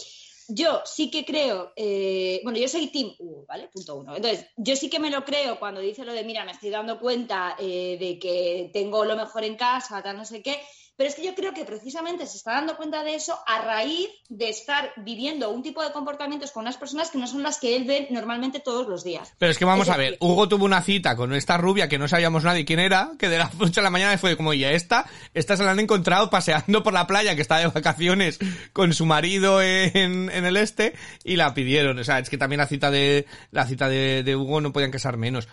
Yo 0.50 0.80
sí 0.86 1.10
que 1.10 1.26
creo, 1.26 1.72
eh, 1.76 2.40
bueno, 2.42 2.58
yo 2.58 2.68
soy 2.68 2.86
Team 2.86 3.14
¿vale? 3.46 3.68
Punto 3.68 3.96
uno. 3.96 4.16
Entonces, 4.16 4.46
yo 4.56 4.76
sí 4.76 4.88
que 4.88 4.98
me 4.98 5.10
lo 5.10 5.24
creo 5.24 5.58
cuando 5.58 5.80
dice 5.80 6.06
lo 6.06 6.12
de, 6.14 6.24
mira, 6.24 6.44
me 6.44 6.52
estoy 6.52 6.70
dando 6.70 6.98
cuenta 6.98 7.54
eh, 7.58 7.98
de 8.00 8.18
que 8.18 8.70
tengo 8.72 9.04
lo 9.04 9.14
mejor 9.14 9.44
en 9.44 9.56
casa, 9.56 10.02
tal, 10.02 10.16
no 10.16 10.24
sé 10.24 10.42
qué, 10.42 10.58
pero 10.98 11.08
es 11.08 11.14
que 11.14 11.24
yo 11.24 11.34
creo 11.36 11.54
que 11.54 11.64
precisamente 11.64 12.26
se 12.26 12.36
está 12.36 12.52
dando 12.54 12.76
cuenta 12.76 13.04
de 13.04 13.14
eso 13.14 13.38
a 13.46 13.62
raíz 13.62 14.08
de 14.28 14.48
estar 14.50 14.92
viviendo 14.96 15.48
un 15.50 15.62
tipo 15.62 15.82
de 15.82 15.92
comportamientos 15.92 16.50
con 16.50 16.62
unas 16.64 16.76
personas 16.76 17.08
que 17.10 17.18
no 17.18 17.26
son 17.28 17.42
las 17.44 17.58
que 17.58 17.76
él 17.76 17.84
ve 17.84 18.08
normalmente 18.10 18.58
todos 18.58 18.88
los 18.88 19.04
días. 19.04 19.32
Pero 19.38 19.52
es 19.52 19.56
que 19.58 19.64
vamos 19.64 19.86
Es 19.86 19.94
a 19.94 19.96
ver, 19.96 20.16
Hugo 20.20 20.48
tuvo 20.48 20.64
una 20.64 20.82
cita 20.82 21.14
con 21.14 21.32
esta 21.32 21.56
rubia 21.56 21.88
que 21.88 21.98
no 21.98 22.08
sabíamos 22.08 22.42
nadie 22.42 22.64
quién 22.64 22.80
era, 22.80 23.12
que 23.16 23.28
de 23.28 23.38
la 23.38 23.48
noche 23.58 23.78
a 23.78 23.84
la 23.84 23.90
mañana 23.90 24.18
fue 24.18 24.36
como, 24.36 24.52
y 24.54 24.64
a 24.64 24.72
esta, 24.72 25.06
esta 25.34 25.56
se 25.56 25.62
la 25.62 25.70
han 25.70 25.78
encontrado 25.80 26.30
paseando 26.30 26.82
por 26.82 26.92
la 26.92 27.06
playa, 27.06 27.36
que 27.36 27.42
está 27.42 27.58
de 27.58 27.68
vacaciones 27.68 28.40
con 28.72 28.92
su 28.92 29.06
marido 29.06 29.62
en, 29.62 30.28
en 30.30 30.44
el 30.46 30.56
este, 30.56 30.94
y 31.22 31.36
la 31.36 31.54
pidieron. 31.54 31.96
O 32.00 32.02
sea, 32.02 32.18
es 32.18 32.28
que 32.28 32.38
también 32.38 32.58
la 32.58 32.66
cita 32.66 32.90
de, 32.90 33.24
la 33.52 33.66
cita 33.66 33.88
de, 33.88 34.24
de 34.24 34.34
Hugo 34.34 34.60
no 34.60 34.72
podían 34.72 34.90
casar 34.90 35.16
menos. 35.16 35.46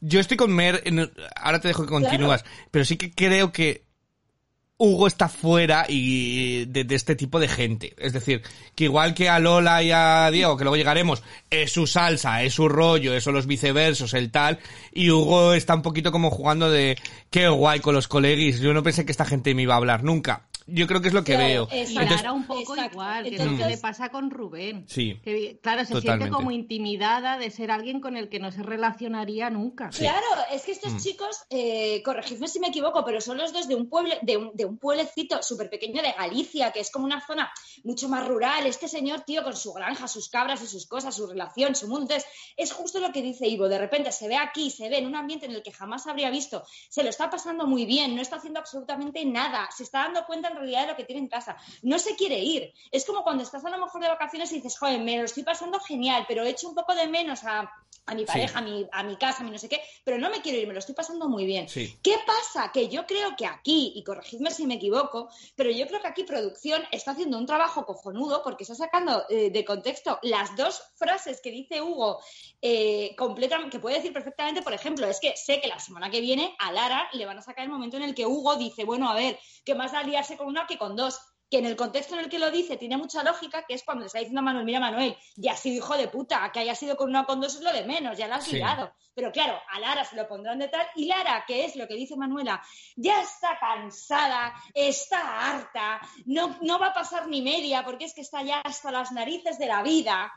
Yo 0.00 0.18
estoy 0.18 0.38
con 0.38 0.50
Mer, 0.50 0.80
en- 0.86 1.12
ahora 1.36 1.60
te 1.60 1.68
dejo 1.68 1.82
que 1.84 1.90
continúas, 1.90 2.42
pero 2.70 2.86
sí 2.86 2.96
que 2.96 3.12
creo 3.12 3.52
que 3.52 3.86
Hugo 4.80 5.08
está 5.08 5.28
fuera 5.28 5.86
y 5.88 6.64
de, 6.66 6.86
este 6.94 7.16
tipo 7.16 7.40
de 7.40 7.48
gente. 7.48 7.94
Es 7.98 8.12
decir, 8.12 8.42
que 8.76 8.84
igual 8.84 9.12
que 9.12 9.28
a 9.28 9.40
Lola 9.40 9.82
y 9.82 9.90
a 9.90 10.30
Diego, 10.30 10.56
que 10.56 10.62
luego 10.62 10.76
llegaremos, 10.76 11.24
es 11.50 11.72
su 11.72 11.88
salsa, 11.88 12.44
es 12.44 12.54
su 12.54 12.68
rollo, 12.68 13.12
eso 13.12 13.32
los 13.32 13.48
viceversos, 13.48 14.14
el 14.14 14.30
tal, 14.30 14.60
y 14.92 15.10
Hugo 15.10 15.54
está 15.54 15.74
un 15.74 15.82
poquito 15.82 16.12
como 16.12 16.30
jugando 16.30 16.70
de 16.70 16.96
qué 17.30 17.48
guay 17.48 17.80
con 17.80 17.94
los 17.94 18.06
coleguis. 18.06 18.60
Yo 18.60 18.72
no 18.72 18.84
pensé 18.84 19.04
que 19.04 19.12
esta 19.12 19.24
gente 19.24 19.52
me 19.52 19.62
iba 19.62 19.74
a 19.74 19.78
hablar 19.78 20.04
nunca. 20.04 20.47
Yo 20.70 20.86
creo 20.86 21.00
que 21.00 21.08
es 21.08 21.14
lo 21.14 21.24
que 21.24 21.32
Claro, 21.34 21.46
veo. 21.48 21.68
es- 21.72 21.90
Y 21.90 21.94
Exacto, 21.94 22.14
Lara 22.16 22.32
un 22.32 22.46
poco 22.46 22.74
exacto. 22.74 22.92
igual, 22.92 23.22
que 23.24 23.30
es 23.30 23.36
lo 23.36 23.42
Entonces- 23.42 23.66
que 23.66 23.70
le 23.74 23.78
pasa 23.78 24.08
con 24.10 24.30
Rubén. 24.30 24.84
Sí. 24.88 25.18
Que, 25.24 25.58
claro, 25.62 25.80
se 25.84 25.94
Totalmente. 25.94 26.24
siente 26.24 26.30
como 26.36 26.50
intimidada 26.50 27.38
de 27.38 27.50
ser 27.50 27.70
alguien 27.70 28.00
con 28.00 28.16
el 28.16 28.28
que 28.28 28.38
no 28.38 28.52
se 28.52 28.62
relacionaría 28.62 29.50
nunca. 29.50 29.90
Claro, 29.90 30.26
es 30.52 30.62
que 30.62 30.72
estos 30.72 30.92
Mm. 30.94 30.98
chicos, 30.98 31.38
eh, 31.50 32.02
corregidme 32.04 32.48
si 32.48 32.60
me 32.60 32.68
equivoco, 32.68 33.04
pero 33.04 33.20
son 33.20 33.38
los 33.38 33.52
dos 33.52 33.66
de 33.68 33.74
un 33.74 33.88
pueblo, 33.88 34.14
de 34.22 34.36
un, 34.36 34.50
de 34.54 34.64
un 34.64 34.78
pueblecito 34.78 35.42
súper 35.42 35.70
pequeño 35.70 36.02
de 36.02 36.12
Galicia, 36.12 36.70
que 36.72 36.80
es 36.80 36.90
como 36.90 37.04
una 37.06 37.24
zona 37.26 37.50
mucho 37.84 38.08
más 38.08 38.26
rural. 38.28 38.66
Este 38.66 38.88
señor, 38.88 39.22
tío, 39.22 39.42
con 39.42 39.56
su 39.56 39.72
granja, 39.72 40.06
sus 40.08 40.28
cabras 40.28 40.62
y 40.62 40.66
sus 40.66 40.86
cosas, 40.86 41.14
su 41.16 41.26
relación, 41.26 41.74
su 41.74 41.86
mundo. 41.88 42.02
Entonces, 42.02 42.28
es 42.56 42.72
justo 42.72 43.00
lo 43.00 43.12
que 43.12 43.22
dice 43.22 43.46
Ivo. 43.48 43.68
De 43.68 43.78
repente 43.78 44.12
se 44.12 44.28
ve 44.28 44.36
aquí, 44.36 44.70
se 44.70 44.88
ve 44.88 44.98
en 44.98 45.06
un 45.06 45.14
ambiente 45.16 45.46
en 45.46 45.52
el 45.52 45.62
que 45.62 45.72
jamás 45.72 46.06
habría 46.06 46.30
visto. 46.30 46.64
Se 46.88 47.02
lo 47.02 47.08
está 47.10 47.30
pasando 47.30 47.66
muy 47.66 47.86
bien, 47.86 48.14
no 48.14 48.20
está 48.22 48.36
haciendo 48.36 48.60
absolutamente 48.60 49.24
nada. 49.24 49.68
Se 49.76 49.82
está 49.82 50.00
dando 50.00 50.24
cuenta 50.26 50.48
en 50.48 50.57
realidad 50.58 50.82
de 50.82 50.86
lo 50.88 50.96
que 50.96 51.04
tiene 51.04 51.22
en 51.22 51.28
casa. 51.28 51.56
No 51.82 51.98
se 51.98 52.16
quiere 52.16 52.38
ir. 52.38 52.72
Es 52.90 53.04
como 53.04 53.22
cuando 53.22 53.42
estás 53.42 53.64
a 53.64 53.70
lo 53.70 53.78
mejor 53.78 54.00
de 54.00 54.08
vacaciones 54.08 54.52
y 54.52 54.56
dices, 54.56 54.78
joder, 54.78 55.00
me 55.00 55.18
lo 55.18 55.24
estoy 55.24 55.42
pasando 55.42 55.80
genial, 55.80 56.24
pero 56.28 56.44
he 56.44 56.50
hecho 56.50 56.68
un 56.68 56.74
poco 56.74 56.94
de 56.94 57.06
menos 57.06 57.44
a, 57.44 57.70
a 58.08 58.14
mi 58.14 58.24
pareja, 58.24 58.58
a, 58.58 58.62
mi, 58.62 58.86
a 58.90 59.02
mi 59.02 59.16
casa, 59.16 59.42
a 59.42 59.44
mi 59.44 59.50
no 59.50 59.58
sé 59.58 59.68
qué, 59.68 59.80
pero 60.04 60.18
no 60.18 60.30
me 60.30 60.40
quiero 60.42 60.58
ir, 60.58 60.66
me 60.66 60.72
lo 60.72 60.78
estoy 60.78 60.94
pasando 60.94 61.28
muy 61.28 61.44
bien. 61.46 61.68
Sí. 61.68 61.98
¿Qué 62.02 62.16
pasa? 62.26 62.70
Que 62.72 62.88
yo 62.88 63.06
creo 63.06 63.36
que 63.36 63.46
aquí, 63.46 63.92
y 63.94 64.02
corregidme 64.02 64.50
si 64.50 64.66
me 64.66 64.74
equivoco, 64.74 65.28
pero 65.54 65.70
yo 65.70 65.86
creo 65.86 66.00
que 66.00 66.08
aquí 66.08 66.24
producción 66.24 66.82
está 66.90 67.12
haciendo 67.12 67.38
un 67.38 67.46
trabajo 67.46 67.84
cojonudo 67.84 68.42
porque 68.42 68.64
está 68.64 68.74
sacando 68.74 69.24
eh, 69.28 69.50
de 69.50 69.64
contexto 69.64 70.18
las 70.22 70.56
dos 70.56 70.82
frases 70.96 71.40
que 71.40 71.50
dice 71.50 71.80
Hugo, 71.82 72.18
eh, 72.62 73.14
completam- 73.16 73.70
que 73.70 73.78
puede 73.78 73.96
decir 73.96 74.12
perfectamente, 74.12 74.62
por 74.62 74.72
ejemplo, 74.72 75.06
es 75.06 75.20
que 75.20 75.36
sé 75.36 75.60
que 75.60 75.68
la 75.68 75.78
semana 75.78 76.10
que 76.10 76.20
viene 76.20 76.54
a 76.58 76.72
Lara 76.72 77.08
le 77.12 77.26
van 77.26 77.38
a 77.38 77.42
sacar 77.42 77.64
el 77.64 77.70
momento 77.70 77.96
en 77.96 78.02
el 78.02 78.14
que 78.14 78.26
Hugo 78.26 78.56
dice, 78.56 78.84
bueno, 78.84 79.08
a 79.10 79.14
ver, 79.14 79.38
¿qué 79.64 79.74
más 79.74 79.92
da 79.92 80.02
liarse 80.02 80.36
con 80.36 80.46
una 80.46 80.66
que 80.66 80.78
con 80.78 80.96
dos? 80.96 81.18
Que 81.50 81.58
en 81.58 81.66
el 81.66 81.76
contexto 81.76 82.14
en 82.14 82.20
el 82.20 82.28
que 82.28 82.38
lo 82.38 82.50
dice 82.50 82.76
tiene 82.76 82.96
mucha 82.96 83.22
lógica, 83.22 83.64
que 83.66 83.74
es 83.74 83.82
cuando 83.82 84.02
le 84.02 84.06
está 84.08 84.18
diciendo 84.18 84.40
a 84.40 84.42
Manuel, 84.42 84.66
mira 84.66 84.80
Manuel, 84.80 85.16
ya 85.36 85.52
has 85.52 85.60
sido 85.60 85.76
hijo 85.76 85.96
de 85.96 86.08
puta, 86.08 86.50
que 86.52 86.60
haya 86.60 86.74
sido 86.74 86.96
con 86.96 87.08
una 87.08 87.22
o 87.22 87.26
con 87.26 87.40
dos 87.40 87.54
es 87.54 87.62
lo 87.62 87.72
de 87.72 87.84
menos, 87.84 88.18
ya 88.18 88.28
la 88.28 88.36
has 88.36 88.44
Sí. 88.44 88.56
liado. 88.56 88.92
Pero 89.14 89.32
claro, 89.32 89.60
a 89.70 89.80
Lara 89.80 90.04
se 90.04 90.14
lo 90.16 90.28
pondrán 90.28 90.58
de 90.58 90.68
tal, 90.68 90.86
y 90.94 91.06
Lara, 91.06 91.44
que 91.46 91.64
es 91.64 91.74
lo 91.76 91.88
que 91.88 91.94
dice 91.94 92.16
Manuela, 92.16 92.62
ya 92.96 93.20
está 93.22 93.58
cansada, 93.58 94.54
está 94.74 95.50
harta, 95.50 96.00
no, 96.26 96.56
no 96.60 96.78
va 96.78 96.88
a 96.88 96.94
pasar 96.94 97.28
ni 97.28 97.42
media, 97.42 97.84
porque 97.84 98.04
es 98.04 98.14
que 98.14 98.20
está 98.20 98.42
ya 98.42 98.60
hasta 98.60 98.90
las 98.92 99.10
narices 99.12 99.58
de 99.58 99.66
la 99.66 99.82
vida. 99.82 100.30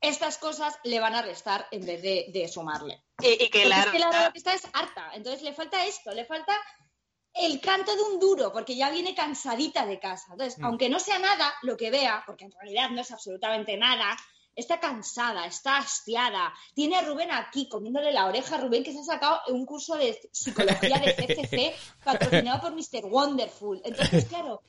Estas 0.00 0.36
cosas 0.38 0.78
le 0.84 1.00
van 1.00 1.14
a 1.14 1.22
restar 1.22 1.66
en 1.70 1.84
vez 1.84 2.02
de, 2.02 2.26
de 2.32 2.48
sumarle. 2.48 3.02
Y, 3.20 3.28
y 3.28 3.36
que 3.48 3.62
Porque 3.62 3.68
la 3.68 3.80
es 3.80 3.86
que 3.86 3.98
Lara 3.98 4.26
lo 4.26 4.32
que 4.32 4.38
está 4.38 4.54
es 4.54 4.68
harta. 4.72 5.10
Entonces 5.14 5.42
le 5.42 5.52
falta 5.54 5.84
esto, 5.86 6.12
le 6.12 6.24
falta 6.26 6.52
el 7.38 7.60
canto 7.60 7.94
de 7.94 8.02
un 8.02 8.18
duro, 8.18 8.52
porque 8.52 8.76
ya 8.76 8.90
viene 8.90 9.14
cansadita 9.14 9.84
de 9.86 9.98
casa. 9.98 10.32
Entonces, 10.32 10.58
Mm. 10.58 10.64
aunque 10.64 10.88
no 10.88 10.98
sea 10.98 11.18
nada 11.18 11.52
lo 11.62 11.76
que 11.76 11.90
vea, 11.90 12.22
porque 12.26 12.44
en 12.46 12.52
realidad 12.52 12.90
no 12.90 13.00
es 13.00 13.10
absolutamente 13.10 13.76
nada, 13.76 14.16
está 14.54 14.80
cansada, 14.80 15.44
está 15.46 15.76
hastiada. 15.76 16.52
Tiene 16.74 16.96
a 16.96 17.02
Rubén 17.02 17.30
aquí 17.30 17.68
comiéndole 17.68 18.10
la 18.10 18.24
oreja 18.26 18.54
a 18.56 18.60
Rubén, 18.60 18.82
que 18.82 18.92
se 18.92 19.00
ha 19.00 19.04
sacado 19.04 19.40
un 19.48 19.66
curso 19.66 19.96
de 19.96 20.18
psicología 20.32 20.98
de 20.98 21.14
CCC 21.14 21.74
patrocinado 22.04 22.60
por 22.62 22.72
Mr. 22.72 23.04
Wonderful. 23.04 23.82
Entonces, 23.84 24.24
claro, 24.24 24.62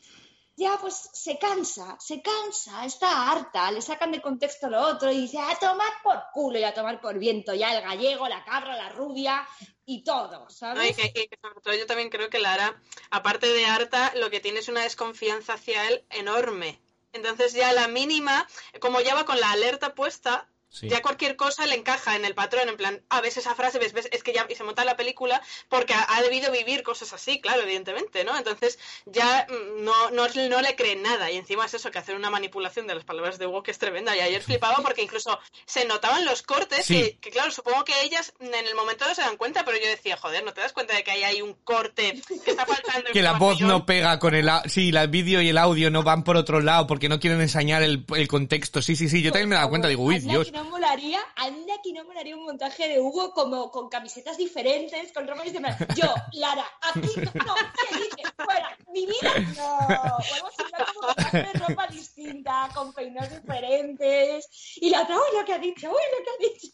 ya 0.57 0.77
pues 0.81 1.09
se 1.13 1.37
cansa, 1.37 1.95
se 1.99 2.21
cansa, 2.21 2.83
está 2.83 3.31
harta, 3.31 3.71
le 3.71 3.81
sacan 3.81 4.11
de 4.11 4.21
contexto 4.21 4.67
lo 4.69 4.81
otro 4.81 5.11
y 5.11 5.21
dice 5.21 5.37
a 5.39 5.55
tomar 5.59 5.91
por 6.03 6.19
culo 6.33 6.57
y 6.57 6.63
a 6.63 6.73
tomar 6.73 6.99
por 6.99 7.19
viento, 7.19 7.53
ya 7.53 7.75
el 7.77 7.83
gallego, 7.83 8.27
la 8.27 8.43
cabra, 8.43 8.75
la 8.75 8.89
rubia 8.89 9.47
y 9.85 10.03
todo, 10.03 10.39
No, 10.39 10.47
y 10.49 10.53
¿sabes? 10.53 10.97
que- 10.97 11.11
y 11.21 11.27
que 11.27 11.37
sobre 11.39 11.61
todo 11.61 11.75
yo 11.75 11.85
también 11.85 12.09
creo 12.09 12.29
que 12.31 12.39
Lara, 12.39 12.81
aparte 13.11 13.47
de 13.47 13.65
harta, 13.67 14.11
lo 14.15 14.31
que 14.31 14.39
tiene 14.39 14.59
es 14.59 14.67
una 14.67 14.81
desconfianza 14.81 15.53
hacia 15.53 15.87
él 15.87 16.03
enorme. 16.09 16.81
Entonces 17.13 17.53
ya 17.53 17.71
la 17.71 17.87
mínima, 17.87 18.47
como 18.81 18.99
ya 18.99 19.13
va 19.15 19.25
con 19.25 19.39
la 19.39 19.51
alerta 19.51 19.93
puesta, 19.95 20.49
Sí. 20.69 20.89
ya 20.89 21.01
cualquier 21.01 21.35
cosa 21.35 21.65
le 21.65 21.75
encaja 21.75 22.15
en 22.15 22.25
el 22.25 22.35
patrón, 22.35 22.69
en 22.69 22.77
plan, 22.77 23.01
ah, 23.09 23.21
ves 23.21 23.37
esa 23.37 23.55
frase, 23.55 23.79
ves, 23.79 23.93
ves, 23.93 24.09
es 24.11 24.21
que 24.23 24.33
ya, 24.33 24.45
y 24.49 24.55
se 24.55 24.63
monta 24.63 24.83
la 24.85 24.95
película 24.97 25.41
porque 25.69 25.93
ha, 25.93 26.05
ha 26.15 26.21
debido 26.21 26.51
vivir 26.51 26.83
cosas 26.83 27.13
así, 27.13 27.39
claro, 27.41 27.61
evidentemente, 27.63 28.23
¿no? 28.23 28.37
Entonces 28.37 28.77
ya 29.05 29.47
mm, 29.49 29.83
no, 29.83 30.11
no, 30.11 30.27
no 30.27 30.61
le 30.61 30.75
creen 30.75 31.01
nada 31.01 31.31
y 31.31 31.37
encima 31.37 31.65
es 31.65 31.73
eso, 31.73 31.89
que 31.91 31.99
hacen 31.99 32.15
una 32.15 32.29
manipulación 32.29 32.85
de 32.87 32.95
las 32.95 33.03
palabras 33.05 33.37
de 33.39 33.47
Hugo 33.47 33.63
que 33.63 33.71
es 33.71 33.77
tremenda 33.79 34.15
y 34.15 34.19
ayer 34.19 34.41
flipaba 34.41 34.77
porque 34.83 35.01
incluso 35.01 35.39
se 35.65 35.85
notaban 35.85 36.25
los 36.25 36.41
cortes 36.43 36.85
Sí. 36.85 36.93
que, 36.95 37.17
que, 37.17 37.31
claro, 37.31 37.51
supongo 37.51 37.83
que 37.83 37.93
ellas 38.03 38.33
en 38.39 38.53
el 38.53 38.75
momento 38.75 39.07
no 39.07 39.15
se 39.15 39.21
dan 39.21 39.37
cuenta, 39.37 39.63
pero 39.65 39.77
yo 39.77 39.87
decía, 39.87 40.17
joder, 40.17 40.43
¿no 40.43 40.53
te 40.53 40.61
das 40.61 40.73
cuenta 40.73 40.93
de 40.95 41.03
que 41.03 41.11
ahí 41.11 41.23
hay 41.23 41.41
un 41.41 41.53
corte 41.63 42.21
que 42.43 42.51
está 42.51 42.65
faltando 42.65 43.09
Que 43.13 43.21
la 43.21 43.33
voz 43.33 43.61
no 43.61 43.85
pega 43.85 44.19
con 44.19 44.35
el... 44.35 44.49
Sí, 44.67 44.89
el 44.89 45.07
vídeo 45.07 45.41
y 45.41 45.49
el 45.49 45.57
audio 45.57 45.89
no 45.91 46.03
van 46.03 46.23
por 46.23 46.37
otro 46.37 46.59
lado 46.59 46.87
porque 46.87 47.09
no 47.09 47.19
quieren 47.19 47.41
enseñar 47.41 47.83
el, 47.83 48.05
el 48.15 48.27
contexto. 48.27 48.81
Sí, 48.81 48.95
sí, 48.95 49.09
sí, 49.09 49.21
yo 49.21 49.31
también 49.31 49.49
me 49.49 49.55
he 49.55 49.57
dado 49.57 49.69
cuenta. 49.69 49.87
Digo, 49.87 50.03
uy, 50.03 50.19
Dios. 50.19 50.51
No 50.57 50.69
molaría, 50.69 51.19
anda 51.35 51.75
que 51.83 51.93
no 51.93 52.03
molaría 52.05 52.35
un 52.35 52.43
montaje 52.45 52.87
de 52.87 52.99
Hugo 52.99 53.31
como 53.31 53.69
con 53.71 53.89
camisetas 53.89 54.37
diferentes, 54.37 55.11
con 55.13 55.27
ropa 55.27 55.43
diferente. 55.43 55.87
Yo, 55.95 56.13
Lara, 56.33 56.65
aquí 56.81 57.09
no, 57.15 57.31
¿qué 57.55 57.97
dices? 57.97 58.33
Fuera, 58.35 58.77
mi 58.91 59.05
vida 59.05 59.33
no. 59.55 59.77
Vamos 59.79 60.53
a 60.57 60.63
ir 60.63 60.85
como 60.95 61.13
con 61.13 61.31
de 61.31 61.53
ropa 61.67 61.87
distinta, 61.87 62.69
con 62.73 62.93
peinados 62.93 63.31
diferentes. 63.41 64.47
Y 64.77 64.89
la 64.89 65.03
otra, 65.03 65.15
uy, 65.15 65.37
lo 65.39 65.45
que 65.45 65.53
ha 65.53 65.59
dicho, 65.59 65.89
uy, 65.89 66.01
lo 66.17 66.23
que 66.23 66.29
ha 66.31 66.49
dicho. 66.49 66.67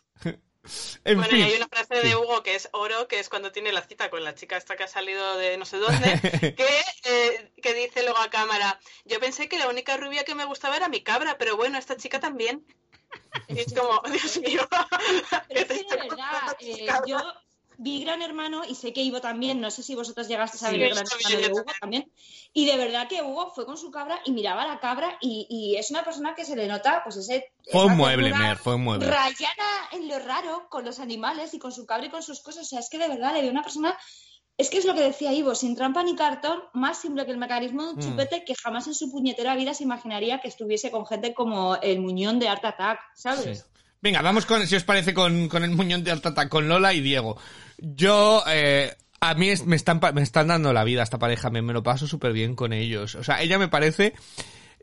En 1.04 1.18
Bueno, 1.18 1.32
fin. 1.32 1.40
y 1.40 1.44
hay 1.44 1.56
una 1.56 1.68
frase 1.68 1.96
de 2.08 2.16
Hugo 2.16 2.42
que 2.42 2.56
es 2.56 2.70
oro, 2.72 3.10
que 3.10 3.20
es 3.20 3.28
cuando 3.28 3.52
tiene 3.52 3.74
la 3.74 3.82
cita 3.86 4.10
con 4.10 4.24
la 4.24 4.34
chica 4.34 4.56
esta 4.56 4.78
que 4.78 4.86
ha 4.86 4.88
salido 4.88 5.36
de 5.36 5.58
no 5.58 5.66
sé 5.66 5.76
dónde, 5.76 6.22
que, 6.58 6.82
eh, 7.04 7.52
que 7.62 7.74
dice 7.74 8.02
luego 8.04 8.20
a 8.20 8.30
cámara, 8.30 8.80
yo 9.04 9.20
pensé 9.20 9.50
que 9.50 9.60
la 9.60 9.68
única 9.68 9.98
rubia 9.98 10.24
que 10.24 10.36
me 10.36 10.46
gustaba 10.46 10.78
era 10.78 10.88
mi 10.88 11.04
cabra, 11.04 11.38
pero 11.38 11.58
bueno, 11.58 11.78
esta 11.78 11.98
chica 11.98 12.22
también. 12.22 12.66
Y 13.48 13.60
es 13.60 13.74
como, 13.74 14.02
Dios 14.12 14.40
mío. 14.40 14.62
Pero 15.48 15.60
es 15.60 15.68
¿qué 15.68 15.84
te 15.84 15.86
que 15.86 15.96
de 15.96 16.10
verdad, 16.10 16.58
eh, 16.60 16.88
yo 17.08 17.18
vi 17.78 18.04
Gran 18.04 18.22
Hermano 18.22 18.64
y 18.66 18.76
sé 18.76 18.94
que 18.94 19.02
Ivo 19.02 19.22
también, 19.22 19.60
no 19.60 19.72
sé 19.72 19.84
si 19.84 19.96
vosotros 19.96 20.28
llegasteis 20.28 20.64
a 20.64 20.70
Sí, 20.70 20.78
ver 20.78 20.90
yo 20.90 20.96
Gran 20.96 21.08
Hermano 21.08 21.42
de 21.42 21.52
Hugo 21.52 21.72
también. 21.80 22.12
Y 22.54 22.66
de 22.66 22.78
verdad 22.78 23.08
que 23.08 23.22
Hugo 23.22 23.52
fue 23.54 23.66
con 23.66 23.78
su 23.78 23.92
cabra 23.92 24.20
y 24.26 24.32
miraba 24.32 24.64
a 24.64 24.68
la 24.68 24.80
cabra 24.80 25.18
y, 25.22 25.48
y 25.50 25.78
es 25.78 25.92
una 25.92 26.04
persona 26.04 26.36
que 26.36 26.46
se 26.46 26.56
le 26.56 26.68
nota, 26.68 27.02
pues 27.04 27.18
ese... 27.18 27.52
Fue 27.72 27.86
un 27.86 27.98
mueble, 27.98 28.34
Mer, 28.34 28.58
fue 28.58 28.76
un 28.76 28.84
mueble. 28.84 29.10
Rayana 29.10 29.90
en 29.92 30.08
lo 30.08 30.20
raro 30.20 30.68
con 30.70 30.86
los 30.86 31.00
animales 31.00 31.54
y 31.54 31.60
con 31.60 31.72
su 31.72 31.86
cabra 31.86 32.06
y 32.06 32.10
con 32.10 32.24
sus 32.24 32.42
cosas. 32.42 32.64
O 32.64 32.70
sea, 32.70 32.80
es 32.80 32.90
que 32.90 32.98
de 32.98 33.08
verdad 33.08 33.34
le 33.34 33.42
veo 33.42 33.52
una 33.52 33.64
persona... 33.64 33.98
Es 34.58 34.70
que 34.70 34.78
es 34.78 34.86
lo 34.86 34.94
que 34.94 35.02
decía 35.02 35.34
Ivo, 35.34 35.56
sin 35.56 35.76
trampa 35.76 36.04
ni 36.04 36.16
cartón, 36.16 36.60
más 36.74 37.02
simple 37.02 37.26
que 37.26 37.32
el 37.32 37.38
mecanismo 37.38 37.84
de 37.84 37.90
un 37.94 37.98
Mm. 37.98 38.02
chupete 38.02 38.44
que 38.46 38.54
jamás 38.56 38.86
en 38.88 38.94
su 38.94 39.12
puñetera 39.12 39.56
vida 39.56 39.74
se 39.74 39.84
imaginaría 39.84 40.40
que 40.42 40.48
estuviese 40.48 40.92
con 40.92 41.06
gente 41.08 41.34
como 41.34 41.76
el 41.82 42.00
muñón 42.00 42.38
de 42.40 42.48
Art 42.50 42.64
Attack, 42.64 43.00
¿sabes? 43.16 43.60
Sí. 43.60 43.66
Venga, 44.02 44.22
vamos 44.22 44.46
con, 44.46 44.66
si 44.68 44.76
os 44.76 44.84
parece, 44.84 45.14
con, 45.14 45.48
con 45.48 45.64
el 45.64 45.72
muñón 45.72 46.04
de 46.04 46.12
Altata, 46.12 46.50
con 46.50 46.68
Lola 46.68 46.94
y 46.94 47.00
Diego. 47.02 47.38
Yo, 47.80 48.44
eh, 48.48 48.94
a 49.22 49.34
mí 49.34 49.50
es- 49.50 49.66
me, 49.66 49.76
están, 49.78 50.00
me 50.14 50.22
están 50.22 50.48
dando 50.48 50.72
la 50.74 50.84
vida 50.84 51.02
esta 51.04 51.18
pareja, 51.18 51.50
me, 51.50 51.62
me 51.62 51.72
lo 51.74 51.82
paso 51.82 52.06
súper 52.06 52.34
bien 52.34 52.54
con 52.56 52.74
ellos. 52.74 53.16
O 53.16 53.24
sea, 53.24 53.42
ella 53.42 53.58
me 53.58 53.70
parece 53.70 54.14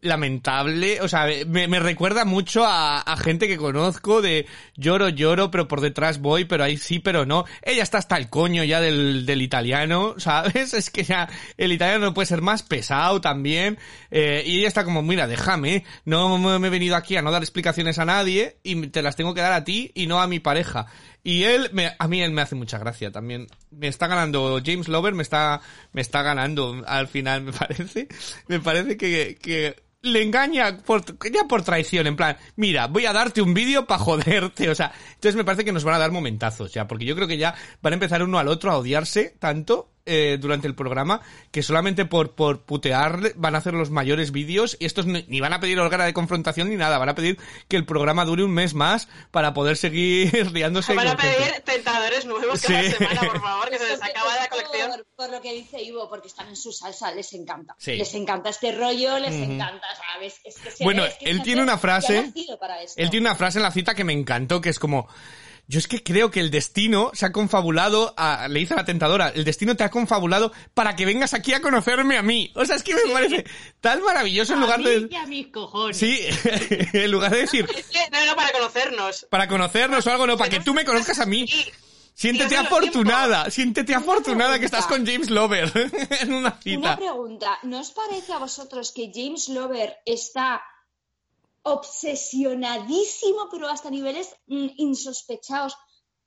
lamentable, 0.03 1.01
o 1.01 1.09
sea, 1.09 1.26
me, 1.46 1.68
me 1.68 1.78
recuerda 1.80 2.24
mucho 2.24 2.64
a, 2.64 3.01
a 3.01 3.16
gente 3.16 3.48
que 3.48 3.57
conozco 3.57 4.22
de 4.22 4.46
lloro, 4.76 5.09
lloro, 5.09 5.51
pero 5.51 5.68
por 5.68 5.80
detrás 5.80 6.20
voy, 6.20 6.44
pero 6.44 6.64
ahí 6.64 6.76
sí, 6.76 6.98
pero 6.98 7.26
no. 7.26 7.44
Ella 7.62 7.82
está 7.82 7.98
hasta 7.98 8.16
el 8.16 8.28
coño 8.28 8.64
ya 8.64 8.80
del, 8.80 9.26
del 9.26 9.42
italiano, 9.42 10.14
¿sabes? 10.18 10.74
Es 10.74 10.90
que 10.90 11.05
ya 11.05 11.28
el 11.57 11.72
italiano 11.72 12.07
no 12.07 12.14
puede 12.14 12.26
ser 12.26 12.42
más 12.42 12.62
pesado 12.62 13.20
también. 13.20 13.78
eh, 14.11 14.42
y 14.46 14.59
ella 14.59 14.68
está 14.68 14.84
como, 14.84 15.03
mira, 15.03 15.26
déjame, 15.26 15.84
no 16.05 16.38
me 16.38 16.66
he 16.66 16.70
venido 16.70 16.96
aquí 16.96 17.16
a 17.16 17.22
no 17.22 17.30
dar 17.30 17.42
explicaciones 17.42 17.98
a 17.98 18.05
nadie 18.05 18.57
y 18.62 18.88
te 18.88 19.03
las 19.03 19.16
tengo 19.16 19.34
que 19.34 19.40
dar 19.40 19.53
a 19.53 19.64
ti 19.64 19.92
y 19.94 20.07
no 20.07 20.20
a 20.20 20.26
mi 20.26 20.40
pareja. 20.40 20.86
Y 21.22 21.42
él, 21.44 21.68
me, 21.72 21.94
a 21.98 22.09
mí 22.09 22.22
él 22.22 22.32
me 22.32 22.40
hace 22.40 22.55
mucha 22.55 22.78
gracia 22.78 23.11
también. 23.11 23.46
Me 23.70 23.88
está 23.88 24.07
ganando, 24.07 24.61
James 24.64 24.88
Lover 24.88 25.14
me 25.14 25.22
está, 25.22 25.61
me 25.92 26.01
está 26.01 26.22
ganando 26.22 26.82
al 26.86 27.09
final, 27.09 27.42
me 27.44 27.53
parece. 27.53 28.09
Me 28.48 28.61
parece 28.61 28.96
que, 28.96 29.36
que 29.40 29.76
le 30.03 30.22
engaña 30.22 30.78
por, 30.78 31.05
ya 31.30 31.44
por 31.44 31.62
traición, 31.62 32.07
en 32.07 32.16
plan, 32.16 32.36
mira, 32.57 32.86
voy 32.86 33.07
a 33.07 33.12
darte 33.12 33.42
un 33.42 33.55
vídeo 33.55 33.86
para 33.86 34.03
joderte, 34.03 34.70
o 34.70 34.74
sea, 34.74 34.92
entonces 35.14 35.36
me 35.36 35.44
parece 35.44 35.64
que 35.64 35.72
nos 35.72 35.84
van 35.84 35.96
a 35.96 35.98
dar 35.98 36.11
momentazos 36.11 36.72
ya, 36.72 36.86
porque 36.86 37.05
yo 37.05 37.14
creo 37.14 37.28
que 37.28 37.38
ya 37.38 37.55
van 37.82 37.92
a 37.92 37.96
empezar 37.96 38.22
uno 38.22 38.38
al 38.38 38.48
otro 38.48 38.70
a 38.70 38.78
odiarse 38.78 39.36
tanto 39.38 39.90
eh, 40.11 40.38
durante 40.40 40.66
el 40.66 40.74
programa 40.74 41.20
que 41.52 41.62
solamente 41.62 42.04
por, 42.04 42.32
por 42.34 42.62
putear 42.62 43.32
van 43.36 43.54
a 43.54 43.58
hacer 43.58 43.74
los 43.74 43.90
mayores 43.90 44.32
vídeos 44.32 44.76
y 44.80 44.84
estos 44.86 45.06
ni, 45.06 45.24
ni 45.28 45.40
van 45.40 45.52
a 45.52 45.61
pedir 45.61 45.78
holgara 45.78 46.04
de 46.04 46.12
confrontación 46.12 46.68
ni 46.68 46.76
nada, 46.76 46.98
van 46.98 47.08
a 47.08 47.14
pedir 47.14 47.38
que 47.68 47.76
el 47.76 47.84
programa 47.86 48.24
dure 48.24 48.42
un 48.44 48.52
mes 48.52 48.74
más 48.74 49.08
para 49.30 49.54
poder 49.54 49.76
seguir 49.76 50.30
riándose. 50.52 50.94
Van 50.94 51.06
a 51.08 51.16
pedir 51.16 51.62
tentadores 51.64 52.26
nuevos 52.26 52.61
cada 52.61 52.82
Sí. 52.82 52.90
semana, 52.90 53.20
por 53.20 53.40
favor, 53.40 53.70
que 53.70 53.78
se 53.78 53.86
les 53.86 54.02
acaba 54.02 54.34
la 54.36 54.48
por- 54.48 54.62
colección. 54.64 55.02
Por, 55.16 55.30
lo 55.30 55.40
que 55.40 55.52
dice 55.52 55.82
Ivo, 55.82 56.08
porque 56.08 56.28
están 56.28 56.48
en 56.48 56.56
su 56.56 56.72
salsa, 56.72 57.12
les 57.12 57.32
encanta. 57.34 57.76
Sí. 57.78 57.96
Les 57.96 58.12
encanta 58.14 58.50
este 58.50 58.72
rollo, 58.72 59.18
les 59.18 59.34
Ujú. 59.34 59.52
encanta, 59.52 59.86
¿sabes? 60.12 60.40
Es 60.44 60.56
que 60.56 60.70
se 60.70 60.82
Bueno, 60.84 61.02
ve, 61.02 61.08
es 61.11 61.14
que 61.18 61.30
él 61.30 61.42
tiene 61.42 61.62
una 61.62 61.78
frase-. 61.78 62.32
Él 62.96 63.11
tiene 63.11 63.26
una 63.28 63.36
frase 63.36 63.58
en 63.58 63.62
la 63.62 63.70
cita 63.70 63.94
que 63.94 64.02
me 64.04 64.12
encantó, 64.12 64.61
que 64.61 64.70
es 64.70 64.78
como, 64.78 65.06
yo 65.71 65.79
es 65.79 65.87
que 65.87 66.03
creo 66.03 66.33
que 66.33 66.41
el 66.41 66.51
destino 66.51 67.12
se 67.14 67.27
ha 67.27 67.31
confabulado, 67.33 68.12
a- 68.16 68.49
le 68.49 68.59
dice 68.59 68.75
a 68.75 68.79
la 68.79 68.85
tentadora, 68.85 69.29
el 69.29 69.45
destino 69.45 69.77
te 69.77 69.85
ha 69.85 69.91
confabulado 69.91 70.51
para 70.75 70.97
que 70.97 71.07
vengas 71.07 71.33
aquí 71.33 71.53
a 71.55 71.61
conocerme 71.62 72.18
a 72.18 72.23
mí. 72.23 72.51
O 72.57 72.64
sea, 72.64 72.75
es 72.75 72.83
que 72.83 72.93
me 72.95 73.03
parece 73.12 73.45
tan 73.81 74.03
maravilloso 74.03 74.53
en 74.55 74.59
A 74.59 74.62
lugar 74.62 74.79
mí 74.81 74.85
de... 74.87 75.09
y 75.11 75.14
a 75.14 75.27
mis 75.27 75.47
cojones. 75.47 75.97
Sí, 75.97 76.18
en 76.93 77.11
lugar 77.11 77.31
de 77.31 77.39
decir, 77.43 77.66
no, 78.12 78.27
no, 78.27 78.35
para 78.35 78.51
conocernos. 78.53 79.27
para 79.31 79.47
conocernos 79.47 80.05
o 80.07 80.11
algo, 80.11 80.27
no, 80.27 80.37
para 80.37 80.51
que 80.51 80.59
tú 80.61 80.75
me 80.75 80.85
conozcas 80.85 81.21
a 81.21 81.27
mí. 81.27 81.47
Sí. 81.47 81.64
Siéntete 82.12 82.57
afortunada, 82.57 83.49
siéntete 83.51 83.93
Una 83.93 84.01
afortunada 84.03 84.59
que 84.59 84.64
estás 84.66 84.87
con 84.87 85.07
James 85.07 85.31
Lover 85.31 85.71
en 86.21 86.33
una 86.35 86.49
Una 86.51 86.61
cita. 86.61 86.97
pregunta, 86.97 87.59
¿no 87.62 87.81
os 87.81 87.93
parece 87.93 88.33
a 88.35 88.39
vosotros 88.39 88.93
que 88.93 89.11
James 89.14 89.49
Lover 89.49 89.97
está 90.05 90.61
obsesionadísimo, 91.62 93.48
pero 93.50 93.68
hasta 93.68 93.90
niveles 93.90 94.34
mm, 94.46 94.68
insospechados 94.76 95.76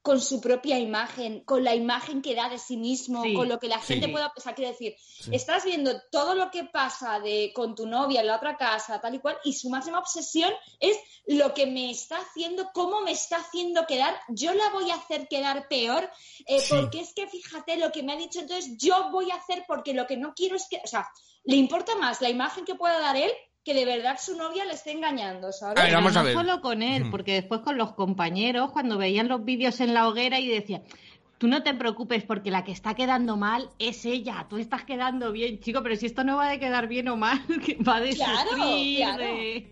con 0.01 0.19
su 0.19 0.41
propia 0.41 0.77
imagen, 0.79 1.45
con 1.45 1.63
la 1.63 1.75
imagen 1.75 2.21
que 2.21 2.35
da 2.35 2.49
de 2.49 2.59
sí 2.59 2.75
mismo, 2.75 3.23
Sí. 3.23 3.33
con 3.35 3.47
lo 3.47 3.57
que 3.57 3.69
la 3.69 3.79
gente 3.79 4.07
Sí. 4.07 4.11
pueda, 4.11 4.33
o 4.35 4.41
sea, 4.41 4.53
quiero 4.53 4.71
decir, 4.71 4.97
estás 5.31 5.63
viendo 5.63 5.93
todo 6.11 6.35
lo 6.35 6.51
que 6.51 6.65
pasa 6.65 7.21
de 7.21 7.53
con 7.55 7.73
tu 7.73 7.87
novia 7.87 8.19
en 8.19 8.27
la 8.27 8.35
otra 8.35 8.57
casa, 8.57 8.99
tal 8.99 9.15
y 9.15 9.19
cual, 9.19 9.37
y 9.45 9.53
su 9.53 9.69
máxima 9.69 9.99
obsesión 9.99 10.51
es 10.81 10.97
lo 11.25 11.53
que 11.53 11.67
me 11.67 11.89
está 11.89 12.17
haciendo, 12.17 12.69
cómo 12.73 12.99
me 12.99 13.13
está 13.13 13.37
haciendo 13.37 13.87
quedar, 13.87 14.13
yo 14.27 14.53
la 14.53 14.69
voy 14.71 14.91
a 14.91 14.95
hacer 14.95 15.29
quedar 15.29 15.69
peor, 15.69 16.11
eh, 16.47 16.61
porque 16.67 16.99
es 16.99 17.13
que 17.13 17.27
fíjate 17.27 17.77
lo 17.77 17.93
que 17.93 18.03
me 18.03 18.11
ha 18.11 18.17
dicho, 18.17 18.41
entonces 18.41 18.75
yo 18.77 19.09
voy 19.09 19.31
a 19.31 19.35
hacer 19.35 19.63
porque 19.69 19.93
lo 19.93 20.05
que 20.05 20.17
no 20.17 20.33
quiero 20.35 20.57
es 20.57 20.67
que, 20.67 20.81
o 20.83 20.87
sea, 20.87 21.09
le 21.45 21.55
importa 21.55 21.95
más 21.95 22.19
la 22.19 22.29
imagen 22.29 22.65
que 22.65 22.75
pueda 22.75 22.99
dar 22.99 23.15
él 23.15 23.31
que 23.63 23.73
de 23.73 23.85
verdad 23.85 24.17
su 24.21 24.35
novia 24.37 24.65
le 24.65 24.73
esté 24.73 24.91
engañando, 24.91 25.51
¿sabes? 25.53 25.79
A 25.79 25.83
ver, 25.85 25.93
vamos 25.93 26.13
no 26.13 26.19
a 26.19 26.23
ver. 26.23 26.33
solo 26.33 26.59
con 26.61 26.81
él, 26.83 27.09
porque 27.09 27.33
después 27.33 27.61
con 27.61 27.77
los 27.77 27.93
compañeros, 27.93 28.71
cuando 28.71 28.97
veían 28.97 29.27
los 29.29 29.45
vídeos 29.45 29.79
en 29.79 29.93
la 29.93 30.07
hoguera 30.07 30.39
y 30.39 30.47
decían, 30.49 30.83
tú 31.37 31.47
no 31.47 31.63
te 31.63 31.73
preocupes 31.73 32.23
porque 32.23 32.51
la 32.51 32.63
que 32.65 32.71
está 32.73 32.93
quedando 32.93 33.37
mal 33.37 33.69
es 33.79 34.03
ella, 34.05 34.45
tú 34.49 34.57
estás 34.57 34.83
quedando 34.83 35.31
bien, 35.31 35.59
chico, 35.61 35.81
pero 35.81 35.95
si 35.95 36.05
esto 36.07 36.23
no 36.25 36.35
va 36.37 36.49
de 36.49 36.59
quedar 36.59 36.87
bien 36.87 37.07
o 37.07 37.15
mal, 37.15 37.41
que 37.65 37.75
va 37.75 37.99
de 38.01 38.09
Claro, 38.15 38.49
sufrir, 38.51 38.97
claro. 38.99 39.17
de- 39.23 39.69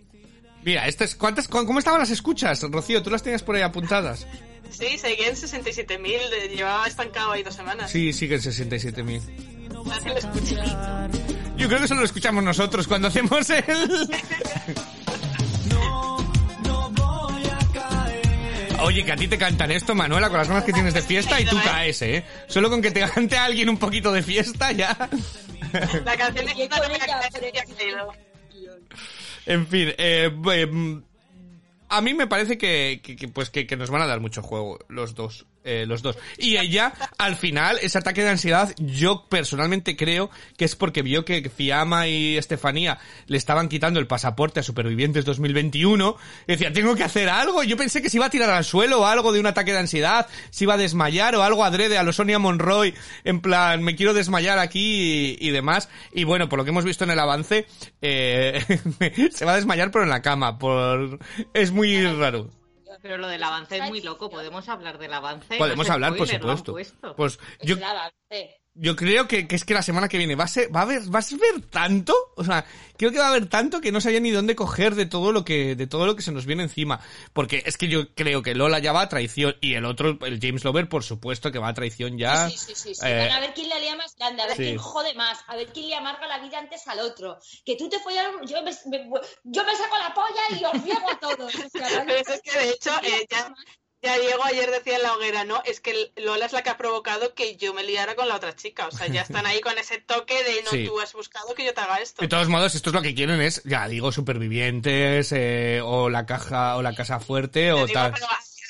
Mira, 0.64 0.88
estas, 0.88 1.16
¿cuántas, 1.16 1.48
cu- 1.48 1.66
¿cómo 1.66 1.80
estaban 1.80 2.00
las 2.00 2.12
escuchas, 2.12 2.62
Rocío? 2.64 3.02
¿Tú 3.04 3.10
las 3.10 3.24
tenías 3.24 3.42
por 3.44 3.56
ahí 3.56 3.62
apuntadas? 3.64 4.28
Sí, 4.70 4.98
seguía 5.00 5.28
en 5.28 5.36
67.000, 5.36 6.00
de- 6.30 6.56
llevaba 6.56 6.86
estancado 6.88 7.32
ahí 7.34 7.44
dos 7.44 7.56
semanas. 7.56 7.92
Sí, 7.92 8.14
siguen 8.14 8.40
67.000. 8.40 9.22
Yo 11.62 11.68
creo 11.68 11.78
que 11.80 11.86
eso 11.86 11.94
lo 11.96 12.04
escuchamos 12.04 12.44
nosotros 12.44 12.88
cuando 12.88 13.08
hacemos 13.08 13.48
el... 13.52 14.10
Oye, 18.84 19.06
que 19.06 19.12
a 19.12 19.16
ti 19.16 19.28
te 19.28 19.38
cantan 19.38 19.70
esto, 19.70 19.94
Manuela, 19.94 20.30
con 20.30 20.40
las 20.40 20.48
ganas 20.48 20.64
que 20.64 20.74
tienes 20.74 20.96
de 20.96 21.04
fiesta 21.04 21.40
y 21.40 21.46
tú 21.46 21.56
caes, 21.64 22.02
¿eh? 22.02 22.26
Solo 22.48 22.70
con 22.72 22.82
que 22.82 22.90
te 22.90 23.02
cante 23.02 23.38
alguien 23.38 23.70
un 23.70 23.78
poquito 23.78 24.12
de 24.12 24.24
fiesta 24.24 24.72
ya... 24.72 24.98
La 26.04 26.18
canción 26.18 26.50
ha 26.50 27.76
caído. 27.76 28.12
En 29.46 29.66
fin, 29.68 29.90
eh, 29.98 30.30
eh, 30.54 31.02
a 31.90 32.02
mí 32.02 32.14
me 32.14 32.28
parece 32.28 32.58
que, 32.60 33.02
que- 33.04 33.16
que, 33.16 33.28
pues 33.28 33.50
que, 33.50 33.66
que 33.66 33.76
nos 33.76 33.90
van 33.90 34.02
a 34.04 34.08
dar 34.08 34.20
mucho 34.20 34.42
juego 34.44 34.78
los 34.88 35.16
dos, 35.16 35.46
eh, 35.64 35.86
los 35.88 36.02
dos. 36.02 36.18
Y 36.38 36.58
ella, 36.58 36.94
al 37.18 37.36
final, 37.36 37.78
ese 37.82 37.98
ataque 37.98 38.24
de 38.24 38.30
ansiedad, 38.30 38.74
yo 38.78 39.26
personalmente 39.30 39.96
creo 39.96 40.30
que 40.58 40.66
es 40.66 40.76
porque 40.76 41.02
vio 41.02 41.26
que 41.26 41.50
Fiamma 41.50 42.08
y 42.08 42.38
Estefanía 42.38 43.00
le 43.28 43.38
estaban 43.38 43.70
quitando 43.70 44.00
el 44.00 44.08
pasaporte 44.08 44.60
a 44.60 44.64
Supervivientes 44.64 45.26
2021. 45.26 46.16
Y 46.48 46.52
decía, 46.52 46.74
tengo 46.74 46.96
que 46.96 47.04
hacer 47.04 47.30
algo. 47.30 47.64
Yo 47.64 47.78
pensé 47.78 48.02
que 48.02 48.10
se 48.10 48.18
iba 48.18 48.26
a 48.26 48.30
tirar 48.30 48.50
al 48.50 48.66
suelo 48.66 49.02
o 49.02 49.06
algo 49.06 49.32
de 49.32 49.40
un 49.40 49.46
ataque 49.46 49.72
de 49.72 49.80
ansiedad, 49.80 50.28
se 50.50 50.64
iba 50.64 50.74
a 50.74 50.78
desmayar 50.78 51.36
o 51.36 51.44
algo 51.44 51.64
adrede 51.64 51.98
a 51.98 52.04
los 52.04 52.16
Sonia 52.16 52.40
Monroy, 52.40 52.94
en 53.24 53.42
plan, 53.42 53.84
me 53.84 53.96
quiero 53.96 54.14
desmayar 54.14 54.60
aquí 54.60 55.38
y, 55.40 55.48
y 55.48 55.52
demás. 55.52 55.90
Y 56.14 56.24
bueno, 56.24 56.50
por 56.50 56.58
lo 56.60 56.66
que 56.66 56.72
hemos 56.72 56.86
visto 56.86 57.04
en 57.04 57.12
el 57.12 57.20
avance, 57.20 57.68
eh, 58.02 58.64
se 59.32 59.46
va 59.46 59.54
a 59.54 59.56
desmayar 59.56 59.92
pero 59.92 60.04
en 60.04 60.10
la 60.10 60.22
cama, 60.22 60.58
por, 60.58 61.20
es 61.54 61.72
muy 61.72 62.06
raro. 62.06 62.50
Pero 63.02 63.18
lo 63.18 63.28
del 63.28 63.42
avance 63.44 63.78
es 63.78 63.90
muy 63.90 64.02
loco, 64.02 64.30
podemos 64.30 64.68
hablar 64.70 64.98
del 64.98 65.14
avance. 65.14 65.58
Podemos 65.58 65.90
hablar, 65.90 66.16
por 66.16 66.28
supuesto. 66.28 66.72
puesto. 66.72 67.16
Pues 67.16 67.40
Es 67.60 67.68
yo, 67.68 67.76
el 67.76 67.84
avance. 67.84 68.61
Yo 68.74 68.96
creo 68.96 69.28
que, 69.28 69.50
que 69.50 69.56
es 69.58 69.66
que 69.66 69.74
la 69.74 69.82
semana 69.82 70.08
que 70.08 70.18
viene 70.18 70.36
va 70.36 70.46
a 70.46 70.48
ser, 70.48 70.74
va 70.74 70.80
a 70.80 70.84
haber, 70.84 71.02
vas 71.08 71.34
a 71.34 71.36
ver 71.36 71.62
tanto, 71.70 72.16
o 72.38 72.44
sea, 72.46 72.66
creo 72.98 73.12
que 73.12 73.20
va 73.20 73.26
a 73.26 73.30
haber 73.30 73.48
tanto 73.48 73.82
que 73.82 73.92
no 73.92 74.00
sabía 74.00 74.22
ni 74.22 74.32
dónde 74.32 74.56
coger 74.56 74.96
de 74.96 75.06
todo 75.06 75.34
lo 75.34 75.44
que, 75.44 75.76
de 75.76 75.88
todo 75.88 76.06
lo 76.06 76.16
que 76.16 76.22
se 76.22 76.32
nos 76.32 76.46
viene 76.46 76.64
encima. 76.64 77.02
Porque 77.34 77.64
es 77.66 77.78
que 77.78 77.90
yo 77.90 78.14
creo 78.16 78.42
que 78.42 78.56
Lola 78.56 78.80
ya 78.80 78.94
va 78.94 79.02
a 79.02 79.10
traición 79.10 79.56
y 79.60 79.74
el 79.74 79.84
otro, 79.84 80.18
el 80.26 80.40
James 80.42 80.64
Lover, 80.64 80.88
por 80.88 81.04
supuesto 81.04 81.52
que 81.52 81.60
va 81.60 81.68
a 81.68 81.74
traición 81.74 82.18
ya. 82.18 82.50
Sí, 82.50 82.58
sí, 82.58 82.74
sí, 82.76 82.96
sí. 82.96 83.02
Eh, 83.06 83.28
Van 83.28 83.32
a 83.38 83.40
ver 83.42 83.54
quién 83.54 83.68
la 83.68 83.78
lía 83.78 83.96
más 83.98 84.16
grande, 84.16 84.42
a 84.42 84.48
ver 84.48 84.56
sí. 84.56 84.64
quién 84.64 84.78
jode 84.78 85.14
más, 85.16 85.40
a 85.48 85.58
ver 85.58 85.68
quién 85.74 85.90
le 85.90 85.96
amarga 85.96 86.26
la 86.28 86.40
vida 86.40 86.58
antes 86.58 86.88
al 86.88 87.00
otro. 87.02 87.40
Que 87.66 87.76
tú 87.76 87.90
te 87.90 88.00
follaron, 88.00 88.48
yo 88.48 88.64
me, 88.64 88.72
me- 88.86 89.10
yo 89.44 89.66
me 89.66 89.76
saco 89.76 89.98
la 89.98 90.14
polla 90.14 90.58
y 90.60 90.64
os 90.64 90.82
riego 90.84 91.12
a 91.12 91.20
todos. 91.20 91.54
O 91.54 91.70
sea, 91.70 91.90
Pero 92.08 92.20
es 92.20 92.42
que 92.42 92.58
de 92.58 92.70
hecho, 92.70 92.92
eh, 93.04 93.28
ya, 93.30 93.54
ya 94.02 94.18
Diego 94.20 94.44
ayer 94.44 94.70
decía 94.72 94.96
en 94.98 95.04
la 95.04 95.14
hoguera, 95.14 95.44
¿no? 95.44 95.62
Es 95.66 95.80
que 95.80 96.12
Lola 96.18 96.46
es 96.46 96.54
la 96.54 96.64
que 96.64 96.70
ha 96.72 96.78
provocado 96.78 97.34
que 97.34 97.56
yo 97.56 97.74
me 97.74 97.84
liara 97.84 98.16
con 98.16 98.28
la 98.28 98.36
otra 98.36 98.56
chica. 98.56 98.88
O 98.88 98.92
sea, 98.92 99.08
ya 99.08 99.22
están 99.22 99.46
ahí 99.46 99.62
con 99.62 99.78
ese 99.78 100.00
toque 100.00 100.44
de 100.44 100.64
no, 100.64 100.72
Sí. 100.72 100.86
tú 100.86 101.00
has 101.00 101.14
buscado 101.14 101.54
que 101.54 101.66
yo 101.66 101.74
te 101.74 101.82
haga 101.82 101.98
esto. 101.98 102.22
De 102.22 102.28
todos 102.28 102.48
modos, 102.50 102.74
estos 102.76 102.94
lo 102.94 103.02
que 103.02 103.14
quieren 103.14 103.42
es, 103.42 103.62
ya 103.64 103.88
digo, 103.88 104.12
supervivientes, 104.12 105.32
eh, 105.32 105.82
o 105.84 106.10
la 106.10 106.26
caja, 106.26 106.78
o 106.78 106.82
la 106.82 106.94
casa 106.96 107.20
fuerte, 107.20 107.62
Te 107.66 107.72
o 107.74 107.86
digo, 107.86 107.94
tal. 108.00 108.14
pero 108.14 108.28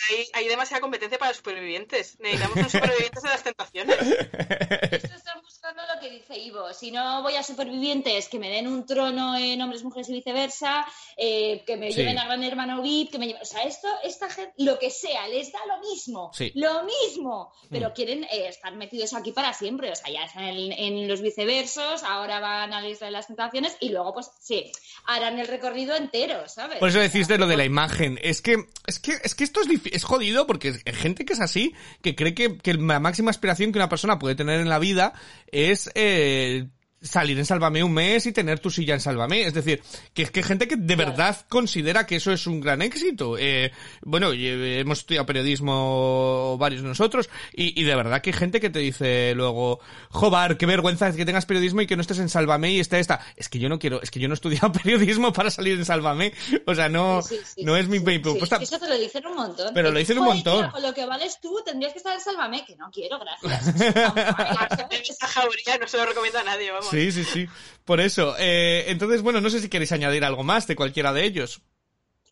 hay, 0.10 0.28
hay 0.34 0.48
demasiada 0.48 0.82
competencia 0.82 1.18
para 1.18 1.34
supervivientes. 1.34 2.18
Necesitamos 2.20 2.58
unos 2.58 2.72
supervivientes 2.72 3.24
de 3.24 3.30
las 3.30 3.44
tentaciones. 3.44 3.98
Estos 4.92 5.24
buscando 5.62 5.84
lo 5.94 6.00
que 6.02 6.10
dice 6.10 6.40
Ivo. 6.40 6.74
Si 6.74 6.90
no 6.90 7.22
voy 7.22 7.36
a 7.36 7.44
supervivientes, 7.44 8.28
que 8.30 8.40
me 8.40 8.50
den 8.50 8.68
un 8.68 8.84
trono 8.88 9.38
en 9.38 9.62
hombres, 9.62 9.84
mujeres 9.84 10.10
y 10.10 10.14
viceversa, 10.14 10.84
eh, 11.16 11.64
que 11.68 11.78
me 11.78 11.92
Sí. 11.92 11.98
lleven 12.00 12.18
a 12.18 12.26
Gran 12.26 12.44
Hermano 12.44 12.82
VIP, 12.82 13.12
que 13.12 13.20
me 13.20 13.28
lleven... 13.28 13.44
O 13.44 13.46
sea, 13.46 13.62
esto, 13.64 13.88
esta 14.04 14.28
gente, 14.28 14.54
lo 14.58 14.80
que 14.80 14.90
sea, 14.90 15.28
les 15.28 15.52
da 15.52 15.60
lo 15.68 15.80
mismo. 15.88 16.32
Sí. 16.34 16.52
Lo 16.56 16.84
mismo. 16.84 17.54
Pero 17.70 17.90
Mm. 17.90 17.94
quieren 17.94 18.24
eh, 18.24 18.48
estar 18.48 18.74
metidos 18.76 19.14
aquí 19.14 19.34
para 19.34 19.54
siempre. 19.54 19.92
O 19.92 19.96
sea, 19.96 20.12
ya 20.12 20.24
están 20.24 20.46
en, 20.46 20.72
en 20.72 21.08
los 21.08 21.22
viceversos, 21.22 22.02
ahora 22.06 22.40
van 22.40 22.74
a 22.74 22.82
la 22.82 22.90
Isla 22.90 23.06
de 23.08 23.12
las 23.12 23.28
Tentaciones 23.28 23.78
y 23.80 23.90
luego, 23.90 24.16
pues, 24.16 24.32
sí, 24.40 24.72
harán 25.06 25.38
el 25.38 25.48
recorrido 25.48 25.96
entero, 25.96 26.48
¿sabes? 26.50 26.80
Por 26.80 26.90
eso 26.90 26.98
O 26.98 27.02
sea, 27.02 27.08
decís 27.08 27.28
de 27.28 27.38
lo 27.38 27.46
de 27.46 27.58
la 27.58 27.66
imagen. 27.66 28.18
Es 28.24 28.42
que, 28.42 28.66
es 28.88 28.98
que, 29.00 29.12
es 29.24 29.36
que 29.36 29.44
esto 29.44 29.62
es, 29.62 29.68
es 29.92 30.04
jodido 30.06 30.48
porque 30.48 30.74
hay 30.88 30.94
gente 30.96 31.24
que 31.24 31.34
es 31.34 31.40
así, 31.40 31.76
que 32.02 32.16
cree 32.16 32.34
que, 32.34 32.58
que 32.58 32.74
la 32.74 33.00
máxima 33.00 33.30
aspiración 33.30 33.72
que 33.72 33.78
una 33.78 33.90
persona 33.90 34.18
puede 34.18 34.34
tener 34.34 34.60
en 34.60 34.70
la 34.70 34.80
vida 34.80 35.14
es, 35.52 35.90
eh, 35.96 36.68
salir 37.02 37.38
en 37.38 37.46
Sálvame 37.46 37.84
un 37.84 37.94
mes 37.94 38.26
y 38.26 38.32
tener 38.32 38.60
tu 38.60 38.70
silla 38.70 38.94
en 38.94 39.00
Sálvame. 39.00 39.44
Es 39.44 39.54
decir, 39.54 39.82
que 40.14 40.24
es 40.24 40.32
que 40.32 40.42
hay 40.42 40.44
gente 40.44 40.68
que 40.68 40.76
de 40.76 40.96
verdad 40.96 41.38
considera 41.50 42.06
que 42.06 42.18
eso 42.18 42.32
es 42.32 42.48
un 42.48 42.62
gran 42.62 42.82
éxito. 42.82 43.38
Eh, 43.38 43.72
bueno, 44.02 44.32
eh, 44.34 44.80
hemos 44.80 45.00
estudiado 45.00 45.26
periodismo 45.26 46.58
varios 46.58 46.82
de 46.82 46.88
nosotros 46.88 47.30
y, 47.54 47.80
y 47.80 47.84
de 47.84 47.96
verdad 47.96 48.22
que 48.22 48.30
hay 48.30 48.38
gente 48.38 48.60
que 48.60 48.70
te 48.70 48.80
dice 48.80 49.34
luego, 49.36 49.80
jobar, 50.10 50.58
qué 50.58 50.66
vergüenza 50.66 51.12
que 51.12 51.26
tengas 51.26 51.46
periodismo 51.46 51.82
y 51.82 51.88
que 51.88 51.96
no 51.96 52.02
estés 52.02 52.20
en 52.20 52.30
Sálvame 52.30 52.72
y 52.72 52.80
esté 52.80 53.00
esta. 53.00 53.26
Es 53.36 53.50
que 53.50 53.60
yo 53.60 53.70
no 53.70 53.80
quiero, 53.80 54.02
es 54.02 54.12
que 54.12 54.20
yo 54.20 54.28
no 54.28 54.34
he 54.34 54.36
estudiado 54.36 54.72
periodismo 54.84 55.34
para 55.34 55.50
salir 55.50 55.78
en 55.78 55.86
Sálvame. 55.86 56.34
O 56.66 56.76
sea, 56.76 56.90
no, 56.90 57.22
Sí, 57.22 57.38
sí, 57.38 57.42
sí, 57.56 57.64
no 57.64 57.76
es 57.76 57.88
mi, 57.88 58.00
mi 58.00 58.14
sí, 58.14 58.20
propuesta. 58.20 58.58
Eso 58.62 58.80
te 58.80 58.88
lo 58.88 58.98
dicen 58.98 59.26
un 59.26 59.36
montón. 59.36 59.74
Pero 59.74 59.92
lo 59.92 60.00
dicen 60.00 60.20
un 60.20 60.26
montón. 60.26 60.70
con 60.70 60.82
lo 60.82 60.94
que 60.94 61.06
vales 61.06 61.40
tú, 61.42 61.62
tendrías 61.66 61.94
que 61.94 62.00
estar 62.00 62.14
en 62.14 62.22
Sálvame, 62.22 62.66
que 62.66 62.76
no 62.76 62.90
quiero, 62.92 63.20
gracias. 63.20 63.76
jauría 65.32 65.78
no 65.80 65.88
se 65.88 65.98
lo 65.98 66.06
recomiendo 66.06 66.40
a 66.40 66.44
nadie, 66.44 66.72
vamos. 66.72 66.91
Sí, 66.92 67.12
sí, 67.12 67.24
sí. 67.24 67.48
Por 67.86 68.00
eso. 68.00 68.36
Eh, 68.38 68.86
entonces, 68.88 69.22
bueno, 69.22 69.42
no 69.42 69.50
sé 69.50 69.60
si 69.60 69.70
queréis 69.70 69.92
añadir 69.92 70.24
algo 70.26 70.44
más 70.44 70.68
de 70.68 70.76
cualquiera 70.76 71.12
de 71.14 71.24
ellos. 71.24 71.62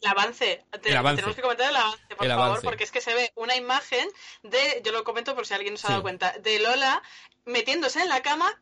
El 0.01 0.09
avance. 0.09 0.63
El 0.83 0.95
avance. 0.97 1.17
Tenemos 1.17 1.35
que 1.35 1.41
comentar 1.41 1.69
el 1.69 1.75
avance, 1.75 2.15
por 2.15 2.25
El 2.25 2.31
favor, 2.31 2.45
avance. 2.45 2.63
porque 2.63 2.83
es 2.85 2.91
que 2.91 3.01
se 3.01 3.13
ve 3.13 3.31
una 3.35 3.55
imagen 3.55 4.07
de, 4.43 4.81
yo 4.85 4.91
lo 4.91 5.03
comento 5.03 5.35
por 5.35 5.45
si 5.45 5.53
alguien 5.53 5.73
no 5.73 5.77
se 5.77 5.87
ha 5.87 5.89
Sí. 5.89 5.91
dado 5.93 6.03
cuenta, 6.03 6.33
de 6.41 6.59
Lola 6.59 7.01
metiéndose 7.45 8.01
en 8.01 8.07
la 8.09 8.21
cama, 8.21 8.61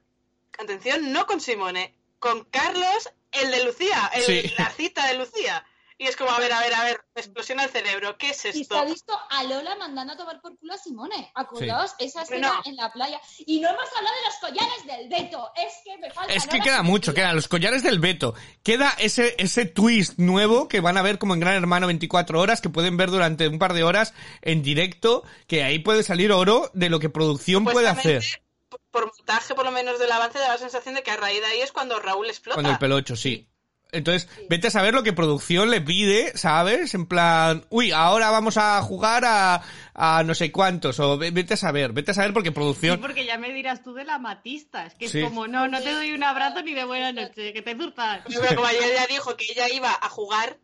atención, 0.57 1.11
no 1.11 1.27
con 1.27 1.39
Simone, 1.41 1.93
con 2.19 2.45
Carlos, 2.45 3.09
el 3.33 3.51
de 3.51 3.63
Lucía, 3.65 4.09
el- 4.15 4.23
Sí. 4.23 4.53
la 4.57 4.69
cita 4.71 5.07
de 5.07 5.13
Lucía. 5.15 5.63
Y 5.99 6.05
es 6.05 6.15
como, 6.15 6.29
a 6.29 6.39
ver, 6.39 6.53
a 6.53 6.59
ver, 6.59 6.73
a 6.75 6.83
ver, 6.83 7.01
me 7.15 7.21
explosiona 7.21 7.63
el 7.63 7.71
cerebro, 7.71 8.17
¿qué 8.19 8.29
es 8.29 8.45
Y 8.45 8.51
se 8.51 8.59
esto? 8.61 8.77
ha 8.77 8.85
visto 8.85 9.19
a 9.31 9.43
Lola 9.45 9.75
mandando 9.77 10.13
a 10.13 10.17
tomar 10.17 10.39
por 10.41 10.55
culo 10.59 10.73
a 10.75 10.77
Simone. 10.77 11.31
Acordaos 11.33 11.95
esa 11.97 12.21
escena 12.21 12.61
en 12.65 12.75
la 12.75 12.93
playa. 12.93 13.19
Y 13.39 13.59
no 13.59 13.69
hemos 13.69 13.89
hablado 13.97 14.15
de 14.15 14.21
los 14.25 14.35
collares 14.39 14.85
del 14.85 15.09
Beto. 15.09 15.51
Es 15.55 15.73
que 15.83 15.97
me 15.97 16.11
falta. 16.11 16.33
Es 16.33 16.45
que 16.45 16.57
Lola 16.57 16.63
queda 16.63 16.83
mucho, 16.83 17.13
quedan 17.15 17.35
los 17.35 17.47
collares 17.47 17.81
del 17.81 17.99
Beto. 17.99 18.35
Queda 18.61 18.93
ese, 18.99 19.33
ese 19.39 19.65
twist 19.65 20.19
nuevo 20.19 20.67
que 20.67 20.81
van 20.81 20.97
a 20.97 21.01
ver 21.01 21.17
como 21.17 21.33
en 21.33 21.39
Gran 21.39 21.55
Hermano 21.55 21.87
24 21.87 22.39
horas, 22.39 22.61
que 22.61 22.69
pueden 22.69 22.95
ver 22.95 23.09
durante 23.09 23.47
un 23.47 23.57
par 23.57 23.73
de 23.73 23.83
horas 23.83 24.13
en 24.43 24.61
directo, 24.61 25.23
que 25.47 25.63
ahí 25.63 25.79
puede 25.79 26.03
salir 26.03 26.31
oro 26.31 26.69
de 26.75 26.89
lo 26.89 26.99
que 26.99 27.09
producción 27.09 27.65
puede 27.65 27.87
hacer. 27.87 28.23
Por 28.91 29.07
montaje, 29.07 29.55
por 29.55 29.65
lo 29.65 29.71
menos 29.71 29.97
del 29.97 30.11
avance, 30.11 30.37
da 30.37 30.49
la 30.49 30.57
sensación 30.59 30.93
de 30.93 31.01
que 31.01 31.09
a 31.09 31.17
raíz 31.17 31.39
de 31.39 31.47
ahí 31.47 31.61
es 31.61 31.71
cuando 31.71 31.99
Raúl 31.99 32.27
explota. 32.27 32.61
Con 32.61 32.65
el 32.67 32.77
pelocho, 32.77 33.15
sí. 33.15 33.49
Entonces, 33.91 34.27
vete 34.49 34.67
a 34.67 34.71
saber 34.71 34.93
lo 34.93 35.03
que 35.03 35.13
producción 35.13 35.69
le 35.71 35.79
pide, 35.81 36.37
¿sabes? 36.37 36.93
En 36.93 37.05
plan, 37.05 37.65
uy, 37.69 37.91
ahora 37.91 38.29
vamos 38.29 38.57
a 38.57 38.81
jugar 38.81 39.23
a, 39.25 39.61
a 39.93 40.23
no 40.23 40.35
sé 40.35 40.51
cuántos, 40.51 40.99
o 40.99 41.17
ve- 41.17 41.31
vete 41.31 41.53
a 41.53 41.57
saber, 41.57 41.93
vete 41.93 42.11
a 42.11 42.13
saber 42.13 42.33
porque 42.33 42.49
Sí, 42.49 42.53
producción... 42.55 42.99
porque 42.99 43.25
ya 43.25 43.37
me 43.37 43.51
dirás 43.53 43.83
tú 43.83 43.93
de 43.93 44.03
la 44.03 44.19
matista. 44.19 44.85
Es 44.85 44.93
que 44.95 45.07
Sí. 45.07 45.19
es 45.19 45.25
como, 45.25 45.47
no, 45.47 45.67
no 45.67 45.81
te 45.81 45.93
doy 45.93 46.11
un 46.11 46.23
abrazo 46.23 46.61
ni 46.63 46.73
de 46.73 46.83
buena 46.83 47.11
noche, 47.13 47.53
que 47.53 47.61
te 47.61 47.75
zurtas. 47.75 48.21
Pero 48.25 48.55
como 48.55 48.67
ayer 48.67 48.93
ya 48.95 49.07
dijo 49.07 49.35
que 49.37 49.45
ella 49.49 49.67
iba 49.73 49.91
a 50.01 50.09
jugar, 50.09 50.57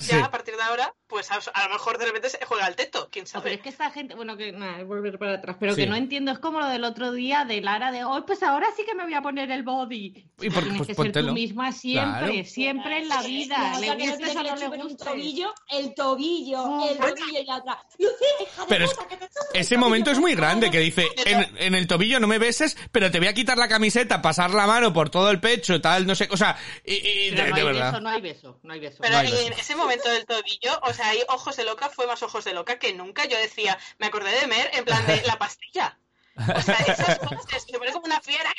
ya 0.00 0.06
Sí. 0.18 0.22
a 0.22 0.30
partir 0.30 0.56
de 0.56 0.62
ahora, 0.62 0.94
pues 1.06 1.30
a, 1.30 1.38
a 1.54 1.68
lo 1.68 1.74
mejor 1.74 1.98
de 1.98 2.06
repente 2.06 2.28
se 2.30 2.44
juega 2.44 2.64
al 2.66 2.74
teto, 2.76 3.08
quién 3.10 3.24
No, 3.24 3.30
pero 3.32 3.42
sabe. 3.42 3.54
es 3.54 3.60
que 3.60 3.68
esta 3.68 3.90
gente, 3.90 4.14
bueno, 4.14 4.36
que 4.36 4.52
nada, 4.52 4.82
volver 4.84 5.18
para 5.18 5.34
atrás, 5.34 5.56
pero 5.60 5.74
Sí. 5.74 5.82
que 5.82 5.86
no 5.86 5.94
entiendo, 5.96 6.30
es 6.32 6.38
como 6.38 6.60
lo 6.60 6.66
del 6.66 6.84
otro 6.84 7.12
día 7.12 7.44
de 7.44 7.60
Lara 7.60 7.92
de, 7.92 8.04
oh, 8.04 8.24
pues 8.26 8.42
ahora 8.42 8.66
sí 8.76 8.84
que 8.84 8.94
me 8.94 9.04
voy 9.04 9.14
a 9.14 9.22
poner 9.22 9.50
el 9.50 9.62
body. 9.62 10.26
Y 10.40 10.50
por- 10.50 10.62
Tienes 10.62 10.78
pues 10.78 10.86
que 10.88 10.94
ser 10.94 10.96
póntelo. 10.96 11.28
tú 11.28 11.34
misma 11.34 11.72
siempre, 11.72 12.26
Claro. 12.32 12.44
siempre 12.44 12.98
en 12.98 13.08
la 13.08 13.22
vida. 13.22 13.58
La 13.58 13.78
le 13.80 13.86
otra 13.90 13.96
que 13.96 14.06
no 14.06 14.12
gustes 14.16 14.36
o 14.36 14.42
no 14.42 14.56
le 14.76 14.82
gustes. 14.82 15.06
tobillo, 15.06 15.54
el 15.70 15.94
tobillo, 15.94 16.62
Oh, 16.62 16.88
el 16.90 16.96
tobillo 16.98 17.40
y 17.40 17.44
la 17.44 17.56
otra. 17.56 17.84
Lucía, 17.98 18.28
hija 18.42 18.62
de 18.62 18.68
Pero 18.68 18.84
es- 18.84 18.94
que 18.94 19.16
te 19.16 19.24
el 19.24 19.30
Ese 19.60 19.74
tobillo, 19.74 19.78
momento 19.86 20.10
es 20.10 20.18
muy 20.18 20.34
grande, 20.34 20.70
que 20.70 20.78
dice, 20.80 21.06
en, 21.26 21.56
en 21.58 21.74
el 21.74 21.86
tobillo 21.86 22.20
no 22.20 22.26
me 22.26 22.38
beses, 22.38 22.76
pero 22.92 23.10
te 23.10 23.18
voy 23.18 23.28
a 23.28 23.34
quitar 23.34 23.58
la 23.58 23.68
camiseta, 23.68 24.22
pasar 24.22 24.50
la 24.52 24.66
mano 24.66 24.92
por 24.92 25.10
todo 25.10 25.30
el 25.30 25.40
pecho, 25.40 25.80
tal, 25.80 26.06
no 26.06 26.14
sé, 26.14 26.28
o 26.30 26.36
sea, 26.36 26.56
y, 26.84 26.94
y 26.94 27.30
Pero 27.30 27.42
de, 27.44 27.50
no 27.50 27.54
de 27.56 27.60
hay 27.60 27.66
verdad. 27.66 27.90
beso, 27.92 28.00
no 28.00 28.08
hay 28.10 28.20
beso, 28.20 28.60
no 28.62 28.72
hay 28.72 28.80
beso. 28.80 28.96
Pero 29.00 29.12
No 29.14 29.18
hay 29.18 29.26
en 29.28 29.32
beso. 29.50 29.60
ese 29.60 29.76
momento 29.76 29.89
del 29.98 30.26
tobillo, 30.26 30.78
o 30.82 30.92
sea, 30.92 31.08
ahí 31.08 31.22
ojos 31.28 31.56
de 31.56 31.64
loca 31.64 31.88
fue 31.88 32.06
más 32.06 32.22
ojos 32.22 32.44
de 32.44 32.54
loca 32.54 32.78
que 32.78 32.92
nunca. 32.92 33.24
Yo 33.26 33.36
decía, 33.36 33.78
me 33.98 34.06
acordé 34.06 34.30
de 34.40 34.46
Mer 34.46 34.70
en 34.72 34.84
plan 34.84 35.04
de 35.06 35.22
la 35.22 35.38
pastilla. 35.38 35.98
O 36.36 36.60
sea, 36.62 36.76
esas 36.76 37.18
cosas, 37.18 37.64
se 37.66 37.78
pone 37.78 37.92
como 37.92 38.06
una 38.06 38.20
fiera. 38.20 38.50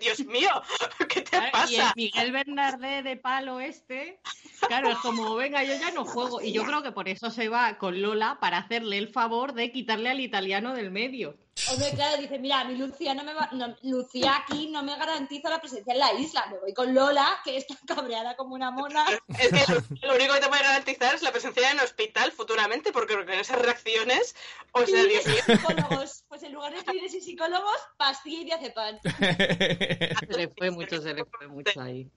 Dios 0.00 0.20
mío, 0.26 0.50
¿qué 1.08 1.22
te. 1.22 1.36
Y 1.36 1.40
el 1.44 1.50
pasa? 1.50 1.92
Miguel 1.96 2.32
Bernardé 2.32 3.02
de 3.02 3.16
palo 3.16 3.60
este, 3.60 4.20
claro, 4.66 4.90
es 4.90 4.98
como, 4.98 5.34
venga, 5.34 5.62
yo 5.62 5.74
ya 5.74 5.90
no 5.92 6.04
juego. 6.04 6.40
Y 6.40 6.52
yo 6.52 6.64
creo 6.64 6.82
que 6.82 6.92
por 6.92 7.08
eso 7.08 7.30
se 7.30 7.48
va 7.48 7.78
con 7.78 8.00
Lola 8.00 8.38
para 8.40 8.58
hacerle 8.58 8.98
el 8.98 9.08
favor 9.08 9.52
de 9.52 9.70
quitarle 9.70 10.10
al 10.10 10.20
italiano 10.20 10.74
del 10.74 10.90
medio. 10.90 11.36
Hombre, 11.70 11.90
claro, 11.94 12.20
dice, 12.20 12.38
mira, 12.38 12.64
mi 12.64 12.76
Lucía 12.76 13.14
no 13.14 13.24
me 13.24 13.32
va, 13.32 13.48
no, 13.52 13.74
Lucía 13.82 14.36
aquí 14.36 14.68
no 14.68 14.82
me 14.82 14.96
garantiza 14.96 15.48
la 15.48 15.60
presencia 15.60 15.94
en 15.94 15.98
la 15.98 16.12
isla. 16.12 16.46
Me 16.50 16.58
voy 16.58 16.74
con 16.74 16.94
Lola, 16.94 17.40
que 17.44 17.56
está 17.56 17.74
cabreada 17.86 18.36
como 18.36 18.54
una 18.54 18.70
mona. 18.70 19.04
Es 19.38 19.48
que 19.48 20.06
lo, 20.06 20.14
único 20.14 20.34
que 20.34 20.40
te 20.40 20.48
puede 20.48 20.62
garantizar 20.62 21.14
es 21.14 21.22
la 21.22 21.32
presencia 21.32 21.70
en 21.70 21.80
hospital 21.80 22.30
futuramente, 22.32 22.92
porque 22.92 23.14
con 23.14 23.30
esas 23.30 23.58
reacciones, 23.58 24.36
o 24.72 24.84
sea, 24.84 25.02
Dios 25.04 25.24
psicólogos. 25.24 26.24
Pues 26.28 26.42
en 26.42 26.52
lugar 26.52 26.74
de 26.74 26.84
clines 26.84 27.14
y 27.14 27.20
psicólogos, 27.20 27.78
pastilla 27.96 28.40
y 28.40 28.44
diazepam. 28.44 28.98
Se 29.02 30.36
le 30.36 30.48
fue 30.48 30.70
mucho, 30.70 31.00
se 31.00 31.14
le 31.14 31.24
fue 31.24 31.48
mucho 31.48 31.80
ahí. 31.80 32.10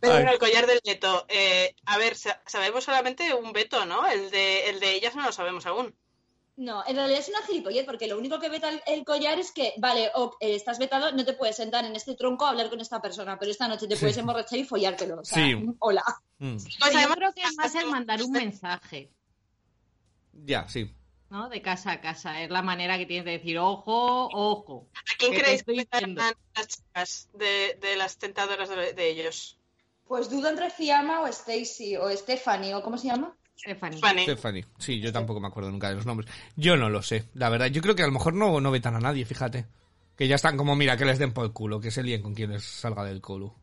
Pero 0.00 0.14
bueno, 0.14 0.32
el 0.32 0.38
collar 0.38 0.66
del 0.66 0.80
veto. 0.84 1.26
eh, 1.28 1.74
a 1.86 1.98
ver, 1.98 2.16
sa- 2.16 2.42
sabemos 2.46 2.84
solamente 2.84 3.34
un 3.34 3.52
veto, 3.52 3.84
¿no? 3.84 4.06
El 4.06 4.30
de, 4.30 4.70
el 4.70 4.80
de 4.80 4.94
ellas 4.94 5.14
no 5.14 5.22
lo 5.22 5.32
sabemos 5.32 5.66
aún. 5.66 5.94
No, 6.56 6.84
en 6.86 6.94
realidad 6.94 7.18
es 7.18 7.28
una 7.28 7.42
gilipollez, 7.42 7.84
porque 7.84 8.06
lo 8.06 8.16
único 8.16 8.38
que 8.38 8.48
veta 8.48 8.68
el, 8.68 8.80
el 8.86 9.04
collar 9.04 9.40
es 9.40 9.50
que, 9.50 9.74
vale, 9.78 10.10
ok, 10.14 10.36
eh, 10.40 10.54
estás 10.54 10.78
vetado, 10.78 11.10
no 11.10 11.24
te 11.24 11.32
puedes 11.32 11.56
sentar 11.56 11.84
en 11.84 11.96
este 11.96 12.14
tronco 12.14 12.46
a 12.46 12.50
hablar 12.50 12.70
con 12.70 12.80
esta 12.80 13.02
persona, 13.02 13.36
pero 13.38 13.50
esta 13.50 13.66
noche 13.66 13.88
te 13.88 13.96
puedes 13.96 14.16
emborrachar 14.18 14.58
y 14.60 14.64
follártelo. 14.64 15.20
O 15.20 15.24
sea, 15.24 15.44
Sí. 15.44 15.54
hola. 15.80 16.04
Mm, 16.38 16.52
Pues 16.52 16.64
yo 16.78 16.84
además- 16.86 17.16
creo 17.16 17.32
que 17.32 17.42
es 17.42 17.56
más 17.56 17.74
el 17.74 17.86
mandar 17.90 18.22
un 18.22 18.30
mensaje, 18.54 19.10
ya, 20.32 20.68
sí. 20.68 20.94
¿no? 21.30 21.48
De 21.48 21.60
casa 21.62 21.92
a 21.92 22.00
casa. 22.00 22.40
Es 22.42 22.50
la 22.50 22.62
manera 22.62 22.98
que 22.98 23.06
tienes 23.06 23.24
de 23.24 23.32
decir, 23.32 23.58
ojo, 23.58 24.28
ojo. 24.32 24.88
¿A 24.94 25.00
quién 25.18 25.32
¿Qué 25.32 25.38
te 25.38 25.42
creéis 25.42 25.60
estoy 25.60 25.74
que 25.74 25.80
vetarán 25.82 26.14
las 26.14 26.68
chicas 26.68 27.28
de, 27.34 27.78
de 27.80 27.96
las 27.96 28.18
tentadoras 28.18 28.68
de, 28.68 28.92
de 28.92 29.10
ellos? 29.10 29.58
Pues 30.06 30.30
dudo 30.30 30.48
entre 30.50 30.70
Fiamma 30.70 31.22
o 31.22 31.26
Stacy 31.26 31.96
o 31.96 32.08
Stephanie 32.16 32.74
o 32.74 32.82
¿cómo 32.82 32.98
se 32.98 33.08
llama? 33.08 33.36
Stephanie. 34.24 34.66
Sí, 34.78 35.00
yo 35.00 35.12
tampoco 35.12 35.40
me 35.40 35.48
acuerdo 35.48 35.70
nunca 35.70 35.88
de 35.88 35.96
los 35.96 36.06
nombres. 36.06 36.30
Yo 36.56 36.76
no 36.76 36.90
lo 36.90 37.02
sé, 37.02 37.24
la 37.34 37.48
verdad. 37.48 37.66
Yo 37.66 37.82
creo 37.82 37.94
que 37.94 38.02
a 38.02 38.06
lo 38.06 38.12
mejor 38.12 38.34
no, 38.34 38.60
no 38.60 38.70
vetan 38.70 38.96
a 38.96 39.00
nadie, 39.00 39.24
fíjate. 39.24 39.66
Que 40.16 40.28
ya 40.28 40.36
están 40.36 40.56
como, 40.56 40.76
mira, 40.76 40.96
que 40.96 41.04
les 41.04 41.18
den 41.18 41.32
por 41.32 41.44
el 41.44 41.52
culo, 41.52 41.80
que 41.80 41.90
se 41.90 42.02
líen 42.02 42.22
con 42.22 42.34
quien 42.34 42.52
les 42.52 42.64
salga 42.64 43.04
del 43.04 43.20
culo. 43.20 43.54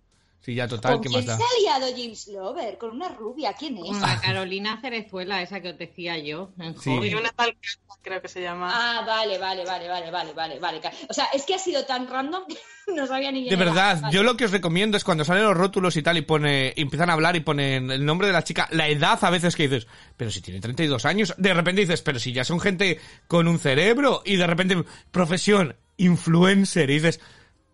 Sí, 0.44 0.56
ya 0.56 0.68
total, 0.68 0.94
¿Con 0.94 1.02
¿qué 1.04 1.10
quién 1.10 1.26
más 1.26 1.38
se 1.38 1.44
da? 1.44 1.48
ha 1.48 1.80
liado 1.80 1.94
James 1.96 2.28
Lover? 2.30 2.78
Con 2.80 2.92
una 2.92 3.10
rubia, 3.10 3.54
¿quién 3.54 3.78
es? 3.78 3.84
Con 3.84 4.02
la 4.02 4.20
Carolina 4.20 4.80
Cerezuela, 4.82 5.40
esa 5.42 5.62
que 5.62 5.70
os 5.70 5.78
decía 5.78 6.18
yo. 6.18 6.50
En 6.60 6.76
Sí. 6.80 6.90
Carla, 7.36 7.54
creo 8.02 8.22
que 8.24 8.28
se 8.28 8.42
llama. 8.42 8.72
Ah, 8.74 9.04
vale, 9.06 9.38
vale, 9.38 9.64
vale, 9.66 9.88
vale, 9.88 10.10
vale, 10.10 10.34
vale, 10.34 10.60
vale. 10.60 10.82
O 11.10 11.14
sea, 11.14 11.26
es 11.34 11.44
que 11.46 11.54
ha 11.54 11.60
sido 11.60 11.86
tan 11.86 12.08
random 12.08 12.44
que 12.48 12.58
no 12.96 13.06
sabía 13.06 13.32
ni 13.32 13.44
De 13.44 13.50
quién 13.50 13.62
era. 13.62 13.70
verdad, 13.72 14.02
Vale. 14.02 14.16
yo 14.16 14.24
lo 14.24 14.36
que 14.36 14.46
os 14.46 14.52
recomiendo 14.52 14.98
es 14.98 15.04
cuando 15.04 15.24
salen 15.24 15.44
los 15.44 15.56
rótulos 15.56 15.96
y 15.96 16.02
tal 16.02 16.18
y 16.18 16.22
pone, 16.24 16.74
y 16.76 16.82
empiezan 16.82 17.12
a 17.12 17.14
hablar 17.14 17.36
y 17.36 17.42
ponen 17.42 17.92
el 17.92 18.04
nombre 18.04 18.26
de 18.26 18.34
la 18.34 18.44
chica, 18.44 18.68
la 18.72 18.88
edad 18.88 19.20
a 19.24 19.30
veces 19.30 19.56
que 19.56 19.68
dices, 19.68 19.86
pero 20.18 20.32
si 20.32 20.42
tiene 20.42 20.60
32 20.60 21.06
años, 21.06 21.36
de 21.38 21.54
repente 21.54 21.82
dices, 21.82 22.02
pero 22.02 22.18
si 22.18 22.34
ya 22.34 22.44
son 22.44 22.60
gente 22.60 23.00
con 23.28 23.48
un 23.48 23.60
cerebro 23.60 24.24
y 24.26 24.38
de 24.38 24.48
repente 24.48 24.84
profesión, 25.12 25.76
influencer 25.98 26.90
y 26.90 26.96
dices, 26.96 27.20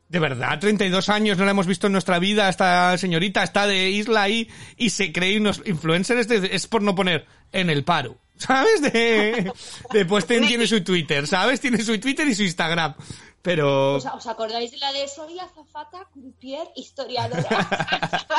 de 0.09 0.19
verdad, 0.19 0.59
32 0.59 1.09
años 1.09 1.37
no 1.37 1.45
la 1.45 1.51
hemos 1.51 1.67
visto 1.67 1.87
en 1.87 1.93
nuestra 1.93 2.19
vida, 2.19 2.47
esta 2.49 2.97
señorita 2.97 3.43
está 3.43 3.67
de 3.67 3.89
isla 3.89 4.23
ahí 4.23 4.49
y 4.77 4.89
se 4.91 5.11
cree 5.11 5.37
unos 5.37 5.61
influencers, 5.65 6.29
es, 6.29 6.41
de- 6.41 6.55
es 6.55 6.67
por 6.67 6.81
no 6.81 6.95
poner 6.95 7.25
en 7.51 7.69
el 7.69 7.83
paro. 7.83 8.17
¿Sabes? 8.37 8.81
De, 8.83 9.51
de 9.91 10.05
pues 10.05 10.27
ten- 10.27 10.45
tiene 10.45 10.67
su 10.67 10.83
Twitter, 10.83 11.25
¿sabes? 11.25 11.59
Tiene 11.59 11.81
su 11.83 11.99
Twitter 11.99 12.27
y 12.27 12.35
su 12.35 12.43
Instagram. 12.43 12.93
Pero... 13.41 13.95
¿Os 13.95 14.27
acordáis 14.27 14.69
de 14.71 14.77
la 14.77 14.91
de 14.93 15.07
soy 15.07 15.39
azafata, 15.39 16.07
croupier, 16.13 16.67
historiadora? 16.75 17.41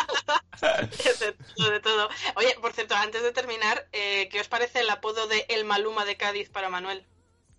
de 0.60 1.32
todo, 1.56 1.70
de 1.70 1.80
todo. 1.80 2.08
Oye, 2.36 2.54
por 2.60 2.72
cierto, 2.74 2.94
antes 2.94 3.22
de 3.22 3.32
terminar, 3.32 3.88
eh, 3.92 4.28
¿qué 4.30 4.40
os 4.40 4.48
parece 4.48 4.80
el 4.80 4.90
apodo 4.90 5.26
de 5.26 5.46
El 5.48 5.64
Maluma 5.64 6.04
de 6.04 6.16
Cádiz 6.16 6.48
para 6.50 6.68
Manuel? 6.68 7.04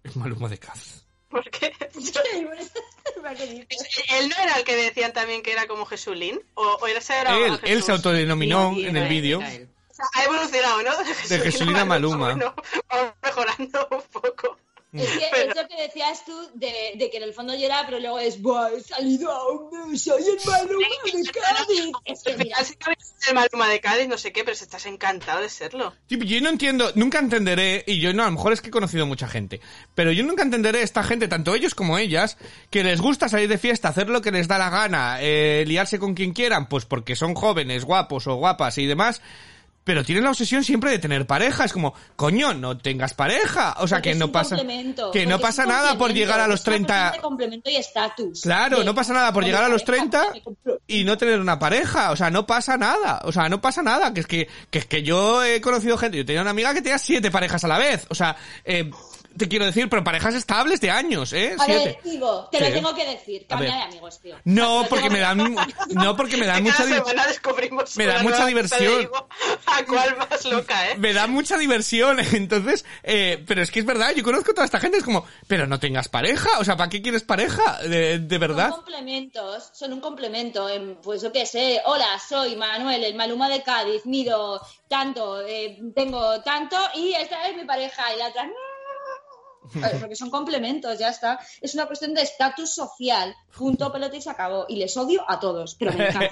Es 0.03 0.15
Maluma 0.15 0.47
de 0.47 0.57
Caz. 0.59 1.05
Porque 1.29 1.73
él 4.09 4.29
no 4.29 4.35
era 4.43 4.57
el 4.57 4.63
que 4.63 4.75
decían 4.75 5.13
también 5.13 5.41
que 5.43 5.51
era 5.51 5.67
como 5.67 5.85
Jesulín, 5.85 6.41
o, 6.55 6.63
o 6.81 6.87
era 6.87 6.99
ese 6.99 7.17
era 7.17 7.35
Él, 7.35 7.43
Jesús? 7.51 7.59
él 7.63 7.83
se 7.83 7.91
autodenominó 7.91 8.73
Sí, 8.73 8.85
en 8.85 8.97
el 8.97 9.03
él, 9.03 9.09
vídeo. 9.09 9.41
él. 9.41 9.69
O 9.89 9.93
sea, 9.93 10.05
ha 10.13 10.23
evolucionado, 10.23 10.81
¿no? 10.83 10.91
De 11.27 11.39
Jesulín 11.39 11.75
a 11.75 11.85
Maluma. 11.85 12.33
Bueno, 12.33 12.53
vamos 12.89 13.13
mejorando 13.21 13.87
un 13.91 14.01
poco. 14.11 14.57
Es 14.91 15.07
que 15.07 15.25
Pero- 15.31 15.51
es 15.51 15.55
lo 15.55 15.67
que 15.67 15.81
decías 15.83 16.25
tú 16.25 16.33
de, 16.55 16.93
de 16.95 17.09
que 17.11 17.17
en 17.17 17.23
el 17.23 17.33
fondo 17.33 17.53
llora, 17.55 17.83
pero 17.85 17.99
luego 17.99 18.17
es, 18.19 18.41
Buah, 18.41 18.69
he 18.75 18.81
salido 18.81 19.31
a 19.31 19.51
un 19.51 19.95
soy 19.97 20.23
el 20.23 20.37
Maluma 20.49 20.87
de 20.87 21.29
Cádiz. 21.31 21.91
Es 22.05 22.23
que 22.23 22.37
mira, 22.37 22.57
el 23.27 23.35
Maluma 23.35 23.67
de 23.69 23.79
Cádiz, 23.79 24.07
no 24.07 24.17
sé 24.17 24.31
qué, 24.31 24.43
pero 24.43 24.55
si 24.55 24.63
estás 24.63 24.87
encantado 24.87 25.41
de 25.41 25.49
serlo. 25.49 25.93
Tipo, 26.07 26.23
yo 26.23 26.41
no 26.41 26.49
entiendo, 26.49 26.91
nunca 26.95 27.19
entenderé, 27.19 27.83
y 27.85 27.99
yo 27.99 28.13
no, 28.13 28.23
a 28.23 28.25
lo 28.25 28.31
mejor 28.31 28.51
es 28.53 28.61
que 28.61 28.69
he 28.69 28.71
conocido 28.71 29.05
mucha 29.05 29.27
gente, 29.27 29.61
pero 29.93 30.11
yo 30.11 30.23
nunca 30.23 30.41
entenderé 30.41 30.81
esta 30.81 31.03
gente, 31.03 31.27
tanto 31.27 31.53
ellos 31.53 31.75
como 31.75 31.99
ellas, 31.99 32.37
que 32.71 32.83
les 32.83 32.99
gusta 32.99 33.29
salir 33.29 33.47
de 33.47 33.59
fiesta, 33.59 33.89
hacer 33.89 34.09
lo 34.09 34.21
que 34.21 34.31
les 34.31 34.47
da 34.47 34.57
la 34.57 34.71
gana, 34.71 35.17
eh, 35.21 35.65
liarse 35.67 35.99
con 35.99 36.15
quien 36.15 36.33
quieran, 36.33 36.67
pues 36.67 36.85
porque 36.85 37.15
son 37.15 37.35
jóvenes, 37.35 37.85
guapos 37.85 38.25
o 38.25 38.35
guapas 38.35 38.79
y 38.79 38.87
demás, 38.87 39.21
pero 39.83 40.03
tienen 40.03 40.23
la 40.23 40.29
obsesión 40.29 40.63
siempre 40.63 40.91
de 40.91 40.99
tener 40.99 41.25
pareja, 41.25 41.65
es 41.65 41.73
como, 41.73 41.93
coño, 42.15 42.53
no 42.53 42.77
tengas 42.77 43.13
pareja, 43.13 43.75
o 43.79 43.87
sea 43.87 43.97
porque 43.97 44.11
que 44.11 44.15
no 44.19 44.31
pasa, 44.31 44.57
que 45.11 45.25
no 45.25 45.39
pasa 45.39 45.65
nada 45.65 45.97
por 45.97 46.13
llegar 46.13 46.39
a 46.39 46.47
los 46.47 46.59
es 46.61 46.67
una 46.67 46.77
cuestión 46.77 46.87
30, 46.97 47.11
de 47.13 47.21
complemento 47.21 47.69
y 47.69 47.75
estatus. 47.75 48.41
Claro, 48.41 48.83
no 48.83 48.93
pasa 48.93 49.13
nada 49.13 49.33
por 49.33 49.43
llegar 49.43 49.63
a 49.63 49.69
los 49.69 49.83
pareja, 49.83 50.09
30 50.09 50.33
me 50.33 50.43
compro- 50.43 50.79
y 50.87 51.03
no 51.03 51.17
tener 51.17 51.39
una 51.39 51.57
pareja, 51.57 52.11
o 52.11 52.15
sea, 52.15 52.29
no 52.29 52.45
pasa 52.45 52.77
nada, 52.77 53.21
o 53.23 53.31
sea, 53.31 53.49
no 53.49 53.61
pasa 53.61 53.81
nada, 53.81 54.13
que 54.13 54.19
es 54.19 54.27
que, 54.27 54.47
que 54.69 54.79
es 54.79 54.85
que 54.85 55.01
yo 55.01 55.43
he 55.43 55.59
conocido 55.61 55.97
gente, 55.97 56.17
yo 56.17 56.25
tenía 56.25 56.41
una 56.41 56.51
amiga 56.51 56.73
que 56.73 56.81
tenía 56.81 56.99
siete 56.99 57.31
parejas 57.31 57.63
a 57.63 57.67
la 57.67 57.77
vez, 57.79 58.05
o 58.09 58.15
sea, 58.15 58.35
eh, 58.65 58.91
te 59.39 59.47
quiero 59.47 59.65
decir, 59.65 59.89
pero 59.89 60.03
parejas 60.03 60.35
estables 60.35 60.79
de 60.81 60.91
años, 60.91 61.33
¿eh? 61.33 61.55
A 61.57 61.65
ver, 61.65 61.81
Siete. 62.03 62.09
Ivo, 62.15 62.47
te 62.51 62.59
Sí. 62.59 62.63
lo 62.65 62.69
tengo 62.71 62.93
que 62.95 63.05
decir. 63.07 63.47
Cambia 63.47 63.75
de 63.75 63.81
amigos, 63.81 64.19
tío. 64.21 64.35
No, 64.43 64.85
porque 64.87 65.09
me 65.09 65.19
dan, 65.19 65.37
no, 65.89 66.15
porque 66.15 66.37
me 66.37 66.45
dan 66.45 66.61
mucha, 66.61 66.77
cada 66.77 66.89
di- 66.89 66.93
semana 66.95 67.25
descubrimos 67.25 67.97
me 67.97 68.05
da 68.05 68.21
mucha 68.21 68.45
diversión. 68.45 69.01
Ivo, 69.01 69.27
a 69.65 69.85
cuál 69.85 70.15
más 70.17 70.45
loca, 70.45 70.91
¿eh? 70.91 70.97
me 70.97 71.13
da 71.13 71.25
mucha 71.25 71.57
diversión, 71.57 72.19
entonces, 72.33 72.85
eh, 73.01 73.43
pero 73.47 73.63
es 73.63 73.71
que 73.71 73.79
es 73.79 73.85
verdad, 73.85 74.11
yo 74.15 74.23
conozco 74.23 74.51
a 74.51 74.53
toda 74.53 74.65
esta 74.65 74.79
gente, 74.79 74.97
es 74.99 75.03
como, 75.03 75.25
pero 75.47 75.65
no 75.65 75.79
tengas 75.79 76.07
pareja, 76.09 76.59
o 76.59 76.63
sea, 76.63 76.77
¿para 76.77 76.89
qué 76.89 77.01
quieres 77.01 77.23
pareja? 77.23 77.79
De, 77.83 78.19
de 78.19 78.37
verdad. 78.37 78.69
Son 78.69 78.77
complementos, 78.81 79.69
son 79.73 79.93
un 79.93 80.01
complemento. 80.01 80.67
En, 80.69 80.97
pues 80.97 81.21
yo 81.21 81.31
qué 81.31 81.45
sé, 81.45 81.81
hola, 81.85 82.19
soy 82.27 82.55
Manuel, 82.57 83.03
el 83.03 83.15
Maluma 83.15 83.47
de 83.49 83.63
Cádiz, 83.63 84.05
mido 84.05 84.61
tanto, 84.89 85.41
eh, 85.47 85.79
tengo 85.95 86.41
tanto 86.41 86.75
y 86.95 87.13
esta 87.13 87.47
es 87.47 87.55
mi 87.55 87.63
pareja 87.63 88.13
y 88.13 88.17
la 88.17 88.27
otra. 88.27 88.43
"No". 88.43 88.51
Porque 89.99 90.15
son 90.15 90.29
complementos, 90.29 90.97
ya 90.97 91.09
está. 91.09 91.39
Es 91.61 91.73
una 91.75 91.85
cuestión 91.85 92.13
de 92.13 92.21
estatus 92.21 92.73
social. 92.73 93.35
Punto, 93.55 93.91
pelota 93.91 94.15
y 94.15 94.21
se 94.21 94.29
acabó. 94.29 94.65
Y 94.69 94.77
les 94.77 94.95
odio 94.97 95.23
a 95.27 95.39
todos, 95.39 95.75
pero 95.75 95.93
me 95.93 96.07
estoy 96.07 96.27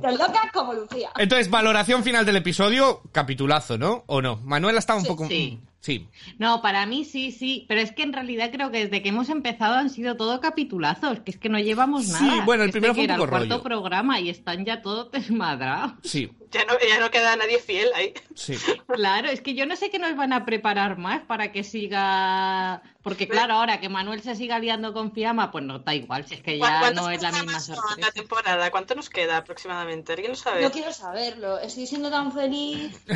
tan 0.00 0.18
loca 0.18 0.50
como 0.52 0.72
Lucía. 0.74 1.10
Entonces, 1.16 1.50
valoración 1.50 2.02
final 2.04 2.24
del 2.24 2.36
episodio, 2.36 3.02
capitulazo, 3.12 3.78
¿no? 3.78 4.04
¿O 4.06 4.22
no? 4.22 4.36
Manuela 4.36 4.78
estaba 4.78 4.98
un 4.98 5.04
Sí, 5.04 5.08
poco... 5.10 5.26
sí. 5.28 5.60
Sí. 5.80 6.08
No, 6.38 6.60
para 6.60 6.86
mí 6.86 7.04
sí, 7.04 7.30
sí, 7.30 7.64
pero 7.68 7.80
es 7.80 7.92
que 7.92 8.02
en 8.02 8.12
realidad 8.12 8.50
creo 8.52 8.70
que 8.72 8.84
desde 8.84 9.00
que 9.00 9.10
hemos 9.10 9.28
empezado 9.28 9.76
han 9.76 9.90
sido 9.90 10.16
todo 10.16 10.40
capitulazos, 10.40 11.20
que 11.20 11.30
es 11.30 11.38
que 11.38 11.48
no 11.48 11.58
llevamos 11.60 12.06
Sí, 12.06 12.24
nada. 12.24 12.44
bueno, 12.44 12.64
el 12.64 12.72
primero 12.72 12.94
fue 12.94 13.04
un 13.04 13.10
era 13.10 13.14
poco 13.14 13.24
el 13.24 13.30
cuarto 13.30 13.48
rollo. 13.54 13.62
programa 13.62 14.18
y 14.20 14.28
están 14.28 14.64
ya 14.64 14.82
todos 14.82 15.10
desmadrados. 15.12 15.92
Sí, 16.02 16.30
Ya 16.50 16.64
no, 16.64 16.74
ya 16.86 16.98
no 16.98 17.10
queda 17.10 17.36
nadie 17.36 17.58
fiel 17.60 17.88
ahí. 17.94 18.12
sí. 18.34 18.54
Claro, 18.88 19.28
es 19.28 19.40
que 19.40 19.54
yo 19.54 19.66
no 19.66 19.76
sé 19.76 19.88
qué 19.90 19.98
nos 20.00 20.16
van 20.16 20.32
a 20.32 20.44
preparar 20.44 20.98
más 20.98 21.20
para 21.22 21.52
que 21.52 21.62
siga. 21.62 22.82
Porque, 23.00 23.28
claro, 23.28 23.54
ahora 23.54 23.78
que 23.80 23.88
Manuel 23.88 24.22
se 24.22 24.34
siga 24.34 24.58
liando 24.58 24.92
con 24.92 25.12
Fiamma, 25.12 25.52
pues 25.52 25.62
no 25.64 25.78
da 25.78 25.94
igual, 25.94 26.26
si 26.26 26.34
es 26.34 26.42
que 26.42 26.58
¿Cu- 26.58 26.64
ya 26.66 26.80
¿Cuántos 26.80 27.04
no 27.04 27.10
es 27.10 27.22
la 27.22 27.30
misma 27.30 27.60
sorpresa. 27.60 27.94
la 28.00 28.10
temporada? 28.10 28.70
¿Cuánto 28.72 28.94
nos 28.96 29.08
queda 29.08 29.36
aproximadamente? 29.38 30.12
¿Alguien 30.12 30.32
lo 30.32 30.36
sabe? 30.36 30.62
No 30.62 30.72
quiero 30.72 30.92
saberlo. 30.92 31.58
Estoy 31.60 31.86
siendo 31.86 32.10
tan 32.10 32.32
feliz. 32.32 32.98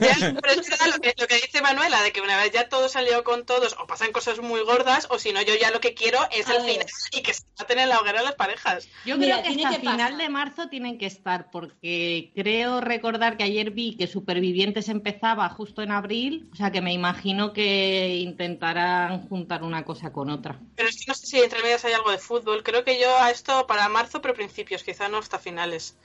Ya, 0.00 0.14
pero 0.40 0.60
es 0.60 0.68
verdad 0.68 0.86
lo 0.94 1.00
que, 1.00 1.14
lo 1.18 1.26
que 1.26 1.34
dice 1.36 1.62
Manuela, 1.62 2.02
de 2.02 2.12
que 2.12 2.20
una 2.20 2.36
vez 2.36 2.52
ya 2.52 2.68
todo 2.68 2.88
salió 2.88 3.24
con 3.24 3.44
todos, 3.46 3.76
o 3.82 3.86
pasan 3.86 4.12
cosas 4.12 4.40
muy 4.40 4.60
gordas, 4.62 5.06
o 5.10 5.18
si 5.18 5.32
no, 5.32 5.40
yo 5.42 5.54
ya 5.60 5.70
lo 5.70 5.80
que 5.80 5.94
quiero 5.94 6.18
es 6.30 6.48
A 6.48 6.56
el 6.56 6.62
ver. 6.62 6.72
final 6.72 6.86
y 7.12 7.22
que 7.22 7.34
se 7.34 7.42
maten 7.58 7.78
en 7.78 7.88
la 7.88 7.98
hoguera 8.00 8.22
las 8.22 8.34
parejas. 8.34 8.88
Yo 9.06 9.16
Mira, 9.16 9.36
creo 9.40 9.42
que 9.44 9.48
tiene 9.54 9.64
hasta 9.64 9.80
que 9.80 9.88
final 9.90 10.18
de 10.18 10.28
marzo 10.28 10.68
tienen 10.68 10.98
que 10.98 11.06
estar, 11.06 11.50
porque 11.50 12.30
creo 12.34 12.80
recordar 12.80 13.36
que 13.36 13.44
ayer 13.44 13.70
vi 13.70 13.96
que 13.96 14.06
Supervivientes 14.06 14.88
empezaba 14.88 15.48
justo 15.48 15.82
en 15.82 15.92
abril, 15.92 16.48
o 16.52 16.56
sea 16.56 16.70
que 16.70 16.80
me 16.82 16.92
imagino 16.92 17.52
que 17.52 18.16
intentarán 18.20 19.29
juntar 19.30 19.62
una 19.62 19.84
cosa 19.84 20.12
con 20.12 20.28
otra. 20.28 20.58
Pero 20.76 20.88
es 20.90 20.96
que 20.96 21.04
no 21.06 21.14
sé 21.14 21.26
si 21.26 21.38
entre 21.40 21.62
medias 21.62 21.84
hay 21.86 21.94
algo 21.94 22.10
de 22.10 22.18
fútbol. 22.18 22.62
Creo 22.62 22.84
que 22.84 23.00
yo 23.00 23.16
a 23.16 23.30
esto 23.30 23.66
para 23.66 23.88
marzo, 23.88 24.20
pero 24.20 24.34
principios, 24.34 24.82
quizá 24.82 25.08
no 25.08 25.16
hasta 25.18 25.38
finales. 25.38 25.96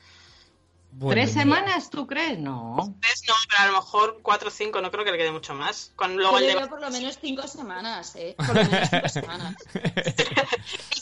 Bueno, 0.97 1.21
¿Tres 1.21 1.33
semanas 1.33 1.89
tú 1.89 2.07
crees? 2.07 2.39
No. 2.39 2.77
Tres 3.01 3.23
no, 3.27 3.33
pero 3.49 3.63
a 3.63 3.67
lo 3.67 3.73
mejor 3.79 4.19
cuatro 4.21 4.47
o 4.47 4.51
cinco, 4.51 4.79
no 4.79 4.91
creo 4.91 5.03
que 5.03 5.11
le 5.11 5.17
quede 5.17 5.31
mucho 5.31 5.53
más. 5.53 5.91
Con 5.97 6.15
luego 6.15 6.39
Yo 6.39 6.57
el 6.57 6.69
por 6.69 6.79
lo 6.79 6.89
menos 6.89 7.17
cinco 7.19 7.45
semanas, 7.49 8.15
¿eh? 8.15 8.33
Por 8.37 8.47
lo 8.55 8.63
menos 8.63 8.89
cinco 8.89 9.09
semanas. 9.09 9.55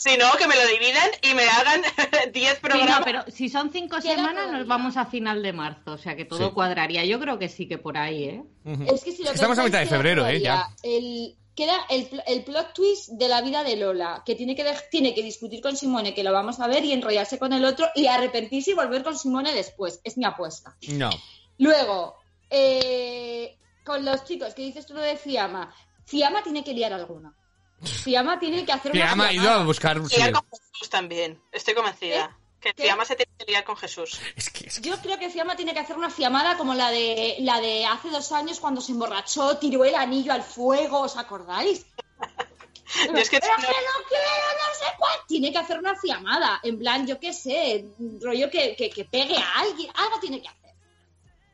Si 0.04 0.18
no, 0.18 0.30
que 0.36 0.46
me 0.46 0.54
lo 0.54 0.66
dividan 0.68 1.08
y 1.22 1.32
me 1.32 1.44
hagan 1.48 1.80
diez 2.34 2.54
Sí, 2.56 2.60
programas. 2.60 2.98
no, 2.98 3.04
pero 3.06 3.24
si 3.28 3.48
son 3.48 3.70
cinco 3.72 4.00
semanas 4.02 4.50
nos 4.52 4.66
vamos 4.66 4.98
a 4.98 5.06
final 5.06 5.42
de 5.42 5.54
marzo, 5.54 5.92
o 5.92 5.98
sea 5.98 6.14
que 6.14 6.26
todo 6.26 6.48
Sí. 6.48 6.52
cuadraría. 6.54 7.06
Yo 7.06 7.18
creo 7.18 7.38
que 7.38 7.48
sí 7.48 7.66
que 7.68 7.78
por 7.78 7.96
ahí, 7.96 8.24
¿eh? 8.24 8.42
Ujú. 8.64 8.94
Es 8.94 9.02
que 9.02 9.12
si 9.12 9.22
lo 9.24 9.30
Estamos 9.30 9.56
a 9.58 9.62
mitad 9.64 9.78
de 9.80 9.86
febrero, 9.86 10.26
¿eh? 10.26 10.40
Ya. 10.40 10.68
El, 10.82 11.36
queda 11.54 11.86
el, 11.88 12.06
pl- 12.06 12.22
el 12.26 12.44
plot 12.44 12.72
twist 12.74 13.10
de 13.10 13.28
la 13.28 13.40
vida 13.42 13.62
de 13.62 13.76
Lola, 13.76 14.22
que 14.26 14.34
tiene 14.34 14.56
que, 14.56 14.64
tiene 14.90 15.14
que 15.14 15.22
discutir 15.22 15.60
con 15.60 15.76
Simone, 15.76 16.14
que 16.14 16.24
lo 16.24 16.32
vamos 16.32 16.60
a 16.60 16.66
ver, 16.66 16.84
y 16.84 16.92
enrollarse 16.92 17.38
con 17.38 17.52
el 17.52 17.64
otro, 17.64 17.88
y 17.94 18.06
arrepentirse 18.06 18.72
y 18.72 18.74
volver 18.74 19.02
con 19.02 19.16
Simone 19.16 19.52
después. 19.52 20.00
Es 20.04 20.16
mi 20.16 20.24
apuesta. 20.24 20.76
No. 20.88 21.10
Luego, 21.58 22.16
eh, 22.50 23.56
con 23.84 24.04
los 24.04 24.24
chicos, 24.24 24.54
que 24.54 24.62
dices 24.62 24.86
tú 24.86 24.94
lo 24.94 25.00
de 25.00 25.16
Fiamma. 25.16 25.74
Fiamma 26.04 26.42
tiene 26.42 26.64
que 26.64 26.74
liar 26.74 26.92
alguna. 26.92 27.34
Fiamma 27.80 28.38
tiene 28.38 28.64
que 28.64 28.72
hacer 28.72 28.92
una 28.92 29.04
Fiamma 29.04 29.28
ha 29.28 29.32
ido 29.32 29.50
a 29.50 29.64
buscar... 29.64 29.98
Liar 29.98 30.32
con 30.32 30.42
Jesús 30.50 30.90
también, 30.90 31.40
estoy 31.52 31.74
convencida. 31.74 32.38
Que 32.64 32.72
¿Qué? 32.74 32.82
Fiamma 32.84 33.04
se 33.04 33.14
tiene 33.14 33.30
que 33.38 33.44
liar 33.44 33.62
con 33.64 33.76
Jesús. 33.76 34.20
Es 34.36 34.48
que, 34.50 34.66
es 34.68 34.80
que- 34.80 34.88
Yo 34.88 34.96
creo 35.02 35.18
que 35.18 35.28
Fiamma 35.30 35.54
tiene 35.54 35.74
que 35.74 35.80
hacer 35.80 35.96
una 35.96 36.08
fiamada 36.10 36.56
como 36.56 36.74
la 36.74 36.90
de 36.90 37.36
la 37.40 37.60
de 37.60 37.84
hace 37.84 38.08
dos 38.08 38.32
años 38.32 38.58
cuando 38.58 38.80
se 38.80 38.92
emborrachó, 38.92 39.58
tiró 39.58 39.84
el 39.84 39.94
anillo 39.94 40.32
al 40.32 40.42
fuego, 40.42 41.00
¿os 41.00 41.16
acordáis? 41.16 41.84
Yo 43.06 43.12
es 43.18 43.28
que 43.28 43.40
Pero 43.40 43.52
no- 43.56 43.62
que 43.62 43.68
no 43.68 44.08
quiero, 44.08 44.24
no 44.24 44.74
sé 44.78 44.84
cuál. 44.98 45.18
Tiene 45.28 45.52
que 45.52 45.58
hacer 45.58 45.78
una 45.78 45.94
fiamada, 45.96 46.60
en 46.62 46.78
plan, 46.78 47.06
yo 47.06 47.18
qué 47.20 47.32
sé, 47.32 47.84
rollo 48.22 48.48
que, 48.50 48.76
que, 48.76 48.88
que 48.90 49.04
pegue 49.04 49.36
a 49.36 49.60
alguien, 49.60 49.90
algo 49.96 50.20
tiene 50.20 50.40
que 50.40 50.48
hacer. 50.48 50.60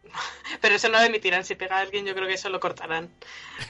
Pero 0.60 0.74
eso 0.74 0.88
no 0.88 0.98
lo 0.98 1.04
emitirán. 1.04 1.44
Si 1.44 1.54
pega 1.54 1.76
a 1.76 1.80
alguien, 1.80 2.04
yo 2.04 2.14
creo 2.14 2.26
que 2.26 2.34
eso 2.34 2.48
lo 2.50 2.58
cortarán. 2.60 3.14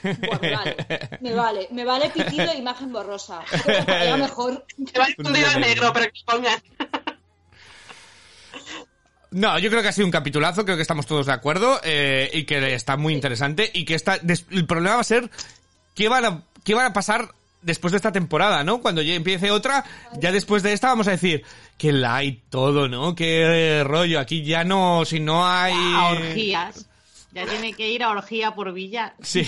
Bueno, 0.03 0.39
me 0.41 0.55
vale, 0.55 0.75
me 1.21 1.33
vale, 1.35 1.67
me 1.71 1.85
vale 1.85 2.09
pitido 2.09 2.51
e 2.51 2.57
imagen 2.57 2.91
borrosa. 2.91 3.39
A 3.87 4.05
lo 4.05 4.17
mejor. 4.17 4.65
Que 4.91 4.99
va 4.99 5.07
fundido 5.15 5.51
en 5.51 5.61
negro, 5.61 5.93
pero 5.93 6.05
que 6.11 6.21
pongan. 6.25 6.61
No, 9.31 9.57
yo 9.59 9.69
creo 9.69 9.81
que 9.81 9.87
ha 9.87 9.93
sido 9.93 10.05
un 10.07 10.11
capitulazo, 10.11 10.65
creo 10.65 10.75
que 10.75 10.81
estamos 10.81 11.05
todos 11.07 11.25
de 11.25 11.31
acuerdo 11.33 11.79
eh, 11.83 12.29
y 12.33 12.43
que 12.43 12.73
está 12.73 12.97
muy 12.97 13.13
interesante 13.13 13.69
y 13.73 13.85
que 13.85 13.95
está, 13.95 14.17
des- 14.19 14.45
el 14.51 14.65
problema 14.65 14.95
va 14.95 15.01
a 15.01 15.05
ser 15.05 15.29
qué 15.95 16.09
van 16.09 16.25
a, 16.25 16.43
qué 16.65 16.73
van 16.73 16.87
a 16.87 16.93
pasar 16.93 17.29
después 17.61 17.91
de 17.91 17.97
esta 17.97 18.11
temporada, 18.11 18.63
¿no? 18.63 18.81
Cuando 18.81 19.01
ya 19.01 19.13
empiece 19.13 19.49
otra, 19.51 19.85
ya 20.19 20.31
después 20.31 20.63
de 20.63 20.73
esta 20.73 20.87
vamos 20.89 21.07
a 21.07 21.11
decir, 21.11 21.43
que 21.77 21.91
light 21.93 22.41
todo, 22.49 22.89
¿no? 22.89 23.15
Qué 23.15 23.83
rollo, 23.85 24.19
aquí 24.19 24.43
ya 24.43 24.63
no, 24.65 25.05
si 25.05 25.19
no 25.21 25.47
hay... 25.47 25.73
A 25.75 26.07
orgías. 26.09 26.85
Ya 27.33 27.45
tiene 27.45 27.71
que 27.71 27.89
ir 27.89 28.03
a 28.03 28.09
orgía 28.09 28.51
por 28.53 28.73
villa. 28.73 29.13
Sí, 29.21 29.47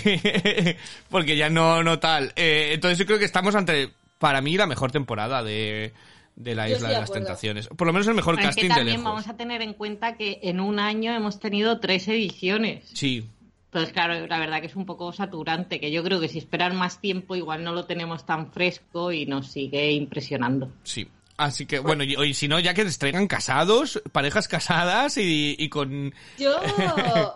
porque 1.10 1.36
ya 1.36 1.50
no, 1.50 1.84
no 1.84 2.00
tal. 2.00 2.32
Eh, 2.38 2.70
entonces 2.74 2.98
yo 2.98 3.06
creo 3.06 3.20
que 3.20 3.26
estamos 3.26 3.54
ante, 3.56 3.90
para 4.20 4.40
mí, 4.40 4.56
la 4.56 4.68
mejor 4.68 4.92
temporada 4.94 5.44
de, 5.44 5.92
de 6.36 6.56
la 6.56 6.68
Yo 6.70 6.76
Isla 6.78 6.88
de 6.90 6.94
de 6.96 7.00
las. 7.02 7.12
Tentaciones. 7.12 7.68
Por 7.68 7.88
lo 7.88 7.94
menos 7.94 8.08
el 8.08 8.14
mejor 8.16 8.36
Es 8.36 8.40
que 8.42 8.46
casting 8.48 8.64
de 8.64 8.70
también 8.70 8.88
lejos. 8.98 9.04
vamos 9.04 9.28
a 9.28 9.38
tener 9.38 9.62
en 9.62 9.74
cuenta 9.74 10.16
que 10.18 10.40
en 10.44 10.60
un 10.60 10.80
año 10.80 11.14
hemos 11.14 11.40
tenido 11.40 11.80
tres 11.80 12.08
ediciones. 12.08 12.90
Sí, 12.94 13.26
Entonces, 13.66 13.92
claro, 13.94 14.28
la 14.28 14.40
verdad 14.40 14.60
que 14.62 14.68
es 14.68 14.76
un 14.76 14.86
poco 14.86 15.12
saturante, 15.14 15.80
que 15.80 15.92
yo 15.92 16.04
creo 16.04 16.20
que 16.20 16.28
si 16.30 16.38
esperan 16.38 16.76
más 16.76 17.02
tiempo 17.02 17.36
igual 17.36 17.64
no 17.64 17.72
lo 17.74 17.86
tenemos 17.86 18.26
tan 18.26 18.52
fresco 18.52 19.12
y 19.12 19.26
nos 19.26 19.48
sigue 19.52 19.92
impresionando. 19.92 20.72
sí. 20.84 21.08
Así 21.36 21.66
que, 21.66 21.80
bueno, 21.80 22.04
y, 22.04 22.14
y 22.14 22.36
si 22.36 22.48
no, 22.48 22.60
ya 22.60 22.76
que 22.76 22.84
les 22.84 23.00
traigan 23.00 23.26
casados, 23.26 24.00
parejas 24.12 24.48
casadas 24.48 25.18
y, 25.18 25.56
y 25.58 25.68
con... 25.68 26.14
Yo 26.38 26.52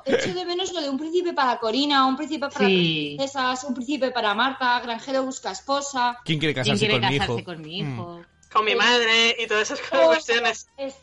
echo 0.06 0.34
de 0.36 0.46
menos 0.46 0.72
lo 0.72 0.82
de 0.82 0.90
un 0.92 1.00
príncipe 1.00 1.34
para 1.34 1.58
Corina, 1.58 2.06
un 2.06 2.16
príncipe 2.16 2.48
para 2.48 2.68
Sí. 2.68 3.16
princesas, 3.18 3.64
un 3.64 3.74
príncipe 3.74 4.12
para 4.12 4.36
Marta, 4.36 4.80
granjero 4.82 5.24
busca 5.24 5.50
esposa. 5.52 6.20
¿Quién 6.24 6.38
quiere 6.38 6.54
¿Quién 6.54 6.64
casarse 6.78 6.86
quiere 6.88 6.94
con 7.02 7.10
mi 7.12 7.18
casarse 7.18 7.42
hijo? 7.42 7.44
con 7.44 7.62
mi 7.62 7.84
Mm. 7.84 8.22
Con 8.52 8.66
mi 8.66 8.76
madre 8.76 9.36
y 9.40 9.48
todas 9.48 9.70
esas 9.72 9.80
cuestiones. 9.90 10.68
es- 10.78 10.96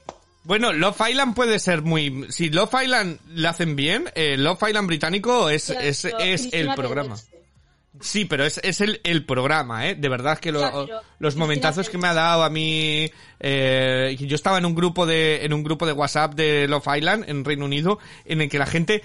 Bueno, 0.45 0.73
Love 0.73 1.01
Island 1.11 1.35
puede 1.35 1.59
ser 1.59 1.83
muy... 1.83 2.27
Si 2.31 2.51
Love 2.51 2.75
Island 2.83 3.19
le 3.35 3.49
hacen 3.49 3.77
bien, 3.77 4.11
eh, 4.15 4.37
Love 4.37 4.63
Island 4.69 4.87
británico 4.87 5.49
es, 5.49 5.71
es, 5.71 6.03
Claro, 6.03 6.19
es 6.19 6.49
el 6.53 6.75
programa. 6.75 7.17
Sí, 8.01 8.25
pero 8.25 8.45
es, 8.45 8.59
es 8.65 8.81
el, 8.81 9.01
el 9.05 9.25
programa, 9.25 9.87
¿eh? 9.89 9.95
De 9.95 10.09
verdad 10.09 10.39
que 10.39 10.51
lo- 10.53 10.61
Ya, 10.61 10.71
pero 10.73 10.87
los 10.97 11.03
Cristina 11.19 11.45
momentazos 11.45 11.89
que 11.89 11.97
me 11.97 12.09
ha 12.09 12.15
dado 12.15 12.43
a 12.43 12.51
mí... 12.51 13.11
Eh, 13.41 14.17
yo 14.19 14.35
estaba 14.35 14.59
en 14.59 14.67
un 14.67 14.75
grupo 14.75 15.07
de 15.07 15.45
en 15.45 15.53
un 15.53 15.63
grupo 15.63 15.87
de 15.87 15.93
WhatsApp 15.93 16.35
de 16.35 16.67
Love 16.67 16.89
Island 16.97 17.25
en 17.29 17.45
Reino 17.45 17.65
Unido 17.67 17.99
en 18.25 18.41
el 18.41 18.49
que 18.49 18.59
la 18.59 18.67
gente 18.67 19.03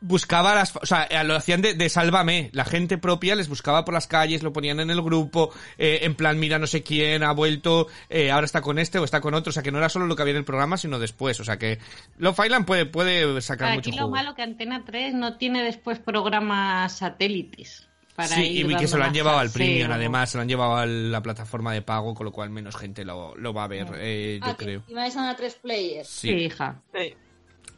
buscaba 0.00 0.54
las... 0.54 0.74
O 0.76 0.86
sea, 0.86 1.04
eh, 1.04 1.24
lo 1.24 1.34
hacían 1.34 1.60
de, 1.62 1.74
de 1.74 1.88
sálvame. 1.88 2.50
La 2.52 2.64
gente 2.64 2.98
propia 2.98 3.34
les 3.34 3.48
buscaba 3.48 3.84
por 3.84 3.94
las 3.94 4.06
calles, 4.06 4.42
lo 4.42 4.52
ponían 4.52 4.80
en 4.80 4.90
el 4.90 5.02
grupo, 5.02 5.52
eh, 5.76 6.00
en 6.02 6.14
plan, 6.14 6.38
mira, 6.38 6.58
no 6.58 6.66
sé 6.66 6.82
quién 6.82 7.22
ha 7.22 7.32
vuelto, 7.32 7.88
eh, 8.08 8.30
ahora 8.30 8.44
está 8.46 8.60
con 8.62 8.78
este 8.78 8.98
o 8.98 9.04
está 9.04 9.20
con 9.20 9.34
otro. 9.34 9.50
O 9.50 9.52
sea, 9.52 9.62
que 9.62 9.72
no 9.72 9.78
era 9.78 9.88
solo 9.88 10.06
lo 10.06 10.14
que 10.16 10.22
había 10.22 10.32
en 10.32 10.38
el 10.38 10.44
programa, 10.44 10.76
sino 10.76 10.98
después. 10.98 11.40
O 11.40 11.44
sea, 11.44 11.58
que 11.58 11.78
Love 12.18 12.38
Island 12.44 12.64
puede, 12.66 12.86
puede 12.86 13.40
sacar 13.40 13.74
mucho 13.74 13.90
Aquí 13.90 13.98
lo 13.98 14.04
jugo. 14.04 14.16
malo 14.16 14.34
que 14.34 14.42
Antena 14.42 14.84
3 14.84 15.14
no 15.14 15.36
tiene 15.36 15.62
después 15.62 15.98
programas 15.98 16.92
satélites. 16.98 17.84
Para 18.14 18.28
Sí, 18.34 18.42
ir 18.42 18.68
y 18.68 18.74
que 18.74 18.88
se 18.88 18.98
lo 18.98 19.04
han 19.04 19.14
llevado 19.14 19.38
al 19.38 19.48
premium, 19.48 19.92
además, 19.92 20.30
se 20.30 20.38
lo 20.38 20.42
han 20.42 20.48
llevado 20.48 20.74
a 20.76 20.86
la 20.86 21.22
plataforma 21.22 21.72
de 21.72 21.82
pago, 21.82 22.14
con 22.16 22.24
lo 22.24 22.32
cual 22.32 22.50
menos 22.50 22.74
gente 22.76 23.04
lo, 23.04 23.36
lo 23.36 23.54
va 23.54 23.62
a 23.62 23.68
ver, 23.68 23.86
eh, 23.94 24.40
yo 24.42 24.50
Ah, 24.50 24.56
creo. 24.58 24.80
encima 24.80 25.06
es 25.06 25.16
a 25.16 25.36
tres 25.36 25.54
players. 25.54 26.08
Sí, 26.08 26.28
Sí. 26.30 26.34
hija. 26.34 26.80
Sí. 26.92 27.14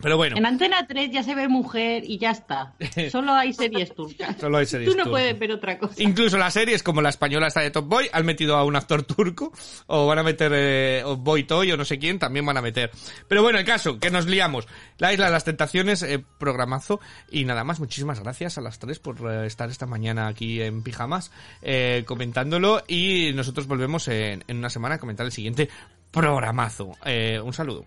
Pero 0.02 0.16
bueno, 0.16 0.36
En 0.36 0.46
Antena 0.46 0.86
3 0.86 1.10
ya 1.12 1.22
se 1.22 1.34
ve 1.34 1.46
mujer 1.48 2.04
y 2.06 2.18
ya 2.18 2.30
está. 2.30 2.72
Solo 3.12 3.32
hay 3.34 3.52
series 3.52 3.94
turcas. 3.94 4.36
Solo 4.38 4.58
hay 4.58 4.66
series 4.66 4.88
Tú 4.90 4.96
no 4.96 5.04
turcas. 5.04 5.10
puedes 5.20 5.38
ver 5.38 5.52
otra 5.52 5.78
cosa. 5.78 6.02
incluso 6.02 6.38
las 6.38 6.54
series 6.54 6.82
como 6.82 7.02
la 7.02 7.10
española 7.10 7.48
esta 7.48 7.60
de 7.60 7.70
Top 7.70 7.86
Boy 7.86 8.08
han 8.12 8.24
metido 8.24 8.56
a 8.56 8.64
un 8.64 8.76
actor 8.76 9.02
turco, 9.02 9.52
o 9.86 10.06
van 10.06 10.18
a 10.18 10.22
meter, 10.22 10.52
eh, 10.54 11.02
o 11.04 11.16
Boy 11.16 11.44
Toy 11.44 11.70
o 11.72 11.76
no 11.76 11.84
sé 11.84 11.98
quién, 11.98 12.18
también 12.18 12.46
van 12.46 12.56
a 12.56 12.62
meter. 12.62 12.90
Pero 13.28 13.42
bueno, 13.42 13.58
el 13.58 13.64
caso, 13.64 13.98
que 13.98 14.10
nos 14.10 14.26
liamos. 14.26 14.66
La 14.98 15.12
Isla 15.12 15.26
de 15.26 15.32
las 15.32 15.44
Tentaciones, 15.44 16.02
eh, 16.02 16.24
programazo, 16.38 17.00
y 17.30 17.44
nada 17.44 17.64
más, 17.64 17.78
muchísimas 17.80 18.20
gracias 18.20 18.56
a 18.58 18.60
las 18.62 18.78
tres 18.78 18.98
por 18.98 19.16
eh, 19.30 19.46
estar 19.46 19.68
esta 19.70 19.86
mañana 19.86 20.28
aquí 20.28 20.62
en 20.62 20.82
Pijamas, 20.82 21.30
eh, 21.62 22.04
comentándolo, 22.06 22.82
y 22.88 23.32
nosotros 23.34 23.66
volvemos 23.66 24.08
en, 24.08 24.44
en 24.48 24.56
una 24.56 24.70
semana 24.70 24.94
a 24.94 24.98
comentar 24.98 25.26
el 25.26 25.32
siguiente 25.32 25.68
programazo. 26.10 26.96
Eh, 27.04 27.40
un 27.42 27.52
saludo. 27.52 27.84